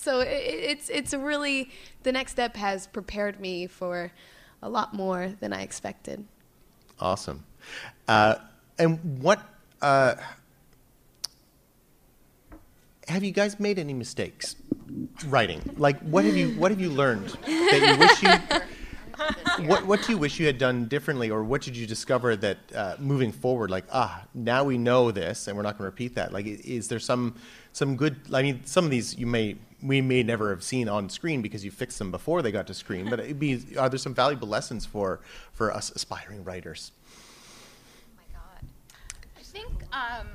So 0.04 0.20
it, 0.20 0.28
it's 0.28 0.90
it's 0.90 1.14
a 1.14 1.18
really 1.18 1.72
the 2.04 2.12
next 2.12 2.34
step 2.34 2.58
has 2.58 2.88
prepared 2.88 3.40
me 3.40 3.68
for 3.68 4.12
a 4.62 4.70
lot 4.70 4.94
more 4.94 5.34
than 5.40 5.54
I 5.54 5.62
expected. 5.62 6.26
Awesome. 7.00 7.46
Uh, 8.08 8.36
and 8.78 9.22
what 9.22 9.42
uh, 9.82 10.16
have 13.08 13.24
you 13.24 13.32
guys 13.32 13.62
made 13.62 13.80
any 13.80 13.94
mistakes 13.94 14.58
writing? 15.28 15.62
Like, 15.78 16.00
what 16.02 16.26
have 16.26 16.36
you 16.36 16.50
what 16.60 16.72
have 16.72 16.82
you 16.82 16.90
learned 16.90 17.30
that 17.46 17.82
you 17.82 17.98
wish 17.98 18.24
you 18.24 18.60
what 19.68 19.86
what 19.86 20.04
do 20.04 20.12
you 20.12 20.18
wish 20.18 20.38
you 20.38 20.46
had 20.46 20.58
done 20.58 20.86
differently, 20.90 21.30
or 21.30 21.46
what 21.46 21.62
did 21.62 21.78
you 21.78 21.88
discover 21.88 22.36
that 22.36 22.58
uh, 22.76 22.96
moving 23.00 23.32
forward, 23.32 23.72
like 23.72 23.86
ah, 23.94 24.24
now 24.34 24.66
we 24.66 24.78
know 24.78 25.12
this, 25.12 25.48
and 25.48 25.56
we're 25.56 25.64
not 25.64 25.78
going 25.78 25.90
to 25.90 25.92
repeat 25.92 26.16
that. 26.16 26.34
Like, 26.34 26.46
is 26.46 26.90
there 26.90 27.00
some 27.00 27.36
some 27.72 27.96
good? 27.96 28.18
I 28.34 28.42
mean, 28.42 28.66
some 28.66 28.84
of 28.84 28.92
these 28.92 29.18
you 29.18 29.28
may 29.28 29.56
we 29.84 30.02
may 30.02 30.24
never 30.24 30.50
have 30.50 30.64
seen 30.64 30.88
on 30.88 31.10
screen 31.10 31.42
because 31.42 31.64
you 31.66 31.72
fixed 31.72 32.00
them 32.00 32.12
before 32.12 32.42
they 32.42 32.52
got 32.52 32.68
to 32.68 32.74
screen. 32.74 33.10
But 33.10 33.40
be 33.40 33.64
are 33.78 33.90
there 33.90 34.00
some 34.00 34.14
valuable 34.14 34.48
lessons 34.48 34.86
for 34.86 35.20
for 35.52 35.72
us 35.72 35.92
aspiring 35.92 36.44
writers? 36.44 36.92
Oh 37.12 38.18
my 38.18 38.40
god. 38.40 38.68
I 39.38 39.44
think 39.44 39.72
um, 39.92 40.28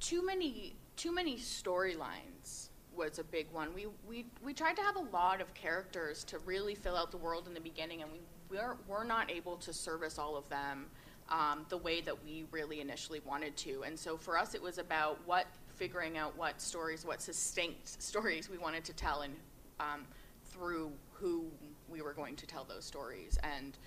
too 0.00 0.24
many 0.24 0.74
too 0.96 1.12
many 1.12 1.36
storylines 1.36 2.68
was 2.94 3.18
a 3.18 3.24
big 3.24 3.46
one. 3.52 3.72
We, 3.74 3.86
we, 4.06 4.26
we 4.44 4.52
tried 4.52 4.76
to 4.76 4.82
have 4.82 4.96
a 4.96 5.04
lot 5.16 5.40
of 5.40 5.54
characters 5.54 6.24
to 6.24 6.38
really 6.40 6.74
fill 6.74 6.96
out 6.96 7.10
the 7.10 7.16
world 7.16 7.46
in 7.46 7.54
the 7.54 7.60
beginning, 7.60 8.02
and 8.02 8.12
we 8.12 8.18
we're, 8.50 8.76
we're 8.88 9.04
not 9.04 9.30
able 9.30 9.56
to 9.58 9.72
service 9.72 10.18
all 10.18 10.36
of 10.36 10.48
them 10.48 10.86
um, 11.28 11.64
the 11.68 11.76
way 11.76 12.00
that 12.00 12.24
we 12.24 12.44
really 12.50 12.80
initially 12.80 13.20
wanted 13.24 13.56
to. 13.58 13.84
And 13.84 13.98
so 13.98 14.16
for 14.16 14.36
us, 14.36 14.54
it 14.54 14.62
was 14.62 14.78
about 14.78 15.18
what 15.24 15.46
figuring 15.80 16.18
out 16.18 16.36
what 16.36 16.60
stories, 16.60 17.06
what 17.06 17.22
succinct 17.22 18.00
stories 18.02 18.50
we 18.50 18.58
wanted 18.58 18.84
to 18.84 18.92
tell, 18.92 19.22
and 19.22 19.34
um, 19.80 20.02
through 20.44 20.92
who 21.14 21.46
we 21.88 22.02
were 22.02 22.12
going 22.12 22.36
to 22.36 22.46
tell 22.46 22.64
those 22.64 22.84
stories. 22.84 23.38
And 23.42 23.78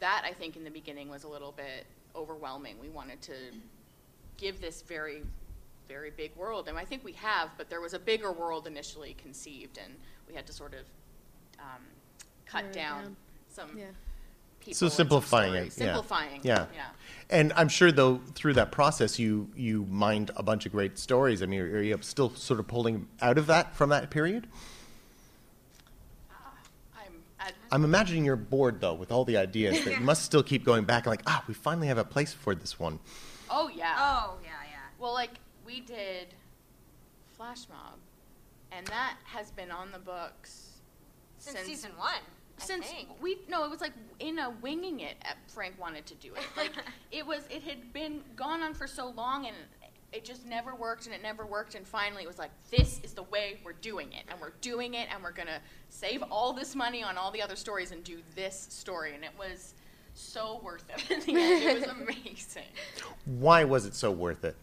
that, 0.00 0.22
I 0.24 0.32
think, 0.32 0.56
in 0.56 0.64
the 0.64 0.70
beginning 0.70 1.10
was 1.10 1.24
a 1.24 1.28
little 1.28 1.52
bit 1.52 1.86
overwhelming. 2.16 2.76
We 2.80 2.88
wanted 2.88 3.20
to 3.22 3.34
give 4.38 4.62
this 4.62 4.80
very, 4.80 5.22
very 5.86 6.10
big 6.10 6.34
world, 6.36 6.68
and 6.68 6.78
I 6.78 6.86
think 6.86 7.04
we 7.04 7.12
have, 7.12 7.50
but 7.58 7.68
there 7.68 7.82
was 7.82 7.92
a 7.92 7.98
bigger 7.98 8.32
world 8.32 8.66
initially 8.66 9.14
conceived, 9.20 9.78
and 9.78 9.92
we 10.26 10.34
had 10.34 10.46
to 10.46 10.54
sort 10.54 10.72
of 10.72 10.86
um, 11.58 11.82
cut 12.46 12.72
down. 12.72 13.14
some 13.48 13.76
Yeah. 13.76 13.84
People. 14.62 14.74
So 14.74 14.88
simplifying 14.88 15.54
it, 15.54 15.64
yeah. 15.76 15.86
Simplifying. 15.86 16.40
Yeah. 16.42 16.66
Yeah. 16.74 16.84
And 17.30 17.52
I'm 17.54 17.68
sure, 17.68 17.90
though, 17.90 18.20
through 18.34 18.54
that 18.54 18.72
process, 18.72 19.18
you 19.18 19.50
you 19.56 19.86
mined 19.88 20.30
a 20.36 20.42
bunch 20.42 20.66
of 20.66 20.72
great 20.72 20.98
stories. 20.98 21.42
I 21.42 21.46
mean, 21.46 21.60
are 21.60 21.82
you 21.82 21.98
still 22.02 22.30
sort 22.34 22.60
of 22.60 22.68
pulling 22.68 23.08
out 23.20 23.38
of 23.38 23.46
that 23.46 23.74
from 23.74 23.90
that 23.90 24.10
period? 24.10 24.46
I'm. 26.94 27.12
I, 27.40 27.50
I'm 27.70 27.84
imagining 27.84 28.24
you're 28.24 28.36
bored 28.36 28.80
though 28.80 28.94
with 28.94 29.10
all 29.10 29.24
the 29.24 29.36
ideas. 29.36 29.82
That 29.84 29.94
you 29.98 30.00
must 30.04 30.24
still 30.24 30.42
keep 30.42 30.64
going 30.64 30.84
back. 30.84 31.06
And 31.06 31.10
like, 31.10 31.22
ah, 31.26 31.42
we 31.48 31.54
finally 31.54 31.86
have 31.88 31.98
a 31.98 32.04
place 32.04 32.32
for 32.32 32.54
this 32.54 32.78
one. 32.78 32.98
oh 33.50 33.68
yeah. 33.74 33.94
Oh 33.98 34.36
yeah, 34.42 34.50
yeah. 34.70 34.76
Well, 34.98 35.14
like 35.14 35.32
we 35.64 35.80
did 35.80 36.34
Flash 37.36 37.66
Mob, 37.70 37.98
and 38.70 38.86
that 38.88 39.16
has 39.24 39.50
been 39.52 39.70
on 39.70 39.90
the 39.90 39.98
books 39.98 40.80
Since, 41.38 41.60
season 41.60 41.92
one. 41.96 42.20
I 42.62 42.66
since 42.66 42.86
think. 42.86 43.08
we 43.20 43.38
no, 43.48 43.64
it 43.64 43.70
was 43.70 43.80
like 43.80 43.92
in 44.20 44.38
a 44.38 44.50
winging 44.62 45.00
it. 45.00 45.16
uh, 45.24 45.32
Frank 45.48 45.78
wanted 45.80 46.06
to 46.06 46.14
do 46.16 46.32
it. 46.34 46.42
Like 46.56 46.72
it 47.12 47.26
was, 47.26 47.44
it 47.50 47.62
had 47.62 47.92
been 47.92 48.22
gone 48.36 48.62
on 48.62 48.74
for 48.74 48.86
so 48.86 49.10
long, 49.10 49.46
and 49.46 49.56
it 50.12 50.24
just 50.24 50.46
never 50.46 50.74
worked, 50.74 51.06
and 51.06 51.14
it 51.14 51.22
never 51.22 51.46
worked, 51.46 51.74
and 51.74 51.86
finally 51.86 52.22
it 52.22 52.28
was 52.28 52.38
like, 52.38 52.50
this 52.70 53.00
is 53.02 53.12
the 53.12 53.22
way 53.24 53.58
we're 53.64 53.72
doing 53.72 54.12
it, 54.12 54.24
and 54.30 54.38
we're 54.40 54.52
doing 54.60 54.94
it, 54.94 55.08
and 55.12 55.22
we're 55.22 55.32
gonna 55.32 55.58
save 55.88 56.22
all 56.30 56.52
this 56.52 56.74
money 56.76 57.02
on 57.02 57.16
all 57.16 57.30
the 57.30 57.40
other 57.42 57.56
stories 57.56 57.92
and 57.92 58.04
do 58.04 58.18
this 58.36 58.66
story, 58.70 59.14
and 59.14 59.24
it 59.24 59.30
was 59.38 59.74
so 60.14 60.60
worth 60.62 60.84
it. 60.90 61.10
In 61.28 61.34
the 61.34 61.40
end, 61.42 61.62
it 61.64 61.80
was 61.80 61.88
amazing. 62.02 62.68
Why 63.24 63.64
was 63.64 63.86
it 63.86 63.94
so 63.94 64.10
worth 64.10 64.44
it? 64.44 64.54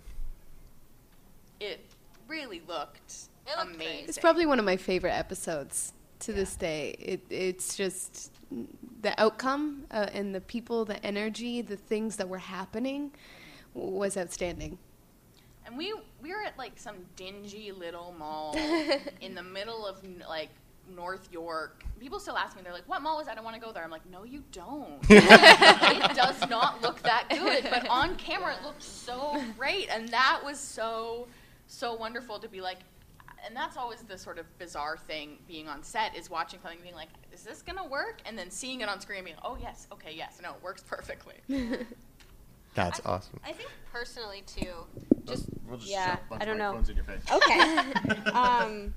It 1.59 1.83
really 2.27 2.61
looked, 2.67 3.13
It 3.47 3.57
looked 3.57 3.75
great. 3.77 3.87
amazing. 3.87 4.05
It's 4.07 4.19
probably 4.19 4.45
one 4.45 4.59
of 4.59 4.65
my 4.65 4.77
favorite 4.77 5.13
episodes 5.17 5.93
to 6.19 6.33
this 6.33 6.55
day. 6.55 6.95
It, 6.99 7.21
it's 7.29 7.75
just 7.75 8.33
the 9.01 9.19
outcome 9.19 9.85
uh, 9.91 10.07
and 10.13 10.33
the 10.33 10.41
people, 10.41 10.85
the 10.85 11.03
energy, 11.05 11.61
the 11.61 11.75
things 11.75 12.15
that 12.17 12.27
were 12.27 12.37
happening 12.37 13.11
was 13.73 14.17
outstanding. 14.17 14.77
And 15.65 15.77
we 15.77 15.93
we 16.21 16.31
were 16.31 16.41
at 16.43 16.57
like 16.57 16.73
some 16.75 16.95
dingy 17.15 17.71
little 17.71 18.13
mall 18.17 18.55
in 19.21 19.35
the 19.35 19.43
middle 19.43 19.85
of 19.85 20.03
like 20.27 20.49
North 20.95 21.31
York. 21.31 21.83
People 21.99 22.19
still 22.19 22.37
ask 22.37 22.55
me, 22.55 22.63
they're 22.63 22.73
like, 22.73 22.87
"What 22.87 23.01
mall 23.01 23.19
is 23.19 23.27
that? 23.27 23.33
I 23.33 23.35
don't 23.35 23.43
want 23.43 23.55
to 23.55 23.61
go 23.61 23.71
there." 23.71 23.83
I'm 23.83 23.91
like, 23.91 24.09
"No, 24.09 24.23
you 24.23 24.43
don't. 24.51 24.99
it 25.09 26.15
does 26.15 26.49
not 26.49 26.81
look 26.81 27.01
that 27.03 27.27
good, 27.29 27.67
but 27.69 27.87
on 27.87 28.15
camera 28.15 28.55
it 28.55 28.63
looked 28.63 28.83
so 28.83 29.41
great, 29.57 29.89
and 29.89 30.09
that 30.09 30.41
was 30.43 30.59
so 30.59 31.27
so 31.67 31.93
wonderful 31.93 32.39
to 32.39 32.49
be 32.49 32.61
like." 32.61 32.79
And 33.45 33.55
that's 33.55 33.77
always 33.77 34.01
the 34.01 34.17
sort 34.17 34.37
of 34.37 34.45
bizarre 34.57 34.97
thing 34.97 35.39
being 35.47 35.67
on 35.67 35.83
set 35.83 36.15
is 36.15 36.29
watching 36.29 36.59
something, 36.61 36.79
being 36.81 36.95
like, 36.95 37.09
"Is 37.31 37.43
this 37.43 37.61
gonna 37.61 37.85
work?" 37.85 38.21
And 38.25 38.37
then 38.37 38.51
seeing 38.51 38.81
it 38.81 38.89
on 38.89 38.99
screen, 38.99 39.19
and 39.19 39.25
being, 39.25 39.37
like, 39.37 39.45
"Oh 39.45 39.57
yes, 39.59 39.87
okay, 39.91 40.13
yes, 40.13 40.39
no, 40.41 40.51
it 40.51 40.63
works 40.63 40.83
perfectly." 40.83 41.35
That's 42.75 43.01
awesome. 43.05 43.39
I 43.43 43.51
think 43.51 43.69
personally 43.91 44.43
too. 44.45 44.73
Just 45.25 45.47
We'll 45.67 45.77
just 45.77 45.91
yeah, 45.91 46.15
shove 46.15 46.19
a 46.25 46.29
bunch 46.29 46.41
I 46.41 46.45
don't 46.45 46.57
know. 46.57 46.75
in 46.75 46.95
your 46.95 47.03
face. 47.05 47.21
Okay. 47.31 47.59
um, 48.31 48.93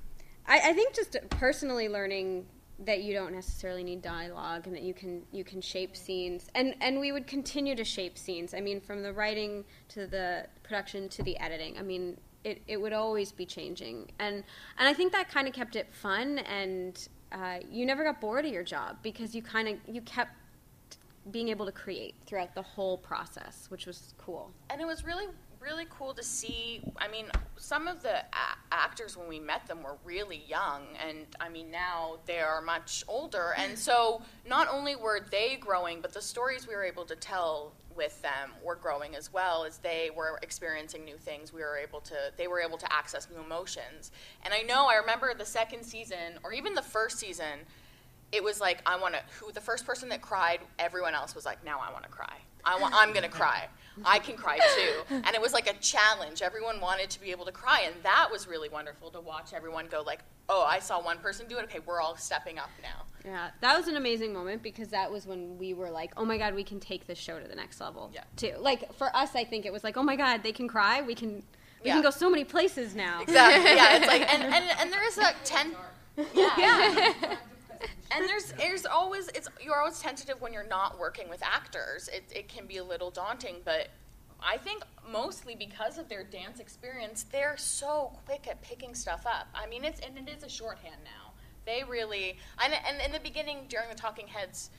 I, 0.47 0.69
I 0.69 0.73
think 0.73 0.93
just 0.95 1.17
personally 1.29 1.87
learning 1.89 2.45
that 2.79 3.03
you 3.03 3.13
don't 3.13 3.33
necessarily 3.33 3.83
need 3.83 4.01
dialogue 4.01 4.65
and 4.65 4.75
that 4.75 4.81
you 4.81 4.93
can 4.93 5.21
you 5.31 5.43
can 5.43 5.61
shape 5.61 5.95
scenes 5.95 6.47
and 6.55 6.75
and 6.81 6.99
we 6.99 7.11
would 7.11 7.27
continue 7.27 7.75
to 7.75 7.83
shape 7.83 8.17
scenes. 8.17 8.53
I 8.53 8.61
mean, 8.61 8.81
from 8.81 9.03
the 9.03 9.13
writing 9.13 9.63
to 9.89 10.07
the 10.07 10.47
production 10.63 11.09
to 11.09 11.23
the 11.23 11.37
editing. 11.39 11.77
I 11.77 11.81
mean, 11.81 12.17
it, 12.43 12.61
it 12.67 12.77
would 12.77 12.93
always 12.93 13.31
be 13.31 13.45
changing 13.45 14.11
and 14.19 14.43
and 14.77 14.87
I 14.87 14.93
think 14.93 15.11
that 15.13 15.29
kind 15.29 15.47
of 15.47 15.53
kept 15.53 15.75
it 15.75 15.93
fun 15.93 16.39
and 16.39 17.07
uh, 17.31 17.59
you 17.69 17.85
never 17.85 18.03
got 18.03 18.21
bored 18.21 18.45
of 18.45 18.51
your 18.51 18.63
job 18.63 18.97
because 19.01 19.33
you 19.33 19.41
kind 19.41 19.67
of 19.67 19.77
you 19.87 20.01
kept 20.01 20.31
being 21.31 21.49
able 21.49 21.65
to 21.65 21.71
create 21.71 22.15
throughout 22.25 22.53
the 22.53 22.61
whole 22.61 22.97
process, 22.97 23.67
which 23.69 23.85
was 23.85 24.13
cool. 24.17 24.51
and 24.69 24.81
it 24.81 24.85
was 24.85 25.05
really 25.05 25.27
really 25.63 25.85
cool 25.89 26.13
to 26.13 26.21
see 26.21 26.81
i 26.97 27.07
mean 27.07 27.25
some 27.55 27.87
of 27.87 28.03
the 28.03 28.17
a- 28.17 28.57
actors 28.73 29.15
when 29.15 29.29
we 29.29 29.39
met 29.39 29.65
them 29.65 29.81
were 29.81 29.95
really 30.03 30.43
young 30.45 30.81
and 31.07 31.25
i 31.39 31.47
mean 31.47 31.71
now 31.71 32.17
they 32.25 32.39
are 32.39 32.61
much 32.61 33.03
older 33.07 33.53
and 33.57 33.79
so 33.79 34.21
not 34.45 34.67
only 34.69 34.95
were 34.95 35.21
they 35.31 35.55
growing 35.55 36.01
but 36.01 36.13
the 36.13 36.21
stories 36.21 36.67
we 36.67 36.75
were 36.75 36.83
able 36.83 37.05
to 37.05 37.15
tell 37.15 37.71
with 37.95 38.21
them 38.21 38.51
were 38.63 38.75
growing 38.75 39.15
as 39.15 39.31
well 39.31 39.63
as 39.65 39.77
they 39.77 40.09
were 40.15 40.39
experiencing 40.41 41.03
new 41.05 41.17
things 41.17 41.53
we 41.53 41.61
were 41.61 41.77
able 41.77 41.99
to 42.01 42.15
they 42.37 42.47
were 42.47 42.59
able 42.59 42.77
to 42.77 42.91
access 42.91 43.27
new 43.29 43.41
emotions 43.41 44.11
and 44.43 44.53
i 44.53 44.61
know 44.61 44.87
i 44.87 44.95
remember 44.95 45.33
the 45.33 45.45
second 45.45 45.83
season 45.83 46.39
or 46.43 46.53
even 46.53 46.73
the 46.73 46.81
first 46.81 47.17
season 47.19 47.59
it 48.33 48.43
was 48.43 48.59
like 48.59 48.81
I 48.85 48.97
want 48.97 49.13
to. 49.13 49.21
Who 49.39 49.51
the 49.51 49.61
first 49.61 49.85
person 49.85 50.09
that 50.09 50.21
cried? 50.21 50.59
Everyone 50.79 51.13
else 51.13 51.35
was 51.35 51.45
like, 51.45 51.63
now 51.63 51.79
I 51.79 51.91
want 51.91 52.03
to 52.03 52.09
cry. 52.09 52.33
I 52.65 52.79
want. 52.79 52.95
I'm 52.97 53.13
gonna 53.13 53.29
cry. 53.29 53.67
I 54.05 54.19
can 54.19 54.35
cry 54.35 54.57
too. 54.57 55.15
And 55.15 55.35
it 55.35 55.41
was 55.41 55.53
like 55.53 55.67
a 55.69 55.73
challenge. 55.79 56.41
Everyone 56.41 56.79
wanted 56.81 57.09
to 57.11 57.21
be 57.21 57.31
able 57.31 57.45
to 57.45 57.51
cry, 57.51 57.83
and 57.85 57.95
that 58.03 58.29
was 58.31 58.47
really 58.47 58.69
wonderful 58.69 59.09
to 59.11 59.19
watch 59.21 59.53
everyone 59.53 59.87
go 59.87 60.01
like, 60.01 60.19
oh, 60.49 60.63
I 60.63 60.79
saw 60.79 61.01
one 61.01 61.17
person 61.19 61.47
do 61.47 61.57
it. 61.57 61.63
Okay, 61.65 61.79
we're 61.85 62.01
all 62.01 62.15
stepping 62.17 62.57
up 62.59 62.69
now. 62.81 63.03
Yeah, 63.25 63.51
that 63.61 63.77
was 63.77 63.87
an 63.87 63.95
amazing 63.95 64.33
moment 64.33 64.61
because 64.63 64.89
that 64.89 65.09
was 65.11 65.25
when 65.25 65.57
we 65.57 65.73
were 65.73 65.89
like, 65.89 66.11
"Oh 66.17 66.25
my 66.25 66.37
god, 66.37 66.55
we 66.55 66.63
can 66.63 66.79
take 66.79 67.07
this 67.07 67.17
show 67.17 67.39
to 67.39 67.47
the 67.47 67.55
next 67.55 67.79
level." 67.79 68.11
Yeah. 68.13 68.23
Too. 68.35 68.53
Like 68.59 68.93
for 68.95 69.15
us, 69.15 69.35
I 69.35 69.45
think 69.45 69.65
it 69.65 69.71
was 69.71 69.83
like, 69.83 69.95
"Oh 69.95 70.03
my 70.03 70.15
god, 70.17 70.43
they 70.43 70.51
can 70.51 70.67
cry. 70.67 71.01
We 71.01 71.15
can 71.15 71.35
we 71.81 71.89
Yeah. 71.89 71.93
can 71.93 72.01
go 72.01 72.09
so 72.09 72.29
many 72.29 72.43
places 72.43 72.95
now." 72.95 73.21
Exactly. 73.21 73.75
Yeah. 73.75 73.95
It's 73.95 74.07
like, 74.07 74.21
and 74.33 74.43
and, 74.43 74.65
and 74.79 74.91
there 74.91 75.07
is 75.07 75.17
a 75.17 75.33
ten. 75.45 75.73
Yeah. 76.35 77.13
and 78.11 78.27
there's 78.27 78.53
there's 78.53 78.85
always 78.85 79.27
it's 79.29 79.47
you're 79.61 79.79
always 79.79 79.99
tentative 79.99 80.41
when 80.41 80.53
you're 80.53 80.67
not 80.67 80.99
working 80.99 81.29
with 81.29 81.41
actors. 81.43 82.09
It 82.11 82.23
it 82.33 82.47
can 82.47 82.65
be 82.65 82.77
a 82.77 82.83
little 82.83 83.11
daunting, 83.11 83.57
but 83.65 83.89
I 84.41 84.57
think 84.57 84.83
mostly 85.09 85.55
because 85.55 85.97
of 85.97 86.09
their 86.09 86.23
dance 86.23 86.59
experience, 86.59 87.25
they're 87.31 87.57
so 87.57 88.11
quick 88.25 88.47
at 88.47 88.61
picking 88.61 88.93
stuff 88.93 89.25
up. 89.25 89.47
I 89.55 89.67
mean, 89.67 89.85
it's 89.85 89.99
and 90.01 90.17
it 90.17 90.29
is 90.29 90.43
a 90.43 90.49
shorthand 90.49 91.01
now. 91.03 91.31
They 91.65 91.83
really 91.87 92.37
and 92.63 92.73
and 92.73 93.01
in 93.05 93.11
the 93.11 93.19
beginning 93.19 93.65
during 93.69 93.89
the 93.89 93.95
talking 93.95 94.27
heads, 94.27 94.69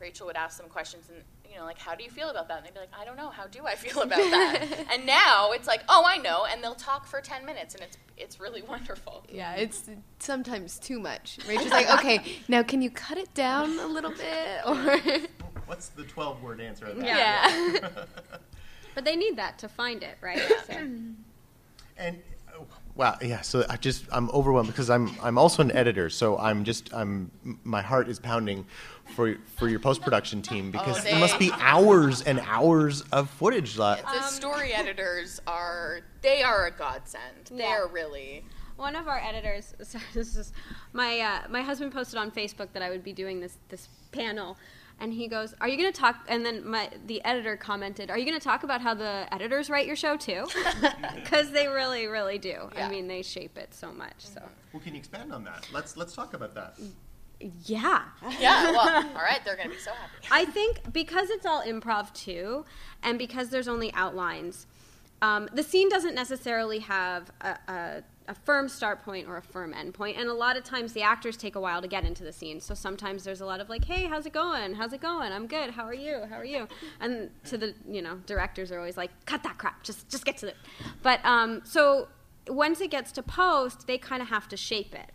Rachel 0.00 0.26
would 0.26 0.36
ask 0.36 0.58
them 0.58 0.68
questions 0.68 1.08
and 1.08 1.22
you 1.50 1.58
know 1.58 1.64
like 1.64 1.78
how 1.78 1.94
do 1.94 2.02
you 2.04 2.10
feel 2.10 2.30
about 2.30 2.48
that? 2.48 2.58
And 2.58 2.66
they'd 2.66 2.74
be 2.74 2.80
like 2.80 2.90
I 2.98 3.04
don't 3.04 3.16
know 3.16 3.28
how 3.30 3.46
do 3.46 3.66
I 3.66 3.74
feel 3.84 4.02
about 4.02 4.18
that? 4.18 4.86
and 4.92 5.04
now 5.06 5.52
it's 5.52 5.66
like 5.68 5.82
oh 5.88 6.04
I 6.06 6.16
know 6.18 6.46
and 6.50 6.62
they'll 6.62 6.74
talk 6.74 7.06
for 7.06 7.20
ten 7.20 7.44
minutes 7.44 7.74
and 7.74 7.82
it's 7.84 7.98
it's 8.16 8.40
really 8.40 8.62
wonderful. 8.68 9.24
Yeah, 9.30 9.54
it's 9.54 9.84
sometimes 10.18 10.78
too 10.78 10.98
much. 11.00 11.38
Rachel's 11.48 11.70
like, 11.70 11.90
okay, 11.98 12.22
now 12.48 12.62
can 12.62 12.82
you 12.82 12.90
cut 12.90 13.18
it 13.18 13.32
down 13.34 13.78
a 13.78 13.86
little 13.86 14.10
bit? 14.12 14.60
Or 14.66 14.98
What's 15.66 15.88
the 15.90 16.02
12 16.02 16.42
word 16.42 16.60
answer? 16.60 16.86
of 16.86 16.96
that? 16.96 17.06
yeah. 17.06 17.88
But 18.94 19.04
they 19.04 19.14
need 19.16 19.36
that 19.36 19.58
to 19.60 19.68
find 19.68 20.02
it, 20.02 20.16
right? 20.20 20.40
So- 20.66 20.72
And 21.96 22.22
wow, 22.94 23.16
yeah. 23.22 23.40
So 23.40 23.64
I 23.68 23.76
just 23.76 24.04
I'm 24.12 24.30
overwhelmed 24.30 24.68
because 24.68 24.90
I'm 24.90 25.10
I'm 25.22 25.38
also 25.38 25.62
an 25.62 25.72
editor. 25.72 26.10
So 26.10 26.38
I'm 26.38 26.64
just 26.64 26.92
I'm 26.94 27.30
my 27.64 27.82
heart 27.82 28.08
is 28.08 28.18
pounding 28.18 28.66
for 29.14 29.34
for 29.56 29.68
your 29.68 29.80
post 29.80 30.02
production 30.02 30.42
team 30.42 30.70
because 30.70 31.02
they- 31.02 31.10
there 31.10 31.20
must 31.20 31.38
be 31.38 31.50
hours 31.58 32.22
and 32.22 32.40
hours 32.40 33.02
of 33.12 33.28
footage 33.30 33.76
left. 33.78 34.04
The 34.04 34.22
story 34.22 34.72
editors 34.82 35.40
are 35.46 36.00
they 36.22 36.42
are 36.42 36.66
a 36.66 36.70
godsend. 36.70 37.46
They 37.50 37.58
Yeah. 37.64 37.78
are 37.80 37.88
really 37.88 38.44
One 38.76 38.96
of 38.96 39.08
our 39.08 39.18
editors, 39.18 39.74
sorry, 39.82 40.04
this 40.14 40.36
is 40.36 40.52
my 40.92 41.20
uh, 41.20 41.48
my 41.50 41.62
husband 41.62 41.92
posted 41.92 42.18
on 42.18 42.30
Facebook 42.30 42.68
that 42.72 42.82
I 42.82 42.88
would 42.90 43.04
be 43.04 43.12
doing 43.12 43.40
this 43.40 43.56
this 43.68 43.88
panel, 44.12 44.56
and 45.00 45.12
he 45.12 45.26
goes, 45.26 45.54
"Are 45.60 45.68
you 45.68 45.76
going 45.76 45.92
to 45.92 45.98
talk?" 45.98 46.24
And 46.28 46.44
then 46.44 46.66
my 46.66 46.90
the 47.06 47.24
editor 47.24 47.56
commented, 47.56 48.10
"Are 48.10 48.18
you 48.18 48.24
going 48.24 48.38
to 48.38 48.44
talk 48.44 48.62
about 48.62 48.80
how 48.80 48.94
the 48.94 49.26
editors 49.32 49.68
write 49.70 49.86
your 49.86 49.96
show 49.96 50.16
too?" 50.16 50.46
Because 51.14 51.50
they 51.50 51.66
really, 51.68 52.06
really 52.06 52.38
do. 52.38 52.56
Yeah. 52.74 52.86
I 52.86 52.90
mean, 52.90 53.08
they 53.08 53.22
shape 53.22 53.56
it 53.58 53.74
so 53.74 53.92
much. 53.92 54.14
So 54.18 54.42
Well, 54.72 54.82
can 54.82 54.94
you 54.94 54.98
expand 54.98 55.32
on 55.32 55.44
that? 55.44 55.68
Let's 55.72 55.96
let's 55.96 56.14
talk 56.14 56.34
about 56.34 56.54
that. 56.54 56.78
yeah. 57.64 58.02
yeah. 58.38 58.70
Well, 58.72 59.08
all 59.16 59.22
right, 59.22 59.40
they're 59.44 59.56
gonna 59.56 59.70
be 59.70 59.78
so 59.78 59.92
happy. 59.92 60.28
I 60.30 60.44
think 60.44 60.92
because 60.92 61.30
it's 61.30 61.46
all 61.46 61.62
improv 61.62 62.12
too, 62.12 62.64
and 63.02 63.18
because 63.18 63.48
there's 63.50 63.68
only 63.68 63.92
outlines, 63.94 64.66
um, 65.22 65.48
the 65.54 65.62
scene 65.62 65.88
doesn't 65.88 66.14
necessarily 66.14 66.80
have 66.80 67.30
a, 67.40 67.58
a 67.68 68.02
a 68.28 68.34
firm 68.34 68.68
start 68.68 69.02
point 69.02 69.26
or 69.26 69.36
a 69.36 69.42
firm 69.42 69.74
end 69.74 69.94
point. 69.94 70.16
And 70.16 70.28
a 70.28 70.34
lot 70.34 70.56
of 70.56 70.64
times 70.64 70.92
the 70.92 71.02
actors 71.02 71.36
take 71.36 71.56
a 71.56 71.60
while 71.60 71.82
to 71.82 71.88
get 71.88 72.04
into 72.04 72.22
the 72.22 72.32
scene. 72.32 72.60
So 72.60 72.74
sometimes 72.74 73.24
there's 73.24 73.40
a 73.40 73.46
lot 73.46 73.60
of 73.60 73.68
like, 73.68 73.84
hey, 73.84 74.06
how's 74.06 74.26
it 74.26 74.32
going? 74.32 74.74
How's 74.74 74.92
it 74.92 75.00
going? 75.00 75.32
I'm 75.32 75.46
good. 75.46 75.70
How 75.70 75.84
are 75.84 75.94
you? 75.94 76.22
How 76.28 76.36
are 76.36 76.44
you? 76.44 76.68
And 77.00 77.30
to 77.44 77.58
the, 77.58 77.74
you 77.88 78.02
know, 78.02 78.16
directors 78.26 78.70
are 78.70 78.78
always 78.78 78.96
like, 78.96 79.10
cut 79.26 79.42
that 79.42 79.58
crap. 79.58 79.82
Just, 79.82 80.08
just 80.08 80.24
get 80.24 80.36
to 80.38 80.48
it. 80.48 80.56
But 81.02 81.24
um, 81.24 81.62
so 81.64 82.08
once 82.48 82.80
it 82.80 82.90
gets 82.90 83.12
to 83.12 83.22
post, 83.22 83.86
they 83.86 83.98
kind 83.98 84.22
of 84.22 84.28
have 84.28 84.48
to 84.48 84.56
shape 84.56 84.94
it 84.94 85.10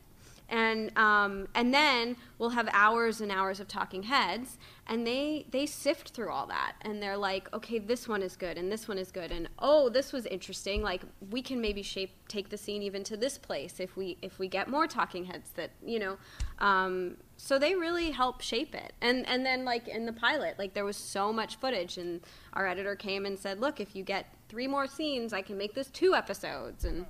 and 0.49 0.95
um, 0.97 1.47
and 1.55 1.73
then 1.73 2.15
we'll 2.37 2.51
have 2.51 2.69
hours 2.71 3.21
and 3.21 3.31
hours 3.31 3.59
of 3.59 3.67
talking 3.67 4.03
heads 4.03 4.57
and 4.87 5.05
they 5.05 5.45
they 5.49 5.65
sift 5.65 6.09
through 6.09 6.29
all 6.29 6.45
that 6.45 6.73
and 6.81 7.01
they're 7.01 7.17
like 7.17 7.51
okay 7.53 7.79
this 7.79 8.07
one 8.07 8.21
is 8.21 8.35
good 8.35 8.57
and 8.57 8.71
this 8.71 8.87
one 8.87 8.97
is 8.97 9.11
good 9.11 9.31
and 9.31 9.49
oh 9.59 9.89
this 9.89 10.13
was 10.13 10.25
interesting 10.27 10.81
like 10.81 11.01
we 11.31 11.41
can 11.41 11.59
maybe 11.59 11.81
shape 11.81 12.11
take 12.27 12.49
the 12.49 12.57
scene 12.57 12.83
even 12.83 13.03
to 13.03 13.17
this 13.17 13.37
place 13.37 13.79
if 13.79 13.97
we 13.97 14.17
if 14.21 14.37
we 14.37 14.47
get 14.47 14.67
more 14.67 14.87
talking 14.87 15.25
heads 15.25 15.49
that 15.55 15.71
you 15.83 15.99
know 15.99 16.17
um, 16.59 17.17
so 17.37 17.59
they 17.59 17.75
really 17.75 18.11
help 18.11 18.41
shape 18.41 18.73
it. 18.73 18.93
And 19.01 19.27
and 19.27 19.45
then 19.45 19.65
like 19.65 19.87
in 19.87 20.05
the 20.05 20.13
pilot 20.13 20.57
like 20.57 20.73
there 20.73 20.85
was 20.85 20.97
so 20.97 21.33
much 21.33 21.57
footage 21.57 21.97
and 21.97 22.21
our 22.53 22.67
editor 22.67 22.95
came 22.95 23.25
and 23.25 23.37
said 23.37 23.59
look 23.59 23.79
if 23.79 23.95
you 23.95 24.03
get 24.03 24.27
three 24.47 24.67
more 24.67 24.87
scenes 24.87 25.33
i 25.33 25.41
can 25.41 25.57
make 25.57 25.73
this 25.73 25.87
two 25.87 26.13
episodes 26.13 26.85
and 26.85 27.05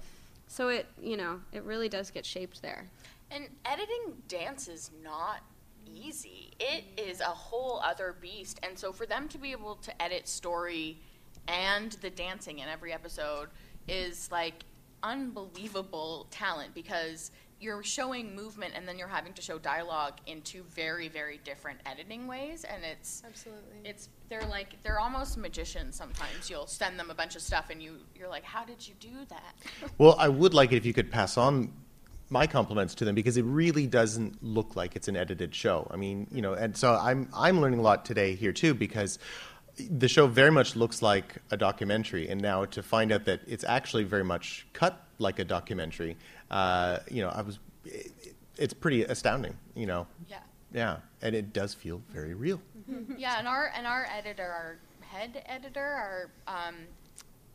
so 0.47 0.69
it 0.69 0.87
you 1.01 1.17
know 1.17 1.39
it 1.51 1.63
really 1.63 1.89
does 1.89 2.09
get 2.09 2.25
shaped 2.25 2.61
there 2.61 2.89
And 3.31 3.49
editing 3.65 4.21
dance 4.27 4.67
is 4.67 4.91
not 5.03 5.41
easy. 5.87 6.51
It 6.59 6.85
is 6.97 7.21
a 7.21 7.25
whole 7.25 7.79
other 7.83 8.15
beast. 8.19 8.59
And 8.63 8.77
so 8.77 8.91
for 8.91 9.05
them 9.05 9.27
to 9.29 9.37
be 9.37 9.51
able 9.51 9.75
to 9.75 10.01
edit 10.01 10.27
story 10.27 10.99
and 11.47 11.91
the 11.93 12.09
dancing 12.09 12.59
in 12.59 12.67
every 12.67 12.93
episode 12.93 13.49
is 13.87 14.31
like 14.31 14.63
unbelievable 15.03 16.27
talent 16.31 16.73
because 16.73 17.31
you're 17.59 17.83
showing 17.83 18.35
movement 18.35 18.73
and 18.75 18.87
then 18.87 18.97
you're 18.97 19.07
having 19.07 19.33
to 19.33 19.41
show 19.41 19.57
dialogue 19.59 20.13
in 20.25 20.41
two 20.41 20.63
very 20.71 21.07
very 21.07 21.39
different 21.43 21.79
editing 21.85 22.27
ways 22.27 22.63
and 22.63 22.83
it's 22.83 23.23
Absolutely. 23.25 23.61
it's 23.83 24.09
they're 24.29 24.45
like 24.47 24.81
they're 24.83 24.99
almost 24.99 25.37
magicians 25.37 25.95
sometimes 25.95 26.49
you'll 26.49 26.67
send 26.67 26.99
them 26.99 27.09
a 27.11 27.13
bunch 27.13 27.35
of 27.35 27.41
stuff 27.41 27.69
and 27.69 27.81
you 27.81 27.97
you're 28.15 28.27
like 28.27 28.43
how 28.43 28.65
did 28.65 28.85
you 28.85 28.93
do 28.99 29.13
that 29.29 29.55
Well, 29.97 30.15
I 30.17 30.27
would 30.27 30.53
like 30.53 30.71
it 30.73 30.77
if 30.77 30.85
you 30.85 30.93
could 30.93 31.11
pass 31.11 31.37
on 31.37 31.71
my 32.29 32.47
compliments 32.47 32.95
to 32.95 33.05
them 33.05 33.15
because 33.15 33.37
it 33.37 33.43
really 33.43 33.85
doesn't 33.87 34.43
look 34.43 34.75
like 34.75 34.95
it's 34.95 35.07
an 35.07 35.15
edited 35.15 35.53
show. 35.53 35.87
I 35.91 35.95
mean, 35.97 36.27
you 36.31 36.41
know, 36.41 36.53
and 36.53 36.75
so 36.75 36.93
I'm 36.95 37.29
I'm 37.33 37.61
learning 37.61 37.79
a 37.79 37.83
lot 37.83 38.05
today 38.05 38.35
here 38.35 38.51
too 38.51 38.73
because 38.73 39.19
the 39.77 40.07
show 40.07 40.25
very 40.27 40.51
much 40.51 40.75
looks 40.75 41.01
like 41.01 41.37
a 41.51 41.57
documentary, 41.57 42.29
and 42.29 42.41
now 42.41 42.65
to 42.65 42.81
find 42.81 43.11
out 43.11 43.25
that 43.25 43.41
it's 43.45 43.63
actually 43.63 44.05
very 44.05 44.23
much 44.23 44.65
cut 44.73 45.03
like 45.19 45.39
a 45.39 45.43
documentary, 45.43 46.17
uh, 46.51 46.99
you 47.09 47.21
know, 47.21 47.29
I 47.29 47.41
was 47.41 47.59
it, 47.85 48.11
it's 48.57 48.73
pretty 48.73 49.03
astounding, 49.03 49.55
you 49.75 49.85
know. 49.85 50.07
yeah 50.27 50.39
Yeah, 50.73 50.97
and 51.21 51.35
it 51.35 51.53
does 51.53 51.73
feel 51.73 52.01
very 52.09 52.33
real. 52.33 52.61
yeah, 53.17 53.37
and 53.37 53.47
our 53.47 53.71
and 53.75 53.85
our 53.85 54.07
editor, 54.11 54.43
our 54.45 54.77
head 55.01 55.43
editor, 55.45 55.83
our 55.83 56.29
um, 56.47 56.75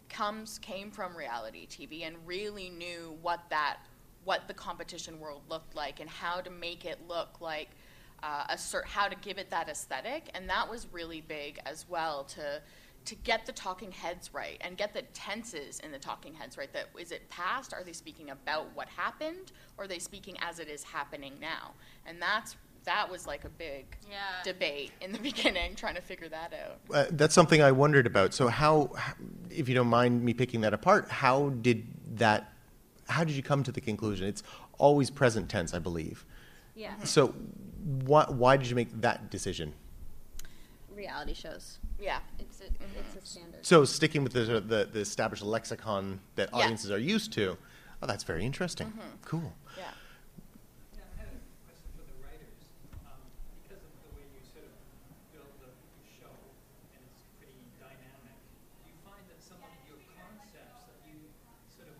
comes 0.09 0.59
came 0.59 0.91
from 0.91 1.17
reality 1.17 1.67
TV 1.67 2.07
and 2.07 2.17
really 2.27 2.69
knew 2.69 3.17
what 3.23 3.41
that 3.51 3.79
what 4.25 4.47
the 4.49 4.55
competition 4.55 5.19
world 5.21 5.43
looked 5.49 5.75
like 5.75 6.01
and 6.01 6.09
how 6.09 6.41
to 6.41 6.51
make 6.51 6.85
it 6.85 6.99
look 7.09 7.41
like 7.41 7.71
uh, 8.23 8.45
a 8.51 8.55
cert, 8.55 8.85
how 8.85 9.09
to 9.09 9.17
give 9.17 9.39
it 9.39 9.51
that 9.51 9.69
aesthetic, 9.69 10.31
and 10.35 10.49
that 10.51 10.69
was 10.69 10.87
really 10.93 11.21
big 11.23 11.59
as 11.67 11.87
well 11.89 12.25
to 12.25 12.61
to 13.07 13.15
get 13.15 13.47
the 13.47 13.53
talking 13.53 13.91
heads 13.91 14.35
right 14.35 14.59
and 14.61 14.77
get 14.77 14.93
the 14.93 15.01
tenses 15.15 15.81
in 15.81 15.91
the 15.91 15.99
talking 15.99 16.35
heads 16.35 16.59
right. 16.59 16.71
That 16.75 16.89
is 16.99 17.13
it 17.13 17.29
past? 17.31 17.73
Are 17.73 17.83
they 17.83 17.95
speaking 17.95 18.29
about 18.31 18.67
what 18.75 18.89
happened, 18.91 19.53
or 19.79 19.85
are 19.85 19.89
they 19.89 19.99
speaking 19.99 20.37
as 20.43 20.59
it 20.59 20.69
is 20.69 20.83
happening 20.83 21.33
now? 21.41 21.73
And 22.05 22.21
that's 22.21 22.57
that 22.85 23.11
was 23.11 23.27
like 23.27 23.45
a 23.45 23.49
big 23.49 23.97
Yeah. 24.11 24.17
debate 24.45 24.93
in 25.01 25.13
the 25.13 25.19
beginning, 25.31 25.75
trying 25.77 25.95
to 25.95 26.01
figure 26.01 26.29
that 26.29 26.53
out. 26.53 26.79
Uh, 26.95 27.07
that's 27.11 27.35
something 27.35 27.63
I 27.63 27.73
wondered 27.73 28.07
about. 28.07 28.35
So 28.35 28.49
how, 28.49 28.93
if 29.51 29.69
you 29.69 29.75
don't 29.75 29.89
mind 29.89 30.23
me 30.23 30.35
picking 30.35 30.61
that 30.63 30.75
apart, 30.75 31.11
how 31.11 31.51
did 31.51 31.87
that, 32.17 32.53
how 33.11 33.25
did 33.25 33.35
you 33.37 33.43
come 33.43 33.63
to 33.65 33.73
the 33.73 33.81
conclusion? 33.81 34.27
It's 34.27 34.43
always 34.79 35.11
present 35.11 35.49
tense, 35.49 35.75
I 35.75 35.79
believe. 35.79 36.25
yeah 36.75 36.95
So 37.05 37.29
why, 38.07 38.25
why 38.29 38.57
did 38.57 38.69
you 38.69 38.77
make 38.77 38.89
that 39.01 39.31
decision? 39.31 39.75
reality 40.95 41.33
shows 41.35 41.79
Yeah. 41.99 42.19
it's 42.39 42.61
a, 42.61 42.65
it's 42.67 43.17
a 43.17 43.27
standard 43.27 43.65
So 43.65 43.85
sticking 43.87 44.23
with 44.23 44.33
the, 44.35 44.61
the, 44.61 44.89
the 44.93 45.01
established 45.01 45.43
lexicon 45.43 46.21
that 46.37 46.51
Yeah. 46.53 46.59
audiences 46.59 46.91
are 46.91 46.99
used 46.99 47.33
to, 47.35 47.57
oh, 48.03 48.07
that's 48.07 48.25
very 48.25 48.45
interesting. 48.45 48.89
Mm-hmm. 48.89 49.17
Cool. 49.25 49.53
Yeah. 49.79 49.85
Yeah, 50.93 51.01
I 51.01 51.17
had 51.25 51.29
a 51.33 51.39
question 51.65 51.89
for 51.97 52.05
the 52.05 52.17
writers. 52.21 52.61
Um, 53.09 53.17
because 53.65 53.81
of 53.81 53.93
the 54.05 54.11
way 54.13 54.25
you 54.29 54.43
sort 54.45 54.67
of 54.69 54.75
build 55.33 55.53
the 55.65 55.73
show, 56.05 56.35
and 56.93 57.01
it's 57.09 57.25
pretty 57.41 57.57
dynamic, 57.81 58.37
do 58.85 58.93
you 58.93 58.97
find 59.01 59.25
that 59.33 59.41
some 59.41 59.61
of 59.65 59.73
your 59.89 59.97
concepts 60.21 60.85
that 60.85 60.99
you 61.09 61.17
sort 61.73 61.89
of 61.89 61.97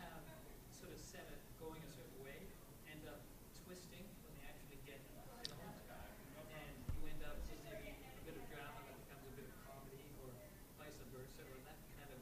have 0.00 0.24
sort 0.72 0.88
of 0.96 0.98
set 1.04 1.28
it 1.28 1.40
going 1.60 1.84
a 1.84 1.90
certain 1.92 2.16
way 2.24 2.38
end 2.88 3.04
up 3.12 3.20
twisting 3.66 4.08
when 4.24 4.32
they 4.40 4.44
actually 4.48 4.80
get 4.88 5.04
filmed? 5.12 5.52
And 6.48 6.72
you 6.96 7.02
end 7.12 7.20
up 7.28 7.36
with 7.44 7.60
maybe 7.68 7.92
a 7.92 8.22
bit 8.24 8.36
of 8.40 8.44
drama 8.48 8.80
that 8.88 8.96
becomes 9.04 9.24
a 9.28 9.34
bit 9.36 9.46
of 9.48 9.54
comedy, 9.68 10.00
or 10.24 10.28
vice 10.80 10.96
versa, 11.12 11.42
or 11.48 11.58
that 11.68 11.78
kind 11.98 12.10
of, 12.12 12.20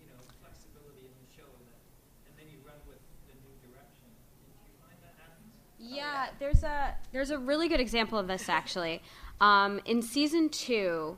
you 0.00 0.06
know, 0.12 0.20
flexibility 0.40 1.04
in 1.08 1.14
the 1.22 1.28
show 1.32 1.48
that, 1.68 1.80
and 2.28 2.32
then 2.38 2.46
you 2.52 2.58
run 2.64 2.78
with 2.88 3.00
the 3.28 3.34
new 3.44 3.54
direction. 3.64 4.08
Do 4.08 4.68
you 4.68 4.76
find 4.80 4.96
that 5.04 5.14
happens? 5.20 5.52
Yeah, 5.78 6.32
there's 6.40 6.62
a 6.64 6.94
there's 7.22 7.30
a 7.30 7.38
really 7.38 7.68
good 7.68 7.78
example 7.78 8.18
of 8.18 8.26
this 8.26 8.48
actually. 8.48 9.00
Um, 9.40 9.80
in 9.84 10.02
season 10.02 10.48
two, 10.48 11.16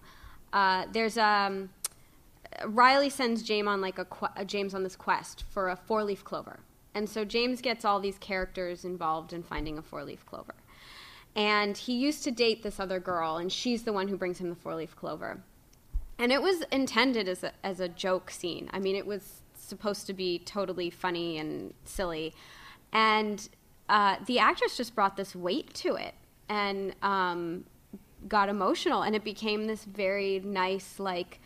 uh, 0.52 0.84
there's 0.92 1.16
um, 1.16 1.70
Riley 2.66 3.08
sends 3.08 3.42
James 3.42 3.68
on 3.68 3.80
like 3.80 3.98
a 3.98 4.06
uh, 4.22 4.44
James 4.44 4.74
on 4.74 4.82
this 4.82 4.96
quest 4.96 5.44
for 5.48 5.70
a 5.70 5.76
four 5.76 6.04
leaf 6.04 6.22
clover, 6.22 6.60
and 6.94 7.08
so 7.08 7.24
James 7.24 7.62
gets 7.62 7.86
all 7.86 8.00
these 8.00 8.18
characters 8.18 8.84
involved 8.84 9.32
in 9.32 9.42
finding 9.42 9.78
a 9.78 9.82
four 9.82 10.04
leaf 10.04 10.26
clover. 10.26 10.54
And 11.34 11.74
he 11.74 11.94
used 11.94 12.22
to 12.24 12.30
date 12.30 12.62
this 12.62 12.78
other 12.78 13.00
girl, 13.00 13.38
and 13.38 13.50
she's 13.50 13.84
the 13.84 13.92
one 13.94 14.08
who 14.08 14.18
brings 14.18 14.38
him 14.38 14.50
the 14.50 14.56
four 14.56 14.74
leaf 14.74 14.94
clover. 14.94 15.40
And 16.18 16.30
it 16.30 16.42
was 16.42 16.64
intended 16.70 17.30
as 17.30 17.42
a, 17.42 17.52
as 17.64 17.80
a 17.80 17.88
joke 17.88 18.30
scene. 18.30 18.68
I 18.74 18.78
mean, 18.78 18.94
it 18.94 19.06
was 19.06 19.40
supposed 19.56 20.06
to 20.08 20.12
be 20.12 20.38
totally 20.38 20.90
funny 20.90 21.38
and 21.38 21.72
silly. 21.86 22.34
And 22.92 23.48
uh, 23.88 24.16
the 24.26 24.38
actress 24.38 24.76
just 24.76 24.94
brought 24.94 25.16
this 25.16 25.34
weight 25.36 25.72
to 25.74 25.94
it 25.96 26.14
and 26.48 26.94
um, 27.02 27.64
got 28.28 28.48
emotional. 28.48 29.02
And 29.02 29.14
it 29.14 29.24
became 29.24 29.66
this 29.66 29.84
very 29.84 30.40
nice, 30.40 30.98
like, 30.98 31.40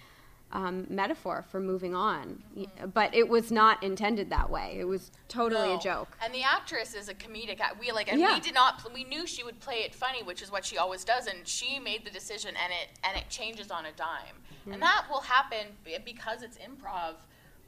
um, 0.51 0.87
metaphor 0.89 1.45
for 1.51 1.61
moving 1.61 1.95
on. 1.95 2.43
Y- 2.57 2.67
But 2.95 3.15
it 3.15 3.29
was 3.29 3.51
not 3.53 3.83
intended 3.83 4.31
that 4.31 4.49
way. 4.49 4.77
It 4.81 4.85
was 4.85 5.11
totally 5.29 5.69
No. 5.69 5.77
a 5.77 5.81
joke. 5.81 6.17
And 6.25 6.33
the 6.35 6.43
actress 6.43 6.95
is 6.95 7.09
a 7.11 7.15
comedic. 7.15 7.61
act- 7.61 7.79
We 7.79 7.91
like, 7.93 8.11
and 8.11 8.19
Yeah. 8.19 8.33
we 8.35 8.41
did 8.41 8.55
not. 8.55 8.79
pl- 8.79 8.93
We 8.95 9.05
knew 9.05 9.27
she 9.27 9.45
would 9.45 9.61
play 9.61 9.81
it 9.83 9.95
funny, 9.95 10.23
which 10.23 10.41
is 10.41 10.51
what 10.51 10.65
she 10.65 10.79
always 10.79 11.05
does. 11.05 11.27
And 11.27 11.47
she 11.47 11.79
made 11.79 12.05
the 12.07 12.11
decision, 12.11 12.57
and 12.57 12.73
it 12.73 12.89
and 13.05 13.15
it 13.19 13.29
changes 13.29 13.71
on 13.71 13.85
a 13.85 13.93
dime. 13.93 14.43
And 14.73 14.81
that 14.83 15.07
will 15.11 15.21
happen 15.23 15.67
because 16.05 16.43
it's 16.43 16.59
improv. 16.59 17.15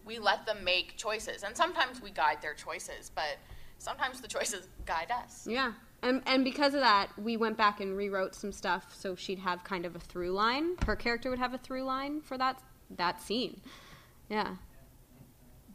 We 0.05 0.18
let 0.18 0.45
them 0.47 0.64
make 0.64 0.97
choices, 0.97 1.43
and 1.43 1.55
sometimes 1.57 2.01
we 2.01 2.11
guide 2.11 2.41
their 2.43 2.55
choices, 2.55 3.11
but 3.14 3.37
sometimes 3.81 4.20
the 4.20 4.28
choices 4.28 4.68
guide 4.87 5.11
us. 5.11 5.47
Yeah. 5.49 5.72
And, 6.03 6.22
and 6.26 6.45
because 6.45 6.74
of 6.74 6.81
that, 6.81 7.09
we 7.18 7.37
went 7.37 7.57
back 7.57 7.81
and 7.81 7.97
rewrote 7.97 8.35
some 8.35 8.53
stuff 8.53 8.95
so 8.97 9.14
she'd 9.14 9.39
have 9.41 9.64
kind 9.64 9.85
of 9.85 9.97
a 9.97 9.99
through 9.99 10.31
line. 10.31 10.76
Her 10.87 10.97
character 10.97 11.31
would 11.31 11.39
have 11.39 11.53
a 11.53 11.59
through 11.59 11.85
line 11.85 12.20
for 12.20 12.39
that 12.39 12.62
that 12.97 13.20
scene. 13.20 13.61
Yeah. 14.28 14.57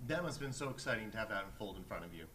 That 0.08 0.24
must 0.24 0.38
have 0.38 0.42
been 0.42 0.54
so 0.54 0.70
exciting 0.70 1.12
to 1.12 1.18
have 1.18 1.30
that 1.30 1.46
unfold 1.46 1.78
in 1.78 1.84
front 1.84 2.06
of 2.06 2.14
you. 2.14 2.26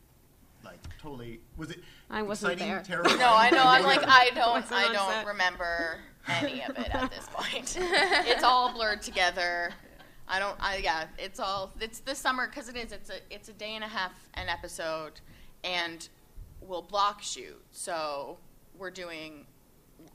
Like, 0.64 0.78
totally. 1.00 1.40
Was 1.56 1.70
it 1.70 1.80
I 2.10 2.22
wasn't 2.22 2.52
exciting, 2.52 2.72
there. 2.72 2.82
terrifying? 2.82 3.18
No, 3.18 3.32
I 3.34 3.50
know. 3.50 3.62
I'm 3.64 3.84
like, 3.84 4.02
I 4.04 4.30
don't, 4.34 4.70
I 4.72 4.92
don't 4.92 5.10
set. 5.10 5.26
remember 5.26 5.98
any 6.28 6.62
of 6.62 6.76
it 6.78 6.94
at 6.94 7.10
this 7.10 7.28
point. 7.32 7.76
it's 7.80 8.42
all 8.42 8.72
blurred 8.72 9.02
together. 9.02 9.72
I 10.28 10.38
don't. 10.38 10.56
I 10.60 10.76
yeah. 10.76 11.06
It's 11.18 11.40
all. 11.40 11.72
It's 11.80 12.00
this 12.00 12.18
summer 12.18 12.46
because 12.46 12.68
it 12.68 12.76
is. 12.76 12.92
It's 12.92 13.10
a. 13.10 13.16
It's 13.30 13.48
a 13.48 13.52
day 13.52 13.74
and 13.74 13.82
a 13.82 13.88
half 13.88 14.12
an 14.34 14.48
episode, 14.48 15.20
and 15.64 16.08
we'll 16.60 16.82
block 16.82 17.22
shoot. 17.22 17.60
So 17.72 18.38
we're 18.76 18.90
doing. 18.90 19.46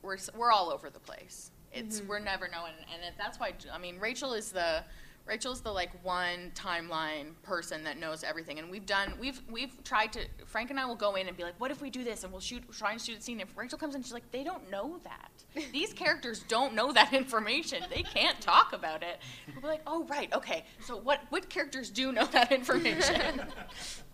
We're 0.02 0.18
we're 0.36 0.52
all 0.52 0.72
over 0.72 0.90
the 0.90 1.00
place. 1.00 1.52
It's 1.72 2.00
mm-hmm. 2.00 2.08
we're 2.08 2.20
never 2.20 2.48
knowing, 2.48 2.74
and 2.94 3.04
it, 3.04 3.14
that's 3.18 3.40
why. 3.40 3.54
I 3.72 3.78
mean, 3.78 4.00
Rachel 4.00 4.34
is 4.34 4.52
the 4.52 4.84
Rachel's 5.26 5.62
the 5.62 5.72
like 5.72 5.90
one 6.04 6.52
timeline 6.54 7.34
person 7.42 7.84
that 7.86 7.98
knows 7.98 8.24
everything, 8.24 8.60
and 8.60 8.70
we've 8.70 8.86
done 8.86 9.14
we've 9.20 9.42
we've 9.50 9.84
tried 9.84 10.14
to. 10.14 10.22
Frank 10.46 10.70
and 10.70 10.80
I 10.80 10.86
will 10.86 10.96
go 10.96 11.16
in 11.16 11.28
and 11.28 11.36
be 11.36 11.44
like, 11.44 11.60
"What 11.60 11.72
if 11.72 11.82
we 11.82 11.90
do 11.90 12.04
this?" 12.04 12.24
and 12.24 12.32
we'll 12.32 12.42
shoot 12.42 12.64
try 12.72 12.92
and 12.92 13.02
shoot 13.02 13.18
a 13.18 13.22
scene. 13.22 13.40
If 13.40 13.58
Rachel 13.58 13.80
comes 13.80 13.96
in, 13.96 14.04
she's 14.04 14.14
like, 14.14 14.30
"They 14.32 14.44
don't 14.44 14.70
know 14.70 15.00
that. 15.04 15.32
These 15.72 15.94
characters 15.94 16.44
don't 16.48 16.76
know 16.76 16.92
that 16.92 17.12
information. 17.12 17.84
They 17.94 18.04
can't 18.04 18.40
talk 18.40 18.74
about 18.74 19.02
it." 19.02 19.20
We'll 19.48 19.62
be 19.62 19.68
like, 19.68 19.82
"Oh 19.88 20.04
right, 20.06 20.32
okay. 20.32 20.64
So 20.86 20.98
what 20.98 21.22
what 21.30 21.50
characters 21.50 21.90
do 21.90 22.12
know 22.12 22.26
that 22.28 22.52
information?" 22.52 23.42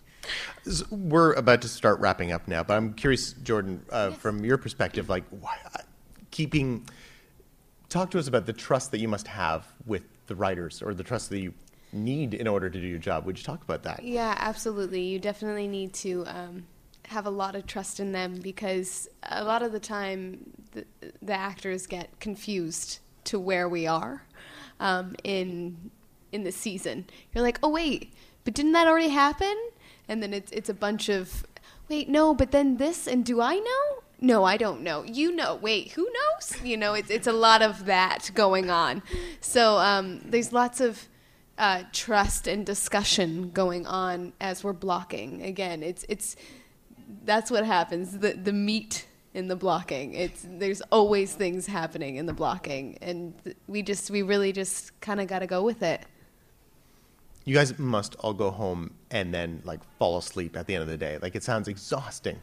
We're 0.89 1.33
about 1.33 1.61
to 1.63 1.67
start 1.67 1.99
wrapping 1.99 2.31
up 2.31 2.47
now, 2.47 2.63
but 2.63 2.77
I'm 2.77 2.93
curious, 2.93 3.33
Jordan, 3.33 3.83
uh, 3.89 4.11
from 4.11 4.45
your 4.45 4.57
perspective, 4.57 5.09
like 5.09 5.23
why, 5.29 5.57
keeping. 6.31 6.87
Talk 7.89 8.11
to 8.11 8.19
us 8.19 8.27
about 8.27 8.45
the 8.45 8.53
trust 8.53 8.91
that 8.91 8.99
you 8.99 9.09
must 9.09 9.27
have 9.27 9.67
with 9.85 10.03
the 10.27 10.35
writers, 10.35 10.81
or 10.81 10.93
the 10.93 11.03
trust 11.03 11.29
that 11.29 11.39
you 11.39 11.53
need 11.93 12.33
in 12.33 12.47
order 12.47 12.69
to 12.69 12.79
do 12.79 12.87
your 12.87 12.99
job. 12.99 13.25
Would 13.25 13.37
you 13.37 13.43
talk 13.43 13.63
about 13.63 13.83
that? 13.83 14.03
Yeah, 14.03 14.35
absolutely. 14.39 15.01
You 15.01 15.19
definitely 15.19 15.67
need 15.67 15.93
to 15.95 16.23
um, 16.27 16.67
have 17.07 17.25
a 17.25 17.29
lot 17.29 17.55
of 17.55 17.65
trust 17.67 17.99
in 17.99 18.11
them 18.11 18.39
because 18.41 19.09
a 19.23 19.43
lot 19.43 19.61
of 19.61 19.71
the 19.71 19.79
time 19.79 20.51
the, 20.71 20.85
the 21.21 21.33
actors 21.33 21.85
get 21.87 22.19
confused 22.19 22.99
to 23.25 23.39
where 23.39 23.67
we 23.67 23.87
are 23.87 24.23
um, 24.79 25.15
in 25.23 25.91
in 26.31 26.43
the 26.43 26.51
season. 26.51 27.05
You're 27.33 27.43
like, 27.43 27.59
oh 27.61 27.69
wait, 27.69 28.13
but 28.45 28.53
didn't 28.53 28.71
that 28.71 28.87
already 28.87 29.09
happen? 29.09 29.55
And 30.11 30.21
then 30.21 30.33
it's 30.33 30.51
it's 30.51 30.67
a 30.67 30.73
bunch 30.73 31.07
of 31.07 31.45
wait, 31.89 32.09
no, 32.09 32.33
but 32.33 32.51
then 32.51 32.75
this, 32.75 33.07
and 33.07 33.23
do 33.23 33.39
I 33.39 33.55
know? 33.55 34.03
No, 34.19 34.43
I 34.43 34.57
don't 34.57 34.81
know. 34.81 35.03
You 35.03 35.31
know. 35.31 35.55
Wait, 35.55 35.93
who 35.93 36.03
knows? 36.03 36.61
You 36.61 36.75
know, 36.75 36.93
it's 36.93 37.09
it's 37.09 37.27
a 37.27 37.33
lot 37.47 37.61
of 37.61 37.85
that 37.85 38.29
going 38.33 38.69
on. 38.69 39.03
So 39.39 39.77
um, 39.77 40.19
there's 40.25 40.51
lots 40.51 40.81
of 40.81 41.07
uh, 41.57 41.83
trust 41.93 42.47
and 42.47 42.65
discussion 42.65 43.51
going 43.51 43.87
on 43.87 44.33
as 44.41 44.65
we're 44.65 44.73
blocking. 44.73 45.41
Again, 45.43 45.81
it's 45.81 46.05
it's 46.09 46.35
that's 47.23 47.49
what 47.49 47.65
happens. 47.65 48.17
The 48.17 48.33
the 48.33 48.53
meat 48.53 49.07
in 49.33 49.47
the 49.47 49.55
blocking. 49.55 50.13
It's 50.13 50.45
there's 50.45 50.81
always 50.91 51.33
things 51.35 51.67
happening 51.67 52.17
in 52.17 52.25
the 52.25 52.33
blocking, 52.33 52.97
and 53.01 53.33
we 53.67 53.81
just 53.81 54.11
we 54.11 54.23
really 54.23 54.51
just 54.51 54.99
kind 54.99 55.21
of 55.21 55.27
got 55.27 55.39
to 55.39 55.47
go 55.47 55.63
with 55.63 55.83
it. 55.83 56.01
You 57.51 57.57
guys 57.57 57.77
must 57.77 58.15
all 58.15 58.33
go 58.33 58.49
home 58.49 58.93
and 59.09 59.33
then 59.33 59.61
like 59.65 59.81
fall 59.99 60.17
asleep 60.17 60.55
at 60.55 60.67
the 60.67 60.75
end 60.75 60.83
of 60.83 60.87
the 60.87 60.95
day. 60.95 61.17
Like 61.21 61.35
it 61.35 61.43
sounds 61.43 61.67
exhausting. 61.67 62.39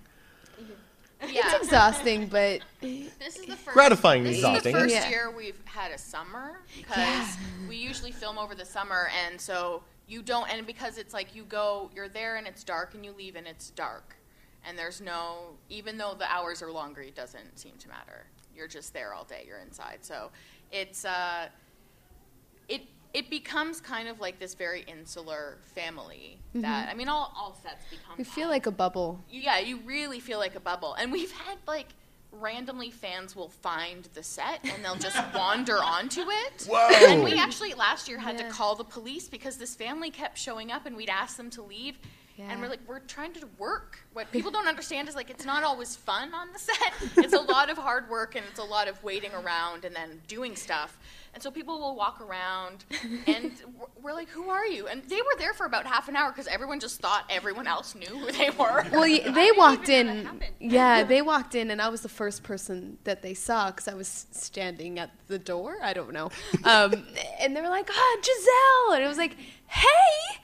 It's 1.22 1.54
exhausting, 1.62 2.26
but 2.26 2.60
This 2.82 3.38
is 3.38 3.46
the 3.46 3.56
first 3.56 3.72
Gratifying 3.74 4.22
This 4.24 4.36
exhausting. 4.36 4.58
is 4.58 4.64
the 4.74 4.80
first 4.82 4.94
Yeah. 4.94 5.08
year 5.08 5.30
we've 5.34 5.58
had 5.64 5.92
a 5.92 5.96
summer 5.96 6.60
because 6.76 6.98
Yeah. 6.98 7.36
we 7.70 7.76
usually 7.76 8.12
film 8.12 8.36
over 8.36 8.54
the 8.54 8.66
summer, 8.66 9.08
and 9.24 9.40
so 9.40 9.82
you 10.06 10.20
don't. 10.20 10.46
And 10.52 10.66
because 10.66 10.98
it's 10.98 11.14
like 11.14 11.34
you 11.34 11.44
go, 11.44 11.90
you're 11.94 12.10
there 12.10 12.36
and 12.36 12.46
it's 12.46 12.62
dark, 12.62 12.92
and 12.92 13.02
you 13.02 13.12
leave 13.12 13.34
and 13.34 13.46
it's 13.46 13.70
dark, 13.70 14.14
and 14.66 14.78
there's 14.78 15.00
no. 15.00 15.56
Even 15.70 15.96
though 15.96 16.12
the 16.12 16.30
hours 16.30 16.60
are 16.60 16.70
longer, 16.70 17.00
it 17.00 17.14
doesn't 17.14 17.58
seem 17.58 17.78
to 17.78 17.88
matter. 17.88 18.26
You're 18.54 18.68
just 18.68 18.92
there 18.92 19.14
all 19.14 19.24
day. 19.24 19.44
You're 19.46 19.60
inside, 19.60 20.00
so 20.02 20.30
it's 20.70 21.06
uh, 21.06 21.48
it 22.68 22.82
it 23.14 23.30
becomes 23.30 23.80
kind 23.80 24.08
of 24.08 24.20
like 24.20 24.38
this 24.38 24.54
very 24.54 24.82
insular 24.86 25.58
family. 25.74 26.38
Mm-hmm. 26.50 26.60
That 26.62 26.88
I 26.88 26.94
mean, 26.94 27.08
all 27.08 27.32
all 27.36 27.58
sets 27.62 27.84
become. 27.90 28.16
we 28.18 28.24
feel 28.24 28.48
like 28.48 28.66
a 28.66 28.70
bubble. 28.70 29.24
yeah, 29.30 29.58
you 29.58 29.78
really 29.84 30.20
feel 30.20 30.38
like 30.38 30.54
a 30.54 30.60
bubble. 30.60 30.94
And 30.94 31.10
we've 31.12 31.32
had 31.32 31.58
like 31.66 31.88
randomly 32.30 32.90
fans 32.90 33.34
will 33.34 33.48
find 33.48 34.06
the 34.12 34.22
set 34.22 34.60
and 34.62 34.84
they'll 34.84 34.94
just 34.96 35.16
wander 35.34 35.78
onto 35.82 36.20
it. 36.28 36.66
Whoa. 36.68 36.88
And 37.08 37.24
we 37.24 37.38
actually 37.38 37.72
last 37.74 38.06
year 38.08 38.18
had 38.18 38.38
Yeah. 38.38 38.48
to 38.48 38.52
call 38.52 38.74
the 38.74 38.84
police 38.84 39.28
because 39.28 39.56
this 39.56 39.74
family 39.74 40.10
kept 40.10 40.36
showing 40.36 40.70
up 40.70 40.84
and 40.84 40.94
we'd 40.96 41.08
ask 41.08 41.36
them 41.38 41.48
to 41.50 41.62
leave. 41.62 41.98
And 42.48 42.60
we're 42.60 42.68
like, 42.68 42.80
we're 42.86 43.00
trying 43.00 43.32
to 43.34 43.46
work. 43.58 43.98
What 44.12 44.30
people 44.32 44.50
don't 44.50 44.68
understand 44.68 45.08
is 45.08 45.14
like 45.16 45.30
it's 45.30 45.44
not 45.44 45.64
always 45.64 45.96
fun 45.96 46.32
on 46.34 46.48
the 46.52 46.58
set. 46.68 46.92
It's 47.16 47.32
a 47.34 47.40
lot 47.40 47.70
of 47.70 47.76
hard 47.78 48.08
work 48.08 48.36
and 48.36 48.44
it's 48.50 48.58
a 48.60 48.64
lot 48.64 48.86
of 48.88 49.02
waiting 49.02 49.32
around 49.32 49.84
and 49.84 49.94
then 49.94 50.20
doing 50.28 50.54
stuff. 50.56 50.98
And 51.34 51.42
so 51.42 51.50
people 51.50 51.78
will 51.78 51.94
walk 51.94 52.20
around 52.20 52.84
and 53.26 53.52
we're- 54.02 54.14
like, 54.14 54.28
who 54.30 54.48
are 54.50 54.66
you? 54.66 54.88
And 54.88 55.02
they 55.04 55.16
were 55.20 55.36
there 55.38 55.52
for 55.54 55.64
about 55.66 55.86
half 55.86 56.08
an 56.08 56.16
hour 56.16 56.30
because 56.30 56.46
everyone 56.48 56.80
just 56.80 56.98
thought 57.00 57.24
everyone 57.30 57.66
else 57.68 57.94
knew 57.94 58.06
who 58.06 58.32
they 58.32 58.50
were. 58.50 58.84
Well, 58.92 59.02
they 59.02 59.50
walked 59.56 59.88
in. 59.88 60.28
Yeah, 60.58 61.04
they 61.04 61.22
walked 61.22 61.54
in, 61.54 61.70
and 61.70 61.80
I 61.80 61.88
was 61.88 62.00
the 62.00 62.08
first 62.08 62.42
person 62.42 62.98
that 63.04 63.22
they 63.22 63.34
saw 63.34 63.70
because 63.70 63.86
I 63.86 63.94
was 63.94 64.26
standing 64.32 64.98
at 64.98 65.10
the 65.28 65.38
door. 65.38 65.76
I 65.82 65.92
don't 65.92 66.12
know. 66.12 66.30
Um, 66.64 67.04
and 67.38 67.54
they 67.54 67.60
were 67.60 67.68
like, 67.68 67.88
"Ah, 67.92 68.16
Giselle," 68.22 68.94
and 68.96 69.04
it 69.04 69.08
was 69.08 69.18
like, 69.18 69.36
"Hey, 69.66 70.40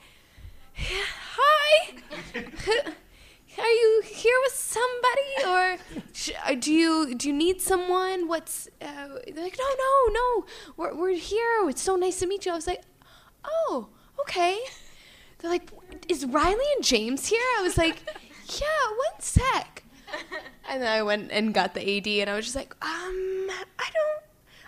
hi." 0.75 1.95
Are 3.57 3.69
you 3.69 4.01
here 4.05 4.35
with 4.43 4.53
somebody, 4.53 5.31
or 5.47 5.77
uh, 6.45 6.55
do 6.59 6.73
you 6.73 7.15
do 7.15 7.29
you 7.29 7.33
need 7.33 7.61
someone? 7.61 8.27
What's 8.27 8.67
uh, 8.81 9.07
they're 9.33 9.43
like? 9.43 9.57
No, 9.57 9.65
no, 9.77 10.13
no. 10.13 10.45
We're 10.75 10.93
we're 10.93 11.15
here. 11.15 11.69
It's 11.69 11.81
so 11.81 11.95
nice 11.95 12.19
to 12.19 12.27
meet 12.27 12.45
you. 12.45 12.51
I 12.51 12.55
was 12.55 12.67
like, 12.67 12.83
oh, 13.45 13.87
okay. 14.19 14.59
They're 15.39 15.51
like, 15.51 15.71
is 16.09 16.25
Riley 16.25 16.65
and 16.75 16.83
James 16.83 17.27
here? 17.27 17.39
I 17.59 17.61
was 17.61 17.77
like, 17.77 18.03
yeah, 18.59 18.87
one 18.89 19.19
sec. 19.19 19.83
And 20.67 20.81
then 20.81 20.91
I 20.91 21.03
went 21.03 21.31
and 21.31 21.53
got 21.53 21.73
the 21.75 21.97
AD, 21.97 22.07
and 22.07 22.29
I 22.29 22.35
was 22.35 22.45
just 22.45 22.55
like, 22.55 22.73
um, 22.81 23.47
I 23.79 23.87
don't, 23.93 24.23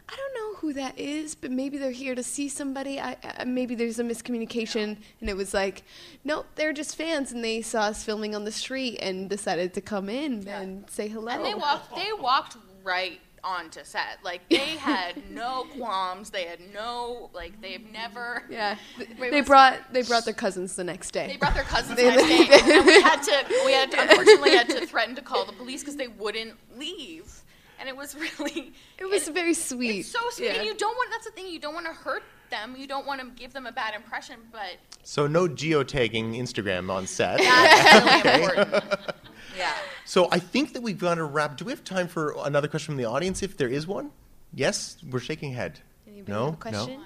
I 0.09 0.15
don't 0.15 0.33
know 0.35 0.55
who 0.59 0.73
that 0.73 0.97
is, 0.97 1.35
but 1.35 1.51
maybe 1.51 1.77
they're 1.77 1.91
here 1.91 2.15
to 2.15 2.23
see 2.23 2.47
somebody. 2.47 2.99
I, 2.99 3.17
I 3.37 3.43
maybe 3.43 3.75
there's 3.75 3.99
a 3.99 4.03
miscommunication, 4.03 4.97
and 5.19 5.29
it 5.29 5.35
was 5.35 5.53
like, 5.53 5.83
nope, 6.23 6.45
they're 6.55 6.73
just 6.73 6.95
fans, 6.95 7.31
and 7.31 7.43
they 7.43 7.61
saw 7.61 7.83
us 7.83 8.03
filming 8.03 8.33
on 8.33 8.45
the 8.45 8.51
street 8.51 8.99
and 9.01 9.29
decided 9.29 9.73
to 9.73 9.81
come 9.81 10.07
in 10.09 10.47
and 10.47 10.89
say 10.89 11.07
hello. 11.07 11.31
And 11.31 11.45
they 11.45 11.53
walked. 11.53 11.95
They 11.95 12.13
walked 12.13 12.57
right 12.83 13.19
onto 13.43 13.83
set. 13.83 14.19
Like 14.23 14.47
they 14.49 14.57
had 14.77 15.29
no 15.29 15.65
qualms. 15.77 16.29
They 16.29 16.43
had 16.43 16.59
no 16.73 17.29
like. 17.33 17.59
They've 17.61 17.89
never. 17.91 18.43
yeah, 18.49 18.77
Wait, 19.19 19.31
they 19.31 19.41
brought 19.41 19.91
they 19.93 20.03
brought 20.03 20.25
their 20.25 20.33
cousins 20.33 20.75
the 20.75 20.83
next 20.83 21.11
day. 21.11 21.27
They 21.27 21.37
brought 21.37 21.53
their 21.53 21.63
cousins 21.63 21.97
the 21.97 22.03
next 22.03 22.23
day, 22.27 22.75
and 22.75 22.85
we 22.85 23.01
had 23.01 23.21
to. 23.23 23.45
We 23.65 23.73
had 23.73 23.91
to, 23.91 24.01
unfortunately 24.01 24.55
had 24.55 24.69
to 24.69 24.85
threaten 24.85 25.15
to 25.15 25.21
call 25.21 25.45
the 25.45 25.53
police 25.53 25.81
because 25.81 25.97
they 25.97 26.07
wouldn't 26.07 26.53
leave. 26.77 27.43
And 27.79 27.87
it 27.87 27.95
was 27.95 28.15
really. 28.39 28.73
It 28.97 29.05
was 29.05 29.27
very 29.27 29.53
sweet. 29.53 29.99
It's 29.99 30.09
so 30.09 30.19
sweet, 30.31 30.47
Yeah. 30.47 30.53
and 30.55 30.65
you 30.65 30.75
don't 30.75 30.95
want. 30.95 31.11
That's 31.11 31.25
the 31.25 31.31
thing. 31.31 31.47
You 31.47 31.59
don't 31.59 31.73
want 31.73 31.85
to 31.85 31.93
hurt 31.93 32.23
them. 32.49 32.75
You 32.77 32.87
don't 32.87 33.05
want 33.05 33.19
to 33.21 33.27
give 33.41 33.53
them 33.53 33.65
a 33.67 33.71
bad 33.71 33.93
impression, 33.93 34.37
but 34.51 34.77
So 35.03 35.27
no 35.27 35.47
geotagging 35.47 36.37
Instagram 36.37 36.89
on 36.89 37.05
set. 37.07 37.39
that's 37.39 38.25
really 38.25 38.57
important. 38.57 38.95
Yeah. 39.57 39.73
So 40.05 40.27
I 40.31 40.37
think 40.37 40.73
that 40.73 40.83
we've 40.83 40.99
got 40.99 41.15
to 41.15 41.23
wrap. 41.23 41.57
Do 41.57 41.65
we 41.65 41.71
have 41.71 41.83
time 41.83 42.07
for 42.07 42.35
another 42.45 42.67
question 42.67 42.93
from 42.93 42.97
the 42.97 43.05
audience, 43.05 43.41
if 43.41 43.57
there 43.57 43.67
is 43.69 43.87
one? 43.87 44.11
Yes, 44.53 44.97
we're 45.09 45.19
shaking 45.19 45.51
head. 45.53 45.79
Anybody 46.07 46.31
no, 46.31 46.45
have 46.45 46.53
a 46.53 46.57
question? 46.57 46.99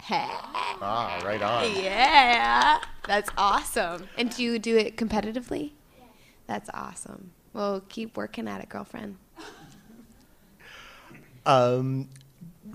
Hey. 0.01 0.25
Ah, 0.79 1.21
right 1.25 1.41
on. 1.41 1.69
Yeah. 1.83 2.79
That's 3.07 3.29
awesome. 3.37 4.07
And 4.17 4.33
do 4.35 4.41
you 4.43 4.57
do 4.59 4.77
it 4.77 4.95
competitively? 4.95 5.71
That's 6.47 6.69
awesome. 6.73 7.31
Well, 7.53 7.81
keep 7.89 8.15
working 8.15 8.47
at 8.47 8.61
it, 8.61 8.69
girlfriend. 8.69 9.17
Um, 11.45 12.09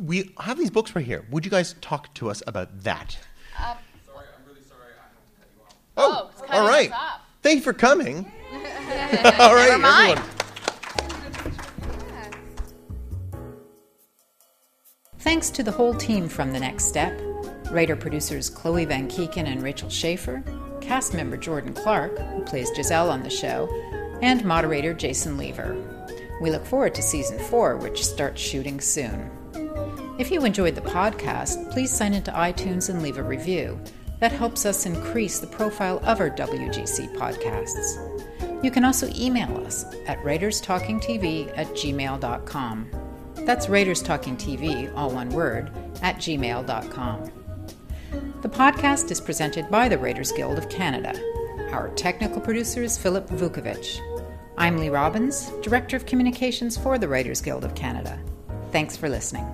we 0.01 0.33
have 0.41 0.57
these 0.57 0.71
books 0.71 0.97
right 0.97 1.05
here. 1.05 1.27
Would 1.31 1.45
you 1.45 1.51
guys 1.51 1.75
talk 1.83 2.15
to 2.15 2.31
us 2.31 2.43
about 2.47 2.85
that? 2.85 3.19
Uh, 3.59 3.75
Sorry, 4.07 4.25
I'm 4.35 4.49
really 4.49 4.63
sorry. 4.67 4.81
I 4.99 5.03
have 5.03 5.13
to 5.13 5.19
cut 5.39 5.49
you 5.55 5.63
off. 5.63 5.75
Oh, 5.99 6.31
it's 6.33 6.41
cutting 6.41 6.57
all 6.57 6.67
right. 6.67 6.91
us 6.91 6.97
off. 6.99 7.21
Thank 7.43 7.57
you 7.57 7.63
for 7.65 7.75
coming. 7.75 8.33
all 8.53 9.55
right, 9.55 9.69
Never 9.69 9.79
mind. 9.79 10.19
everyone. 10.21 10.32
Thanks 15.23 15.51
to 15.51 15.63
the 15.63 15.71
whole 15.71 15.95
team 15.95 16.29
from 16.29 16.53
The 16.53 16.59
Next 16.59 16.87
Step 16.87 17.17
writer 17.71 17.95
producers 17.95 18.51
Chloe 18.51 18.85
Van 18.85 19.09
Keeken 19.09 19.47
and 19.47 19.63
Rachel 19.63 19.89
Schaefer, 19.89 20.43
cast 20.81 21.15
member 21.15 21.37
Jordan 21.37 21.73
Clark, 21.73 22.19
who 22.19 22.43
plays 22.43 22.71
Giselle 22.75 23.09
on 23.09 23.23
the 23.23 23.31
show, 23.31 23.69
and 24.21 24.45
moderator 24.45 24.93
Jason 24.93 25.39
Leaver. 25.39 25.77
We 26.41 26.51
look 26.51 26.67
forward 26.67 26.95
to 26.97 27.03
season 27.03 27.39
four, 27.39 27.77
which 27.77 28.05
starts 28.05 28.43
shooting 28.43 28.81
soon. 28.81 29.31
If 30.19 30.31
you 30.31 30.45
enjoyed 30.45 30.75
the 30.75 30.83
podcast, 30.83 31.73
please 31.73 31.97
sign 31.97 32.15
into 32.15 32.33
iTunes 32.33 32.91
and 32.91 33.01
leave 33.01 33.17
a 33.17 33.23
review. 33.23 33.81
That 34.19 34.33
helps 34.33 34.67
us 34.67 34.87
increase 34.87 35.39
the 35.39 35.47
profile 35.47 36.01
of 36.05 36.21
our 36.21 36.31
WGC 36.31 37.15
podcasts. 37.17 38.65
You 38.65 38.71
can 38.71 38.85
also 38.85 39.09
email 39.15 39.57
us 39.65 39.85
at 40.07 40.19
writerstalkingtv 40.19 41.57
at 41.57 41.69
gmail.com. 41.69 43.12
That's 43.45 43.69
Writers 43.69 44.03
Talking 44.03 44.37
TV, 44.37 44.93
all 44.97 45.11
one 45.11 45.29
word, 45.31 45.73
at 46.01 46.17
gmail.com. 46.17 47.33
The 48.41 48.49
podcast 48.49 49.11
is 49.11 49.21
presented 49.21 49.69
by 49.69 49.89
the 49.89 49.99
Writers 49.99 50.31
Guild 50.31 50.59
of 50.59 50.69
Canada. 50.69 51.13
Our 51.73 51.89
technical 51.97 52.41
producer 52.41 52.83
is 52.83 52.97
Philip 52.97 53.29
Vukovic. 53.31 54.01
I'm 54.57 54.79
Lee 54.79 54.91
Robbins, 54.91 55.51
Director 55.61 55.97
of 55.97 56.07
Communications 56.07 56.77
for 56.77 56.99
the 56.99 57.09
Writers 57.09 57.41
Guild 57.41 57.65
of 57.65 57.75
Canada. 57.75 58.21
Thanks 58.71 58.97
for 58.97 59.09
listening. 59.09 59.47